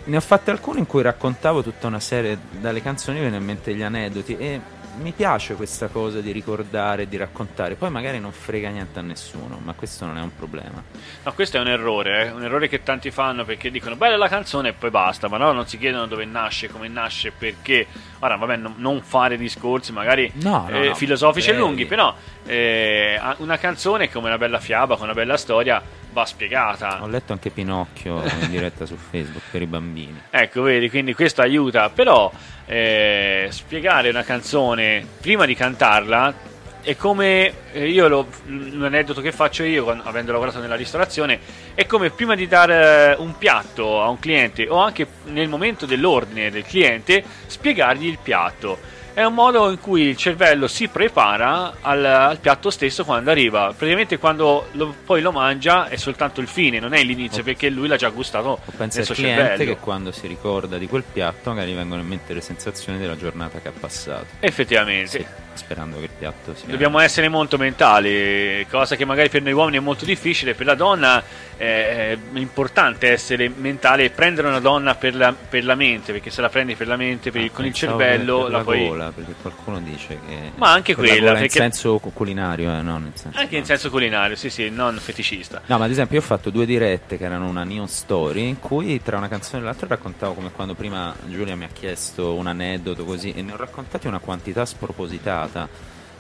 ne 0.05 0.17
ho 0.17 0.21
fatte 0.21 0.51
alcune 0.51 0.81
in 0.81 0.87
cui 0.87 1.03
raccontavo 1.03 1.63
tutta 1.63 1.87
una 1.87 2.01
serie 2.01 2.39
dalle 2.59 2.83
canzoni, 2.83 3.19
vengono 3.19 3.41
in 3.41 3.47
mente 3.47 3.75
gli 3.75 3.83
aneddoti 3.83 4.37
e 4.37 4.61
mi 4.99 5.13
piace 5.13 5.55
questa 5.55 5.89
cosa 5.89 6.21
di 6.21 6.33
ricordare, 6.33 7.09
di 7.09 7.17
raccontare. 7.17 7.75
Poi 7.75 7.91
magari 7.91 8.21
non 8.21 8.33
frega 8.33 8.69
niente 8.69 8.99
a 8.99 9.03
nessuno, 9.03 9.59
ma 9.63 9.73
questo 9.73 10.05
non 10.05 10.19
è 10.19 10.21
un 10.21 10.35
problema. 10.37 10.83
No, 11.25 11.33
questo 11.33 11.57
è 11.57 11.61
un 11.61 11.69
errore, 11.69 12.27
eh, 12.27 12.31
un 12.31 12.43
errore 12.45 12.69
che 12.69 12.83
tanti 12.83 13.11
fanno 13.11 13.45
perché 13.45 13.71
dicono 13.71 13.97
bella 13.97 14.17
la 14.17 14.29
canzone 14.29 14.69
e 14.71 14.73
poi 14.75 14.91
basta, 14.91 15.29
ma 15.29 15.39
no, 15.39 15.53
non 15.53 15.67
si 15.67 15.79
chiedono 15.79 16.07
dove 16.07 16.25
nasce, 16.25 16.69
come 16.69 16.89
nasce, 16.89 17.33
perché. 17.33 17.87
Ora, 18.21 18.37
vabbè, 18.37 18.57
non, 18.57 18.75
non 18.77 19.01
fare 19.03 19.37
discorsi 19.37 19.93
magari 19.93 20.31
No, 20.37 20.67
no, 20.69 20.77
eh, 20.77 20.89
no, 20.89 20.95
filosofici 20.95 21.49
e 21.49 21.53
brevi. 21.53 21.67
lunghi, 21.67 21.87
però 21.87 22.15
eh, 22.45 23.19
una 23.39 23.59
canzone 23.59 24.11
come 24.11 24.27
una 24.29 24.39
bella 24.39 24.61
fiaba, 24.61 24.95
con 24.97 25.05
una 25.05 25.15
bella 25.15 25.37
storia, 25.37 25.83
va 26.13 26.25
spiegata. 26.25 27.03
Ho 27.03 27.09
letto 27.09 27.33
anche 27.33 27.51
Pinocchio 27.51 28.23
in 28.23 28.51
diretta 28.51 28.87
su 28.87 28.97
Facebook 28.97 29.45
per 29.51 29.63
i 29.63 29.67
bambini. 29.67 30.21
Ecco, 30.31 30.63
vedi, 30.63 30.89
quindi 30.91 31.15
questo 31.15 31.43
aiuta, 31.43 31.89
però 31.91 32.31
eh, 32.67 33.49
spiegare 33.51 34.11
una 34.11 34.23
canzone 34.23 35.05
prima 35.21 35.47
di 35.47 35.55
cantarla 35.55 36.51
è 36.83 36.97
come 36.97 37.53
eh, 37.73 37.89
io 37.89 38.09
lo, 38.09 38.27
un 38.47 38.83
aneddoto 38.83 39.21
che 39.21 39.31
faccio 39.31 39.63
io 39.63 39.89
avendo 40.03 40.33
lavorato 40.33 40.59
nella 40.59 40.75
ristorazione 40.75 41.39
è 41.75 41.87
come 41.87 42.11
prima 42.11 42.35
di 42.35 42.49
dare 42.49 43.15
un 43.21 43.39
piatto 43.39 44.03
a 44.03 44.09
un 44.09 44.19
cliente 44.19 44.67
o 44.69 44.79
anche 44.79 45.07
nel 45.27 45.49
momento 45.49 45.87
dell'ordine 45.87 46.51
del 46.51 46.65
cliente 46.65 47.23
spiegargli 47.47 48.07
il 48.07 48.19
piatto 48.21 48.79
è 49.15 49.23
un 49.25 49.35
modo 49.35 49.71
in 49.71 49.79
cui 49.81 50.03
il 50.03 50.17
cervello 50.17 50.67
si 50.69 50.89
prepara 50.89 51.75
al, 51.81 52.05
al 52.05 52.39
piatto 52.39 52.71
stesso 52.71 53.05
quando 53.05 53.31
arriva. 53.31 53.67
Praticamente 53.77 54.19
quando 54.19 54.69
lo- 54.73 54.95
poi 55.05 55.21
lo 55.21 55.33
mangia 55.33 55.89
è 55.89 55.97
soltanto 55.97 56.41
il 56.41 56.47
fine 56.49 56.79
non 56.79 56.93
è 56.95 57.03
l'inizio 57.03 57.43
perché 57.43 57.69
lui 57.69 57.89
l'ha 57.89 57.97
già 57.97 58.09
gustato 58.11 58.59
Pensa 58.77 58.99
nel 58.99 59.07
suo 59.07 59.15
cliente 59.15 59.43
cervello. 59.43 59.75
che 59.75 59.79
quando 59.81 60.13
si 60.13 60.27
ricorda 60.27 60.79
di 60.79 60.87
quel 60.89 61.05
piatto 61.11 61.51
magari 61.51 61.73
vengono 61.75 62.01
in 62.01 62.07
mente 62.09 62.33
le 62.35 62.41
sensazioni 62.41 62.99
della 62.99 63.17
giornata 63.17 63.59
che 63.61 63.69
ha 63.69 63.73
passato. 63.79 64.27
effettivamente. 64.41 65.09
Sì, 65.09 65.27
sperando 65.55 65.99
che 65.99 66.05
il 66.05 66.11
piatto 66.19 66.55
sia... 66.55 66.69
Dobbiamo 66.69 66.99
essere 66.99 67.29
molto 67.29 67.57
mentali, 67.59 68.67
cosa 68.71 68.97
che 68.97 69.05
magari 69.05 69.29
per 69.29 69.43
noi 69.43 69.53
uomini 69.53 69.77
è 69.77 69.81
molto 69.81 70.05
difficile, 70.05 70.55
per 70.55 70.67
la 70.67 70.75
donna 70.75 71.23
è 71.57 72.17
importante 72.33 73.09
essere 73.11 73.49
mentale 73.49 74.05
e 74.05 74.11
prendere 74.11 74.49
una 74.49 74.59
donna 74.59 74.95
per 74.97 75.15
la, 75.15 75.33
per 75.33 75.65
la 75.65 75.75
mente, 75.77 76.11
perché 76.13 76.31
se 76.31 76.41
la 76.41 76.49
prendi 76.49 76.75
per 76.75 76.89
la 76.89 76.97
mente, 76.97 77.31
per 77.31 77.41
il- 77.43 77.53
con 77.53 77.65
il 77.65 77.71
Ah, 77.71 77.75
cervello, 77.75 78.37
per, 78.39 78.45
per 78.47 78.53
la, 78.53 78.63
puoi... 78.65 78.87
gola, 78.89 79.13
perché 79.15 79.35
qualcuno 79.41 79.81
dice 79.81 80.19
che... 80.27 80.51
Ma 80.57 80.73
anche 80.73 80.95
per 80.97 81.05
la 81.05 81.11
quella, 81.11 81.31
perché- 81.33 81.45
in 81.45 81.51
senso 81.51 81.99
cu- 81.99 82.13
culinario, 82.13 82.71
eh, 82.77 82.83
no, 82.83 82.99
nel 82.99 83.13
senso... 83.15 83.39
Anche 83.39 83.57
in 83.57 83.65
senso 83.65 83.91
culinario, 83.91 84.35
sì 84.35 84.51
sì, 84.51 84.71
non 84.71 84.97
feticista. 84.99 85.63
No, 85.67 85.79
ma 85.79 85.85
ad 85.85 85.91
esempio 85.93 86.17
io 86.19 86.23
ho 86.23 86.27
fatto 86.27 86.51
due 86.51 86.67
dirette 86.67 87.17
che 87.17 87.25
erano 87.25 87.47
una 87.49 87.63
neon 87.65 87.87
story 87.89 88.49
in 88.49 88.59
cui 88.59 89.01
tra 89.03 89.17
una 89.17 89.29
canzone 89.29 89.63
e 89.63 89.65
l'altra 89.65 89.87
raccontavo 89.87 90.35
come 90.35 90.51
quando 90.51 90.75
prima 90.75 91.15
Giulia 91.27 91.55
mi 91.55 91.65
ha 91.65 91.69
chiesto 91.73 92.35
un 92.35 92.47
aneddoto 92.49 93.05
così 93.05 93.33
e 93.33 93.43
ne 93.43 93.53
ho 93.53 93.57
raccontati 93.57 94.07
una 94.09 94.19
quantità 94.19 94.65
spropositata. 94.65 95.42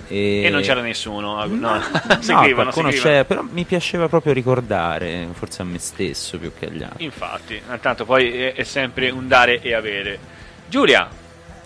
E, 0.08 0.42
E 0.44 0.50
non 0.50 0.62
c'era 0.62 0.80
nessuno, 0.80 1.44
no, 1.44 1.54
No, 1.54 1.80
seguivano, 2.20 2.70
qualcuno 2.70 2.90
seguivano. 2.90 3.18
c'è, 3.20 3.24
però 3.24 3.42
mi 3.48 3.64
piaceva 3.64 4.08
proprio 4.08 4.32
ricordare, 4.32 5.28
forse 5.32 5.62
a 5.62 5.64
me 5.64 5.78
stesso 5.78 6.38
più 6.38 6.52
che 6.58 6.66
agli 6.66 6.82
altri. 6.82 7.04
Infatti, 7.04 7.60
tanto 7.80 8.04
poi 8.04 8.30
è, 8.32 8.52
è 8.54 8.62
sempre 8.64 9.10
un 9.10 9.28
dare 9.28 9.60
e 9.62 9.74
avere. 9.74 10.18
Giulia, 10.68 11.08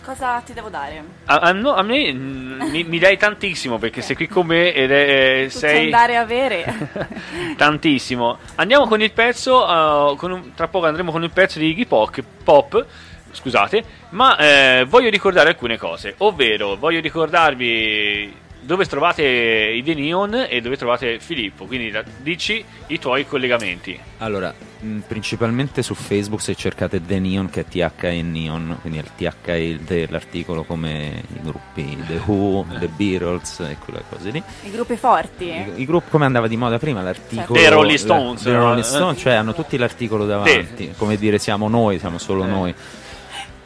Cosa 0.04 0.40
ti 0.46 0.52
devo 0.52 0.68
dare? 0.68 1.02
a, 1.24 1.34
a 1.38 1.50
no- 1.52 1.74
a 1.74 1.82
me 1.82 2.12
mm, 2.12 2.60
mi, 2.70 2.84
mi 2.84 2.98
dai 3.00 3.16
tantissimo 3.16 3.76
perché 3.78 4.02
sei 4.02 4.14
qui 4.14 4.28
con 4.28 4.46
me 4.46 4.72
ed 4.72 4.92
è, 4.92 5.46
Tutto 5.48 5.58
sei... 5.58 5.84
un 5.86 5.90
dare 5.90 6.12
e 6.12 6.16
avere. 6.16 6.88
tantissimo. 7.56 8.38
Andiamo 8.56 8.86
con 8.86 9.02
il 9.02 9.10
pezzo, 9.12 9.64
uh, 9.64 10.14
con 10.16 10.30
un- 10.30 10.54
tra 10.54 10.68
poco 10.68 10.86
andremo 10.86 11.10
con 11.10 11.24
il 11.24 11.30
pezzo 11.30 11.58
di 11.58 11.70
Iggy 11.70 11.86
Pop, 11.86 12.22
Pop 12.44 12.86
scusate, 13.36 13.84
ma 14.10 14.36
eh, 14.36 14.84
voglio 14.88 15.10
ricordare 15.10 15.50
alcune 15.50 15.76
cose, 15.78 16.14
ovvero 16.18 16.74
voglio 16.76 17.00
ricordarvi 17.00 18.44
dove 18.66 18.84
trovate 18.86 19.22
i 19.22 19.80
The 19.84 19.94
Neon 19.94 20.46
e 20.48 20.60
dove 20.60 20.76
trovate 20.76 21.20
Filippo. 21.20 21.66
Quindi 21.66 21.90
la, 21.92 22.02
dici 22.18 22.64
i 22.88 22.98
tuoi 22.98 23.24
collegamenti. 23.24 23.96
Allora, 24.18 24.52
mh, 24.80 24.98
principalmente 25.06 25.82
su 25.84 25.94
Facebook 25.94 26.42
se 26.42 26.56
cercate 26.56 27.00
The 27.04 27.20
Neon 27.20 27.48
che 27.48 27.60
è 27.60 27.64
TH 27.64 28.02
e 28.06 28.22
Neon, 28.22 28.78
quindi 28.80 28.98
il 28.98 29.08
TH 29.16 29.48
e 29.50 29.68
il 29.68 29.78
dell'articolo 29.82 30.64
come 30.64 31.22
i 31.32 31.40
gruppi 31.42 31.96
The 32.08 32.20
Who, 32.24 32.66
The 32.80 32.88
Beatles 32.88 33.60
e 33.60 33.76
quelle 33.84 34.02
cose 34.08 34.30
lì. 34.30 34.42
I 34.64 34.70
gruppi 34.72 34.96
forti. 34.96 35.44
I, 35.44 35.72
i 35.76 35.84
gruppi 35.84 36.10
come 36.10 36.24
andava 36.24 36.48
di 36.48 36.56
moda 36.56 36.76
prima, 36.78 37.02
l'articolo... 37.02 37.56
The 37.60 37.68
Rolling 37.68 37.98
Stones. 37.98 38.42
The 38.42 38.52
Rolling 38.52 38.82
Stones, 38.84 39.20
cioè 39.20 39.34
hanno 39.34 39.54
tutti 39.54 39.76
l'articolo 39.76 40.26
davanti, 40.26 40.92
come 40.96 41.16
dire 41.16 41.38
siamo 41.38 41.68
noi, 41.68 42.00
siamo 42.00 42.18
solo 42.18 42.42
Eh. 42.42 42.48
noi. 42.48 42.74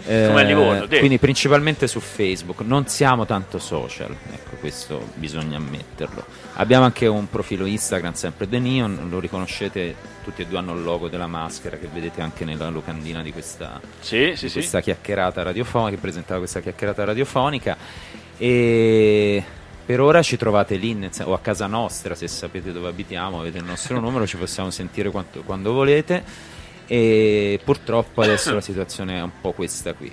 Come 0.04 0.40
a 0.40 0.44
Livorno, 0.44 0.84
Eh, 0.88 0.98
quindi 0.98 1.18
principalmente 1.18 1.86
su 1.86 2.00
Facebook, 2.00 2.60
non 2.60 2.86
siamo 2.88 3.26
tanto 3.26 3.58
social, 3.58 4.14
ecco 4.32 4.56
questo 4.60 5.08
bisogna 5.14 5.56
ammetterlo. 5.58 6.24
Abbiamo 6.54 6.84
anche 6.84 7.06
un 7.06 7.28
profilo 7.30 7.64
Instagram, 7.66 8.12
sempre 8.14 8.48
The 8.48 8.58
Neon, 8.58 9.06
lo 9.08 9.18
riconoscete, 9.20 9.94
tutti 10.24 10.42
e 10.42 10.46
due 10.46 10.58
hanno 10.58 10.74
il 10.74 10.82
logo 10.82 11.08
della 11.08 11.26
maschera 11.26 11.76
che 11.76 11.88
vedete 11.92 12.20
anche 12.20 12.44
nella 12.44 12.68
locandina 12.68 13.22
di 13.22 13.32
questa, 13.32 13.80
Sì, 14.00 14.32
sì, 14.34 14.44
di 14.44 14.48
sì. 14.48 14.52
questa 14.58 14.80
chiacchierata 14.80 15.42
radiofonica, 15.42 15.94
che 15.94 16.00
presentava 16.00 16.38
questa 16.40 16.60
chiacchierata 16.60 17.04
radiofonica. 17.04 17.76
E 18.36 19.42
per 19.84 20.00
ora 20.00 20.22
ci 20.22 20.36
trovate 20.36 20.76
lì 20.76 20.94
nel 20.94 21.12
sen- 21.12 21.26
o 21.26 21.32
a 21.34 21.38
casa 21.40 21.66
nostra, 21.66 22.14
se 22.14 22.28
sapete 22.28 22.72
dove 22.72 22.88
abitiamo, 22.88 23.40
avete 23.40 23.58
il 23.58 23.64
nostro 23.64 23.98
numero, 24.00 24.26
ci 24.26 24.36
possiamo 24.36 24.70
sentire 24.70 25.10
quanto- 25.10 25.42
quando 25.42 25.72
volete. 25.72 26.22
E 26.92 27.60
purtroppo 27.62 28.20
adesso 28.20 28.52
la 28.52 28.60
situazione 28.60 29.18
è 29.18 29.22
un 29.22 29.30
po' 29.40 29.52
questa 29.52 29.92
qui. 29.92 30.12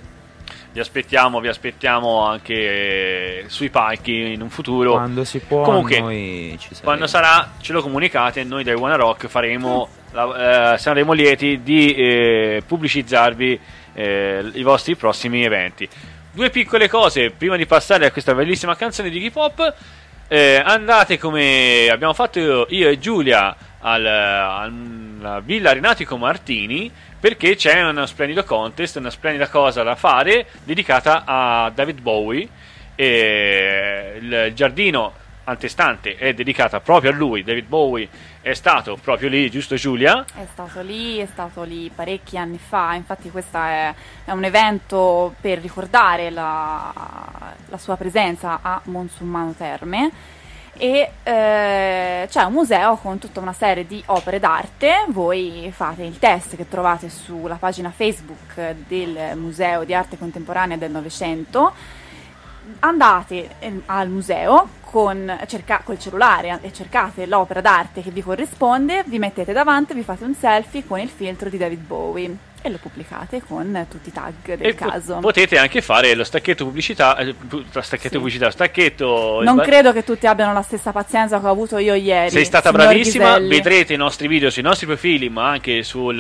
Vi 0.72 0.80
aspettiamo, 0.80 1.40
vi 1.40 1.48
aspettiamo 1.48 2.24
anche 2.24 3.45
sui 3.48 3.72
palchi 3.72 4.34
in 4.34 4.44
un 4.44 4.52
futuro. 4.52 4.91
Quando 4.91 5.24
si 5.24 5.40
può, 5.40 5.64
Comunque. 5.64 6.56
Quando 6.84 7.08
sarà, 7.08 7.54
ce 7.62 7.74
lo 7.74 7.82
comunicate. 7.82 8.44
Noi 8.44 8.64
dai 8.64 8.76
Wanna 8.76 8.95
Rock 8.95 9.26
faremo, 9.26 9.88
la- 10.12 10.74
eh, 10.74 10.78
saremo 10.78 11.14
lieti 11.14 11.64
di 11.64 11.95
eh, 11.95 12.62
pubblicizzarvi 12.64 13.60
eh, 13.95 14.52
i 14.54 14.62
vostri 14.62 14.95
prossimi 14.95 15.44
eventi. 15.44 15.90
Due 16.32 16.52
piccole 16.52 16.88
cose 16.88 17.32
prima 17.32 17.56
di 17.56 17.66
passare 17.66 18.06
a 18.06 18.12
questa 18.12 18.36
bellissima 18.36 18.76
canzone 18.76 19.10
di 19.10 19.26
hip 19.26 19.36
hop. 19.36 19.74
Eh, 20.28 20.62
andate 20.64 21.18
come 21.18 21.88
abbiamo 21.90 22.14
fatto 22.14 22.38
io, 22.38 22.66
io 22.70 22.90
e 22.90 22.99
Giulia 22.99 23.56
al, 23.80 24.06
alla 25.19 25.39
Villa 25.39 25.73
Renatico 25.73 26.18
Martini 26.18 26.91
perché 27.19 27.56
c'è 27.56 27.81
uno 27.81 28.06
splendido 28.06 28.44
contest, 28.44 28.98
una 28.98 29.10
splendida 29.10 29.49
cosa 29.49 29.84
da 29.84 29.95
fare 29.95 30.48
dedicata 30.64 31.23
a 31.26 31.72
David 31.73 32.02
Bowie. 32.02 32.48
E 32.95 34.18
il 34.19 34.52
giardino 34.53 35.14
antestante 35.44 36.15
è 36.15 36.34
dedicata 36.34 36.80
proprio 36.80 37.11
a 37.11 37.14
lui. 37.14 37.44
David 37.44 37.68
Bowie 37.68 38.07
è 38.41 38.53
stato 38.53 38.98
proprio 39.02 39.30
lì, 39.30 39.49
giusto 39.49 39.76
Giulia? 39.76 40.26
È 40.34 40.45
stato 40.52 40.81
lì, 40.81 41.18
è 41.18 41.26
stato 41.26 41.64
lì 41.64 41.91
parecchi 41.94 42.38
anni 42.38 42.57
fa, 42.57 42.94
infatti 42.94 43.30
questo 43.30 43.57
è, 43.57 43.94
è 44.26 44.31
un 44.31 44.44
evento 44.44 45.35
per 45.39 45.60
ricordare 45.60 46.30
la, 46.30 46.94
la 47.68 47.77
sua 47.77 47.95
presenza 47.98 48.60
a 48.61 48.80
Monsummano 48.85 49.53
Terme 49.57 50.11
e 50.78 51.12
eh, 51.24 52.28
c'è 52.30 52.44
un 52.44 52.54
museo 52.54 52.95
con 52.98 53.18
tutta 53.20 53.40
una 53.40 53.54
serie 53.54 53.86
di 53.86 54.02
opere 54.08 54.40
d'arte, 54.40 55.06
voi 55.08 55.72
fate 55.76 56.04
il 56.04 56.20
test 56.20 56.56
che 56.56 56.68
trovate 56.68 57.10
sulla 57.10 57.56
pagina 57.56 57.91
Facebook 57.91 58.76
del 58.88 59.36
Museo 59.36 59.84
di 59.84 59.94
Arte 59.94 60.18
Contemporanea 60.18 60.78
del 60.78 60.91
Novecento, 60.91 61.74
andate 62.80 63.56
eh, 63.60 63.82
al 63.86 64.10
museo 64.10 64.70
con 64.82 65.38
cerca- 65.48 65.82
col 65.84 65.99
cellulare 65.99 66.60
e 66.62 66.72
cercate 66.72 67.26
l'opera 67.26 67.62
d'arte 67.62 68.02
che 68.02 68.12
vi 68.12 68.22
corrisponde, 68.22 69.04
vi 69.06 69.20
mettete 69.20 69.54
davanti, 69.54 69.94
vi 69.94 70.04
fate 70.04 70.24
un 70.24 70.34
selfie 70.34 70.86
con 70.86 70.99
il 70.99 71.10
filtro 71.10 71.49
di 71.49 71.58
David 71.58 71.82
Bowie 71.82 72.47
e 72.61 72.69
lo 72.69 72.77
pubblicate 72.77 73.41
con 73.47 73.85
tutti 73.89 74.09
i 74.09 74.11
tag 74.11 74.34
del 74.55 74.65
E 74.67 74.73
po- 74.73 74.85
caso. 74.88 75.17
potete 75.19 75.57
anche 75.57 75.81
fare 75.81 76.13
lo 76.15 76.23
stacchetto 76.23 76.65
pubblicità, 76.65 77.15
eh, 77.17 77.34
stacchetto 77.79 78.09
Sì. 78.13 78.17
pubblicità, 78.17 78.49
stacchetto. 78.51 79.41
non 79.43 79.57
credo 79.59 79.93
che 79.93 80.03
tutti 80.03 80.25
abbiano 80.27 80.53
la 80.53 80.61
stessa 80.63 80.91
pazienza 80.91 81.39
che 81.39 81.45
ho 81.45 81.51
avuto 81.51 81.77
io 81.77 81.93
ieri. 81.93 82.29
Sei 82.29 82.45
stata 82.45 82.71
bravissima, 82.71 83.35
Ghiselli. 83.38 83.47
vedrete 83.49 83.93
i 83.93 83.97
nostri 83.97 84.27
video 84.27 84.49
sui 84.49 84.63
nostri 84.63 84.85
profili, 84.85 85.29
ma 85.29 85.49
anche 85.49 85.84
sul, 85.84 86.19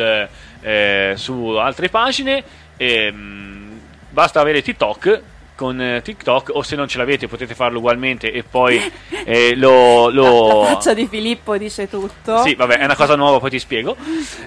eh, 0.61 1.13
su 1.15 1.33
altre 1.55 1.89
pagine. 1.89 2.43
Ehm, 2.77 3.79
basta 4.09 4.39
avere 4.39 4.61
TikTok. 4.61 5.21
Con 5.57 5.81
eh, 5.81 6.01
TikTok, 6.03 6.51
o 6.53 6.61
se 6.61 6.75
non 6.75 6.87
ce 6.87 6.99
l'avete, 6.99 7.27
potete 7.27 7.55
farlo 7.55 7.79
ugualmente 7.79 8.31
e 8.31 8.43
poi 8.43 8.79
eh, 9.25 9.55
lo. 9.55 10.09
lo- 10.11 10.61
La 10.61 10.73
faccia 10.75 10.93
di 10.93 11.07
Filippo 11.07 11.57
dice 11.57 11.89
tutto. 11.89 12.43
Sì, 12.43 12.53
vabbè, 12.53 12.77
è 12.77 12.83
una 12.85 12.95
cosa 12.95 13.15
nuova, 13.15 13.39
poi 13.39 13.49
ti 13.49 13.57
spiego. 13.59 13.97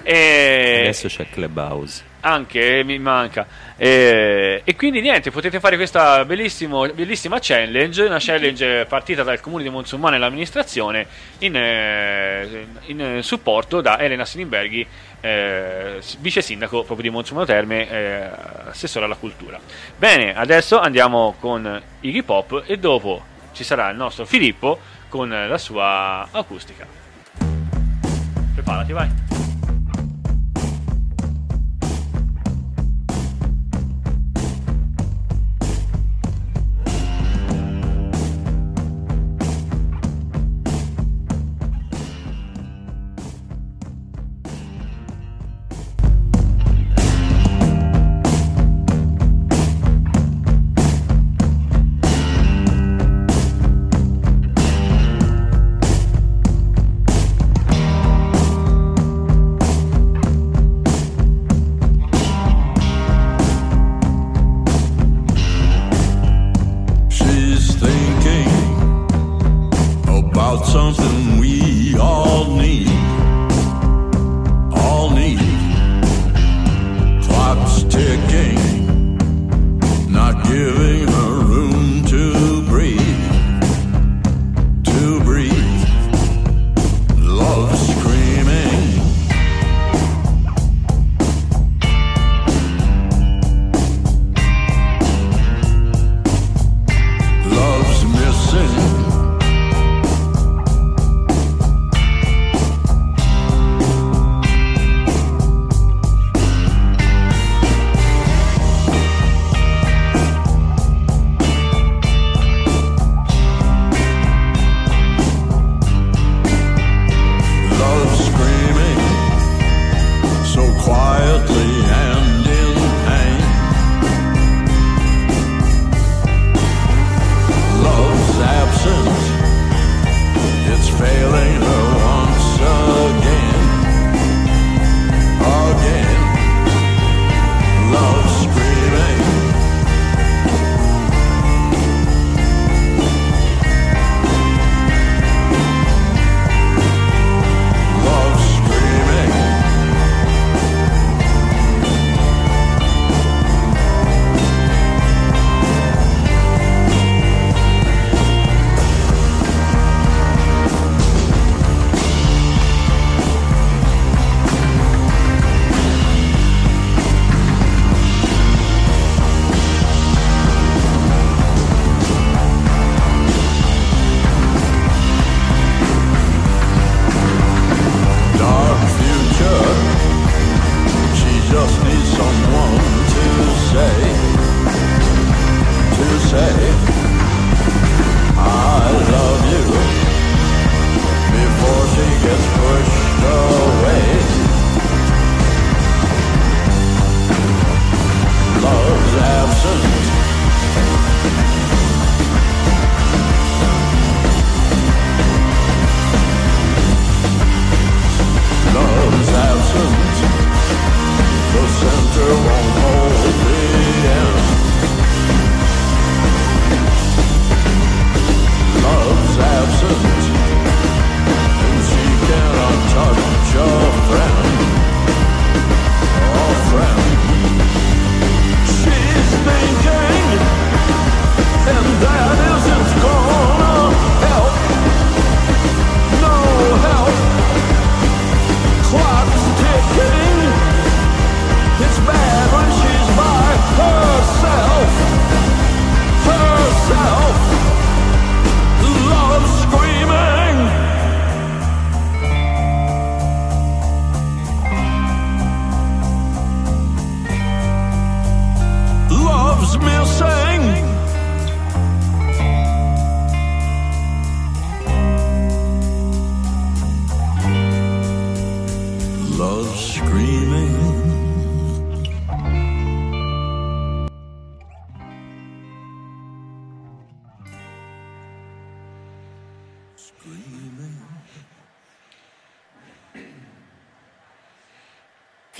E 0.03 0.77
Adesso 0.83 1.07
c'è 1.09 1.27
Clubhouse. 1.29 2.03
anche 2.21 2.79
eh, 2.79 2.83
mi 2.85 2.97
manca. 2.97 3.45
Eh, 3.75 4.61
e 4.63 4.75
quindi 4.75 5.01
niente, 5.01 5.31
potete 5.31 5.59
fare 5.59 5.75
questa 5.75 6.23
bellissimo- 6.23 6.87
bellissima 6.93 7.39
challenge, 7.41 8.03
una 8.03 8.17
challenge 8.19 8.85
partita 8.87 9.23
dal 9.23 9.39
comune 9.41 9.63
di 9.63 9.69
Monsummano 9.69 10.15
e 10.15 10.19
l'amministrazione 10.19 11.07
in, 11.39 11.55
eh, 11.55 12.67
in, 12.85 13.01
eh, 13.01 13.21
supporto 13.21 13.81
da 13.81 13.99
Elena 13.99 14.23
Sinimberghi, 14.23 14.85
eh, 15.21 16.01
vice 16.19 16.41
sindaco 16.41 16.83
proprio 16.83 17.09
di 17.09 17.09
Monsummano 17.09 17.45
Terme, 17.45 17.89
eh, 17.89 18.29
assessore 18.69 19.05
alla 19.05 19.15
cultura. 19.15 19.59
Bene, 19.97 20.35
adesso 20.35 20.79
andiamo 20.79 21.35
con 21.39 21.81
Iggy 22.01 22.23
Pop 22.23 22.63
e 22.65 22.77
dopo 22.77 23.23
ci 23.53 23.63
sarà 23.63 23.89
il 23.89 23.97
nostro 23.97 24.25
Filippo 24.25 24.79
con 25.07 25.29
la 25.29 25.57
sua 25.57 26.27
acustica. 26.31 26.85
Preparati, 28.53 28.91
vai. 28.91 29.50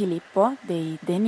Filippo 0.02 0.58
dei 0.62 0.98
The 1.06 1.20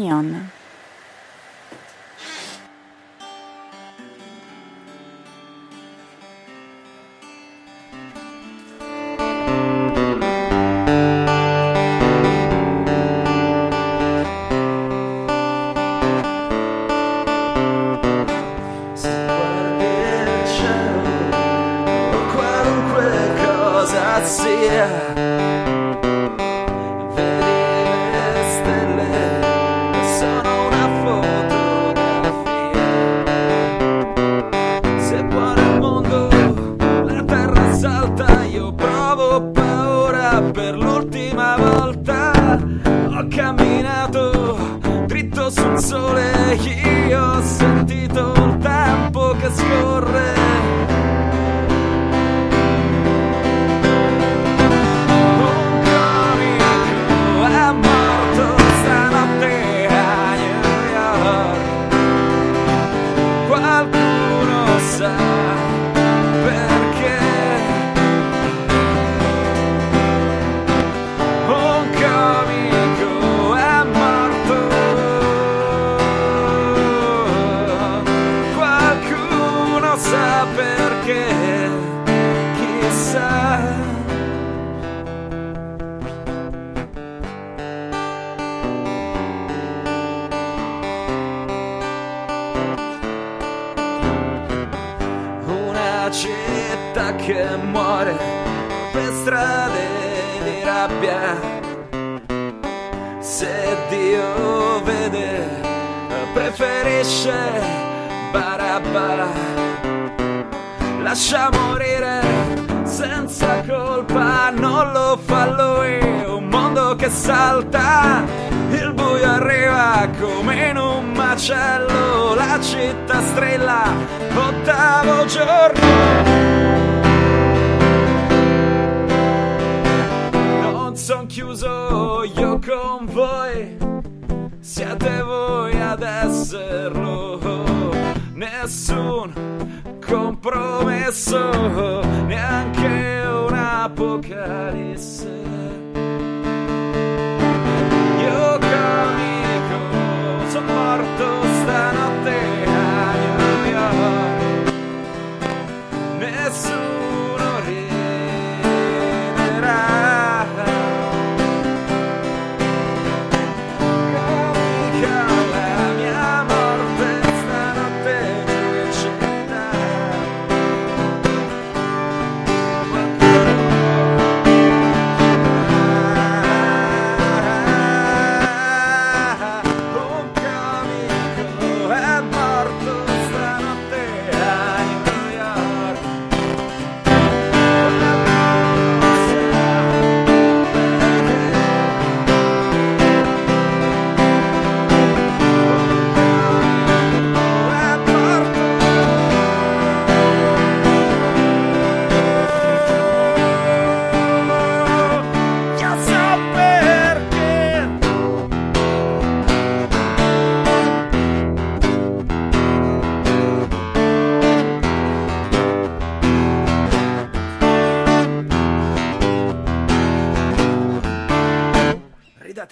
compromesso, 141.14 142.02
neanche 142.26 143.22
un'apocalisse. 143.48 145.43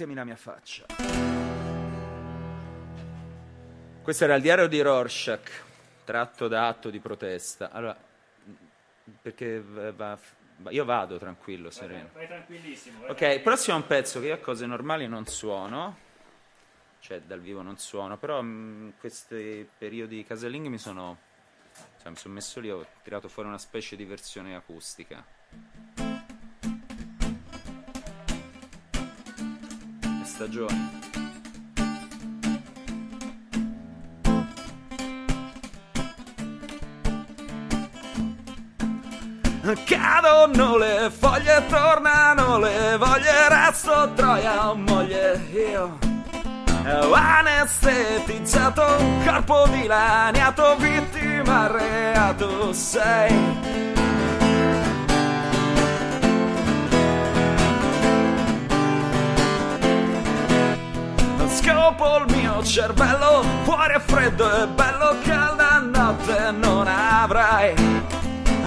Ridatemi 0.01 0.15
la 0.15 0.23
mia 0.23 0.35
faccia. 0.35 0.85
Questo 4.01 4.23
era 4.23 4.33
il 4.33 4.41
diario 4.41 4.67
di 4.67 4.81
Rorschach, 4.81 5.63
tratto 6.03 6.47
da 6.47 6.67
atto 6.67 6.89
di 6.89 6.99
protesta. 6.99 7.69
Allora, 7.69 7.95
perché 9.21 9.61
va- 9.61 10.17
va- 10.57 10.71
io 10.71 10.85
vado 10.85 11.19
tranquillo, 11.19 11.69
sereno. 11.69 12.09
Vai 12.13 12.25
tranquillissimo. 12.25 13.05
Ok, 13.07 13.21
il 13.21 13.41
prossimo 13.41 13.77
è 13.77 13.79
un 13.79 13.85
pezzo 13.85 14.19
che 14.19 14.27
io 14.27 14.33
a 14.33 14.39
cose 14.39 14.65
normali 14.65 15.07
non 15.07 15.27
suono, 15.27 15.97
cioè 16.99 17.21
dal 17.21 17.39
vivo 17.39 17.61
non 17.61 17.77
suono, 17.77 18.17
però 18.17 18.41
mm, 18.41 18.85
in 18.85 18.93
questi 18.99 19.69
periodi 19.77 20.25
casalinghi 20.25 20.69
mi 20.69 20.79
sono, 20.79 21.17
cioè, 22.01 22.09
mi 22.09 22.17
sono 22.17 22.33
messo 22.33 22.59
lì, 22.59 22.71
ho 22.71 22.83
tirato 23.03 23.27
fuori 23.27 23.49
una 23.49 23.59
specie 23.59 23.95
di 23.95 24.05
versione 24.05 24.55
acustica. 24.55 26.10
Le 30.41 30.47
stagioni. 30.47 30.89
Cadono 39.85 40.77
le 40.77 41.11
foglie, 41.11 41.63
tornano 41.67 42.57
le 42.57 42.97
voglie, 42.97 43.49
resto 43.49 44.11
troia, 44.15 44.73
moglie, 44.73 45.39
io 45.53 45.99
anestetizzato 47.13 48.83
corpo 49.23 49.67
dilaniato, 49.69 50.75
vittima 50.77 51.67
reato 51.67 52.73
sei. 52.73 54.00
Dopo 61.73 62.17
il 62.17 62.35
mio 62.35 62.63
cervello 62.63 63.43
fuori 63.63 63.93
è 63.93 63.99
freddo 63.99 64.63
e 64.63 64.67
bello 64.67 65.15
calda 65.23 65.79
notte 65.79 66.51
non 66.51 66.87
avrai. 66.87 67.73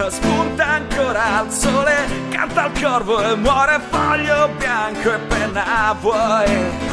Spunta 0.08 0.66
ancora 0.66 1.38
al 1.38 1.52
sole 1.52 1.94
canta 2.30 2.66
il 2.66 2.82
corvo 2.82 3.22
e 3.22 3.34
muore 3.36 3.80
foglio 3.90 4.48
bianco 4.58 5.12
e 5.12 5.18
penna 5.18 5.96
vuoi 6.00 6.92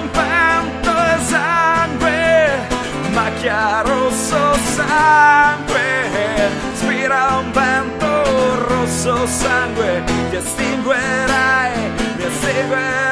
un 0.00 0.08
vento 0.12 0.90
e 0.90 1.18
sangue 1.24 2.68
macchia 3.12 3.82
rosso 3.82 4.54
sangue 4.74 5.99
spira 6.74 7.38
un 7.38 7.52
vento 7.52 8.08
rosso 8.68 9.26
sangue 9.26 10.02
ti 10.06 10.36
estinguerai 10.36 11.72
mi 12.16 12.24
estinguerò 12.24 13.09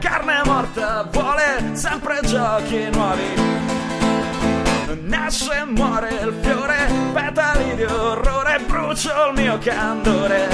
carne 0.00 0.40
morta 0.44 1.06
vuole 1.12 1.70
sempre 1.74 2.20
giochi 2.24 2.88
nuovi. 2.90 3.48
Nasce 5.02 5.60
e 5.60 5.64
muore 5.64 6.08
il 6.08 6.34
fiore, 6.40 6.88
petali 7.12 7.74
di 7.76 7.82
orrore, 7.82 8.60
brucio 8.66 9.10
il 9.28 9.40
mio 9.40 9.58
candore. 9.58 10.48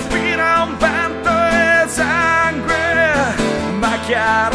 Spira 0.00 0.62
un 0.62 0.76
vento 0.78 1.30
e 1.30 1.88
sangue, 1.88 3.34
macchia 3.78 4.48
rosso 4.48 4.53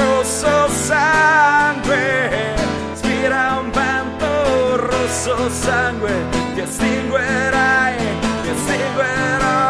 rosso 5.19 5.49
sangue, 5.49 6.13
ti 6.53 6.61
estinguerai, 6.61 7.97
ti 8.41 8.49
estinguerò. 8.49 9.68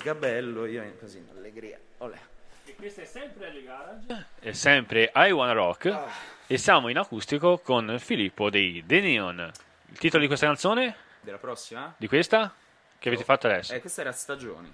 Sgabello, 0.00 0.64
io 0.64 0.96
così 0.98 1.18
in 1.18 1.26
allegria. 1.36 1.78
Olè. 1.98 2.18
E 2.64 2.74
questa 2.74 3.02
è 3.02 3.04
sempre 3.04 3.48
alle 3.48 3.62
garage. 3.62 4.26
È 4.40 4.52
sempre 4.52 5.12
I 5.14 5.30
Wanna 5.30 5.52
Rock. 5.52 5.98
E 6.46 6.56
siamo 6.56 6.88
in 6.88 6.98
acustico 6.98 7.58
con 7.58 7.96
Filippo 7.98 8.48
dei 8.48 8.82
The 8.86 9.00
Neon. 9.00 9.52
Il 9.90 9.98
titolo 9.98 10.22
di 10.22 10.26
questa 10.26 10.46
canzone? 10.46 10.96
Della 11.20 11.38
prossima? 11.38 11.94
Di 11.96 12.08
questa? 12.08 12.52
Che 12.98 13.08
avete 13.08 13.24
fatto 13.24 13.46
adesso? 13.46 13.74
Eh, 13.74 13.80
questa 13.80 14.00
era 14.00 14.12
Stagioni. 14.12 14.72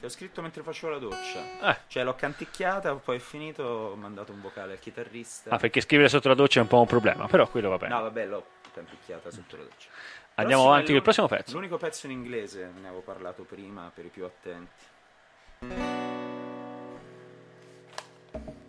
Che 0.00 0.06
ho 0.06 0.08
scritto 0.08 0.42
mentre 0.42 0.62
facevo 0.62 0.92
la 0.92 0.98
doccia. 0.98 1.70
Eh. 1.70 1.76
Cioè, 1.86 2.02
l'ho 2.02 2.14
canticchiata, 2.14 2.94
poi 2.96 3.16
è 3.16 3.20
finito, 3.20 3.62
ho 3.62 3.96
mandato 3.96 4.32
un 4.32 4.40
vocale 4.40 4.72
al 4.72 4.78
chitarrista. 4.80 5.50
Ah, 5.50 5.56
perché 5.56 5.80
scrivere 5.80 6.08
sotto 6.08 6.28
la 6.28 6.34
doccia 6.34 6.58
è 6.58 6.62
un 6.62 6.68
po' 6.68 6.80
un 6.80 6.86
problema, 6.86 7.26
però 7.26 7.48
quello 7.48 7.70
va 7.70 7.78
bene. 7.78 7.94
No, 7.94 8.02
vabbè, 8.02 8.26
l'ho 8.26 8.46
canticchiata 8.74 9.30
sotto 9.30 9.56
la 9.56 9.62
doccia. 9.62 9.88
Andiamo 10.36 10.62
Prossimo 10.62 10.72
avanti 10.72 10.86
con 10.86 10.96
il 10.96 11.02
prossimo 11.02 11.28
pezzo. 11.28 11.54
L'unico 11.54 11.76
pezzo 11.76 12.06
in 12.06 12.12
inglese, 12.12 12.72
ne 12.80 12.88
avevo 12.88 13.02
parlato 13.02 13.44
prima 13.44 13.92
per 13.94 14.04
i 14.06 14.08
più 14.08 14.24
attenti. 14.24 14.82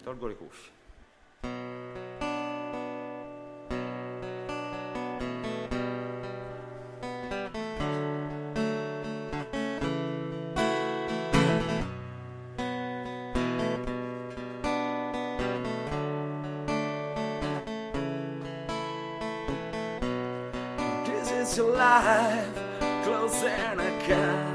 Tolgo 0.03 0.27
le 0.27 0.35
cuffie. 0.35 0.73
This 21.45 21.51
is 21.51 21.57
your 21.59 21.76
life, 21.76 22.49
closing 23.03 23.80
a 23.80 24.07
gun, 24.07 24.55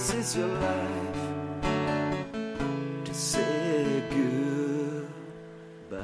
alive 0.00 1.18
to 3.02 3.12
say 3.12 4.00
goodbye. 4.08 5.96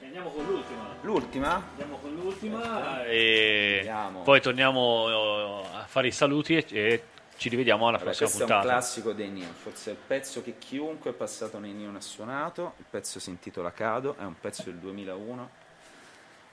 Andiamo 0.00 0.30
con 0.30 0.44
l'ultima. 0.46 0.94
L'ultima? 1.02 1.54
Andiamo 1.68 1.98
con 1.98 2.14
l'ultima 2.14 3.04
e 3.04 3.74
Vediamo. 3.80 4.22
poi 4.22 4.40
torniamo 4.40 5.08
eh, 5.08 5.76
a 5.76 5.84
fare 5.86 6.06
i 6.06 6.12
saluti 6.12 6.56
e, 6.56 6.64
e 6.70 7.02
ci 7.36 7.50
rivediamo 7.50 7.86
alla 7.86 7.98
Vabbè, 7.98 8.16
prossima 8.16 8.28
questo 8.30 8.44
è 8.44 8.46
un 8.46 8.52
puntata. 8.52 8.74
classico 8.74 9.12
dei 9.12 9.28
Neon, 9.28 9.52
forse 9.52 9.90
è 9.90 9.92
il 9.92 9.98
pezzo 10.06 10.42
che 10.42 10.56
chiunque 10.56 11.10
è 11.10 11.12
passato 11.12 11.58
nei 11.58 11.72
Neon 11.74 11.94
ha 11.94 12.00
suonato, 12.00 12.72
il 12.78 12.86
pezzo 12.88 13.20
si 13.20 13.28
intitola 13.28 13.70
Cado, 13.70 14.16
è 14.18 14.24
un 14.24 14.40
pezzo 14.40 14.62
del 14.62 14.76
2001, 14.76 15.50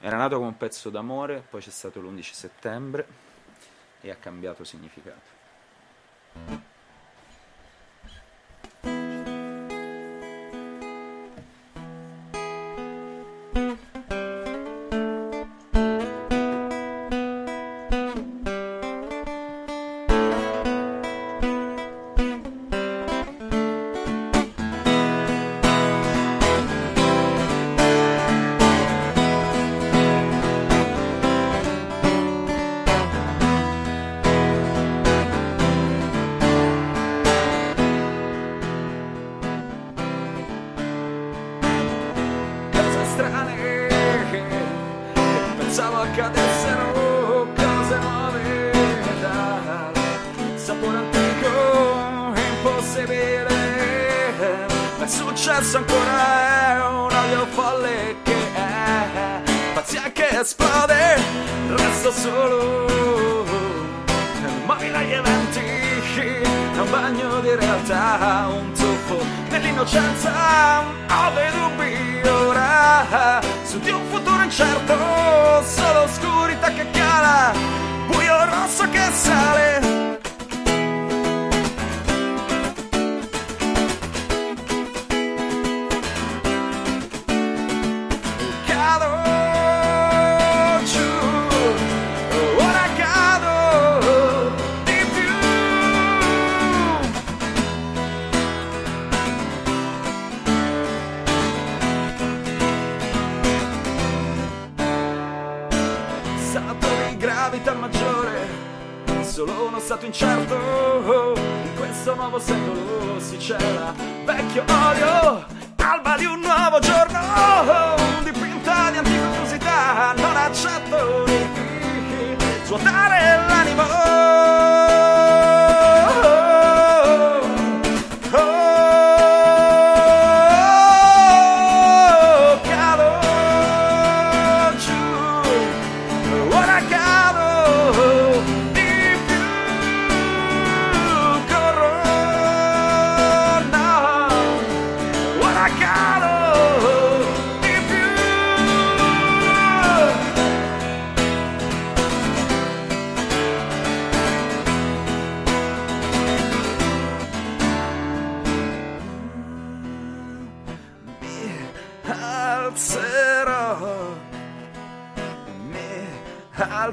era 0.01 0.17
nato 0.17 0.35
come 0.35 0.49
un 0.49 0.57
pezzo 0.57 0.89
d'amore, 0.89 1.41
poi 1.49 1.61
c'è 1.61 1.69
stato 1.69 2.01
l'11 2.01 2.21
settembre 2.33 3.22
e 4.03 4.11
ha 4.11 4.15
cambiato 4.15 4.63
significato. 4.65 5.41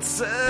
outside. 0.00 0.49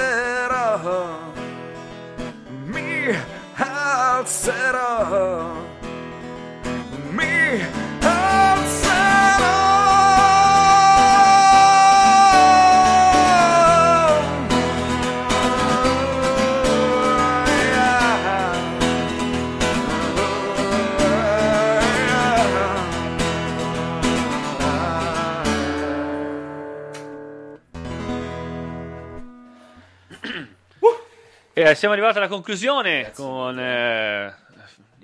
E 31.70 31.76
siamo 31.76 31.94
arrivati 31.94 32.18
alla 32.18 32.26
conclusione 32.26 33.12
con 33.14 33.56
eh, 33.56 34.34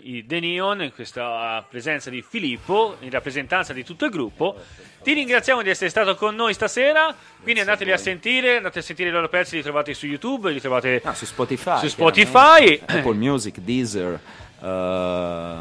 i 0.01 0.27
The 0.27 0.41
Neon, 0.41 0.83
in 0.83 0.93
questa 0.93 1.65
presenza 1.69 2.11
di 2.11 2.25
Filippo, 2.29 2.97
in 3.01 3.11
rappresentanza 3.11 3.73
di 3.73 3.85
tutto 3.85 4.05
il 4.07 4.11
gruppo. 4.11 4.57
Ti 5.01 5.13
ringraziamo 5.13 5.63
di 5.63 5.71
essere 5.71 5.91
stato 5.91 6.17
con 6.17 6.35
noi 6.35 6.55
stasera, 6.55 7.15
quindi 7.41 7.61
andateli 7.61 7.93
a 7.93 7.97
sentire, 7.97 8.57
andate 8.57 8.81
a 8.81 8.83
sentire 8.83 9.11
i 9.11 9.13
loro 9.13 9.29
pezzi, 9.29 9.55
li 9.55 9.63
trovate 9.63 9.95
su 9.95 10.07
YouTube, 10.07 10.51
li 10.51 10.61
trovate 10.61 11.01
Ah, 11.05 11.15
su 11.15 11.25
Spotify. 11.25 11.79
su 11.79 11.87
Spotify. 11.87 12.81
Apple 12.85 13.15
Music, 13.15 13.59
Deezer, 13.59 14.19
eh, 14.61 15.55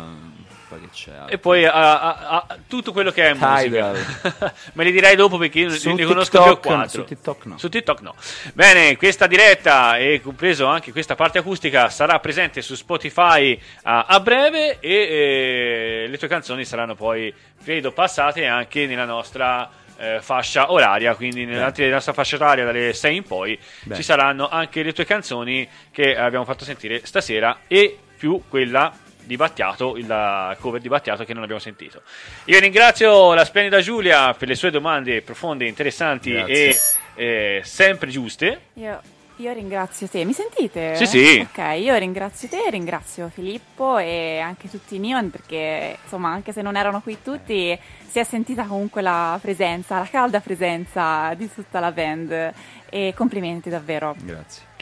poi 0.76 0.82
che 0.82 0.90
c'è? 0.94 1.12
E 1.28 1.38
poi 1.38 1.66
a, 1.66 1.72
a- 1.74 2.18
a- 2.48 2.58
tutto 2.68 2.92
quello 2.92 3.12
che 3.12 3.30
è 3.30 3.34
musica. 3.34 3.62
Tidal. 3.62 4.54
Me 4.74 4.84
li 4.84 4.92
direi 4.92 5.16
dopo 5.16 5.38
perché 5.38 5.60
io 5.60 5.70
Su 5.70 5.94
ne 5.94 6.04
conosco 6.04 6.42
più 6.42 6.54
TikTok, 6.54 6.66
quattro. 6.66 6.90
su 6.90 7.04
TikTok 7.04 7.46
no. 7.46 7.58
Su 7.58 7.70
TikTok 7.70 8.02
no. 8.02 8.16
Bene, 8.54 8.98
questa 8.98 9.28
diretta 9.28 9.98
e 9.98 10.22
compreso 10.22 10.66
anche 10.66 10.92
questa 10.92 11.16
parte 11.16 11.38
acustica 11.40 11.90
sarà 11.90 12.20
presente 12.20 12.62
su 12.62 12.76
Spotify 12.76 13.60
a, 13.84 14.20
breve 14.20 14.80
e 14.80 14.94
eh, 14.94 16.08
le 16.08 16.18
tue 16.18 16.28
canzoni 16.28 16.66
saranno 16.66 16.96
poi, 16.96 17.34
credo, 17.64 17.92
passate 17.92 18.46
anche 18.46 18.86
nella 18.86 19.06
nostra 19.06 19.70
eh, 19.98 20.20
fascia 20.22 20.72
oraria, 20.72 21.16
quindi 21.16 21.46
nella, 21.46 21.72
nostra 21.90 22.14
fascia 22.14 22.36
oraria 22.36 22.66
dalle 22.66 22.94
6 22.94 23.16
in 23.16 23.24
poi 23.24 23.58
Bene. 23.84 23.96
ci 23.96 24.04
saranno 24.04 24.50
anche 24.50 24.84
le 24.84 24.94
tue 24.94 25.06
canzoni 25.06 25.68
che 25.92 26.16
abbiamo 26.18 26.46
fatto 26.46 26.64
sentire 26.64 27.06
stasera 27.06 27.60
e 27.68 27.98
più 28.18 28.42
quella 28.50 28.92
di 29.26 29.36
Battiato, 29.36 29.98
il 29.98 30.08
la 30.08 30.56
cover 30.60 30.82
di 30.82 30.88
Battiato 30.88 31.24
che 31.24 31.34
non 31.34 31.44
abbiamo 31.44 31.62
sentito. 31.62 32.02
Io 32.46 32.60
ringrazio 32.60 33.34
la 33.34 33.46
splendida 33.46 33.82
Giulia 33.82 34.34
per 34.34 34.48
le 34.48 34.56
sue 34.56 34.72
domande 34.72 35.22
profonde, 35.22 35.68
interessanti 35.68 36.32
Grazie. 36.32 36.70
e 37.16 37.58
eh, 37.58 37.62
sempre 37.64 38.10
giuste. 38.10 38.62
Io, 38.76 39.02
io 39.38 39.54
ringrazio 39.54 40.08
te, 40.08 40.24
mi 40.24 40.34
sentite? 40.34 40.96
Sì, 40.96 41.06
sì. 41.06 41.48
Ok, 41.50 41.80
io 41.80 41.96
ringrazio 41.96 42.48
te, 42.48 42.70
ringrazio 42.70 43.30
Filippo 43.34 43.98
e 43.98 44.40
anche 44.40 44.70
tutti 44.70 44.96
i 44.96 45.00
Neon 45.00 45.30
perché 45.30 45.98
insomma 46.04 46.30
anche 46.30 46.54
se 46.54 46.62
non 46.62 46.76
erano 46.76 47.02
qui 47.02 47.18
tutti 47.22 47.78
si 48.08 48.20
è 48.20 48.24
sentita 48.24 48.64
comunque 48.64 49.02
la 49.02 49.38
presenza, 49.42 50.00
la 50.00 50.08
calda 50.10 50.40
presenza 50.40 51.34
di 51.36 51.52
tutta 51.54 51.80
la 51.80 51.92
band 51.92 52.54
e 52.90 53.14
complimenti 53.16 53.70
davvero. 53.70 54.16
Grazie. 54.20 54.74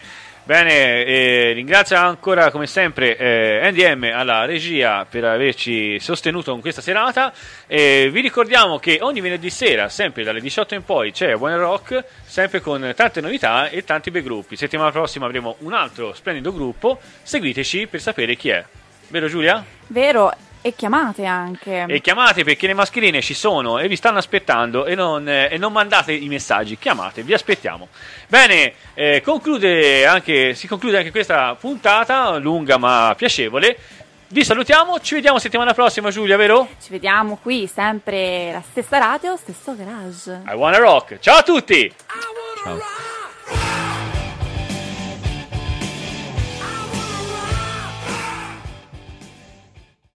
Bene, 0.46 1.06
eh, 1.06 1.54
ringrazio 1.54 1.96
ancora 1.96 2.52
come 2.52 2.68
sempre 2.68 3.16
eh, 3.16 3.72
NDM 3.72 4.12
alla 4.14 4.44
regia 4.44 5.06
per 5.10 5.24
averci 5.24 5.98
sostenuto 6.02 6.52
con 6.52 6.60
questa 6.60 6.82
serata. 6.82 7.32
Eh, 7.66 8.10
vi 8.12 8.20
ricordiamo 8.20 8.78
che 8.78 8.98
ogni 9.00 9.22
venerdì 9.22 9.50
sera, 9.50 9.88
sempre 9.88 10.26
dalle 10.26 10.42
18 10.42 10.76
in 10.76 10.84
poi, 10.84 11.14
c'è 11.14 11.34
One 11.34 11.56
Rock, 11.56 12.04
sempre 12.26 12.60
con 12.60 12.92
tante 12.94 13.22
novità 13.22 13.70
e 13.70 13.86
tanti 13.86 14.12
bei 14.12 14.22
gruppi. 14.22 14.58
Settimana 14.58 14.92
prossima 14.92 15.28
avremo 15.28 15.56
un 15.60 15.72
altro 15.72 16.14
splendido 16.14 16.52
gruppo. 16.52 17.00
Seguiteci 17.22 17.88
per 17.88 18.02
sapere 18.02 18.36
chi 18.36 18.50
è. 18.50 18.66
Vero 19.08 19.30
Giulia? 19.30 19.64
Vero, 19.88 20.30
e 20.64 20.74
chiamate 20.76 21.26
anche. 21.26 21.84
E 21.90 22.00
chiamate 22.00 22.46
perché 22.46 22.68
le 22.68 22.74
mascherine 22.74 23.22
ci 23.22 23.34
sono 23.34 23.80
e 23.80 23.90
vi 23.90 23.98
stanno 23.98 24.18
aspettando 24.18 24.86
e 24.86 24.96
non, 24.96 25.28
eh, 25.28 25.50
e 25.52 25.58
non 25.58 25.74
mandate 25.74 26.14
i 26.14 26.28
messaggi, 26.30 26.78
chiamate, 26.78 27.22
vi 27.22 27.34
aspettiamo. 27.34 27.90
Bene, 28.28 28.74
eh, 28.94 29.22
conclude 29.22 30.06
anche, 30.06 30.56
si 30.56 30.66
conclude 30.68 30.98
anche 30.98 31.12
questa 31.12 31.54
puntata, 31.56 32.38
lunga 32.38 32.78
ma 32.78 33.14
piacevole. 33.18 33.78
Vi 34.30 34.44
salutiamo, 34.44 35.02
ci 35.02 35.16
vediamo 35.16 35.38
settimana 35.38 35.74
prossima 35.74 36.10
Giulia, 36.10 36.38
vero? 36.38 36.70
Ci 36.82 36.90
vediamo 36.90 37.38
qui, 37.42 37.68
sempre 37.68 38.52
la 38.54 38.64
stessa 38.68 38.98
radio, 38.98 39.36
stesso 39.36 39.76
garage. 39.76 40.44
I 40.48 40.56
wanna 40.56 40.80
rock. 40.80 41.20
Ciao 41.20 41.40
a 41.40 41.44
tutti! 41.44 41.94
Ciao. 42.64 43.83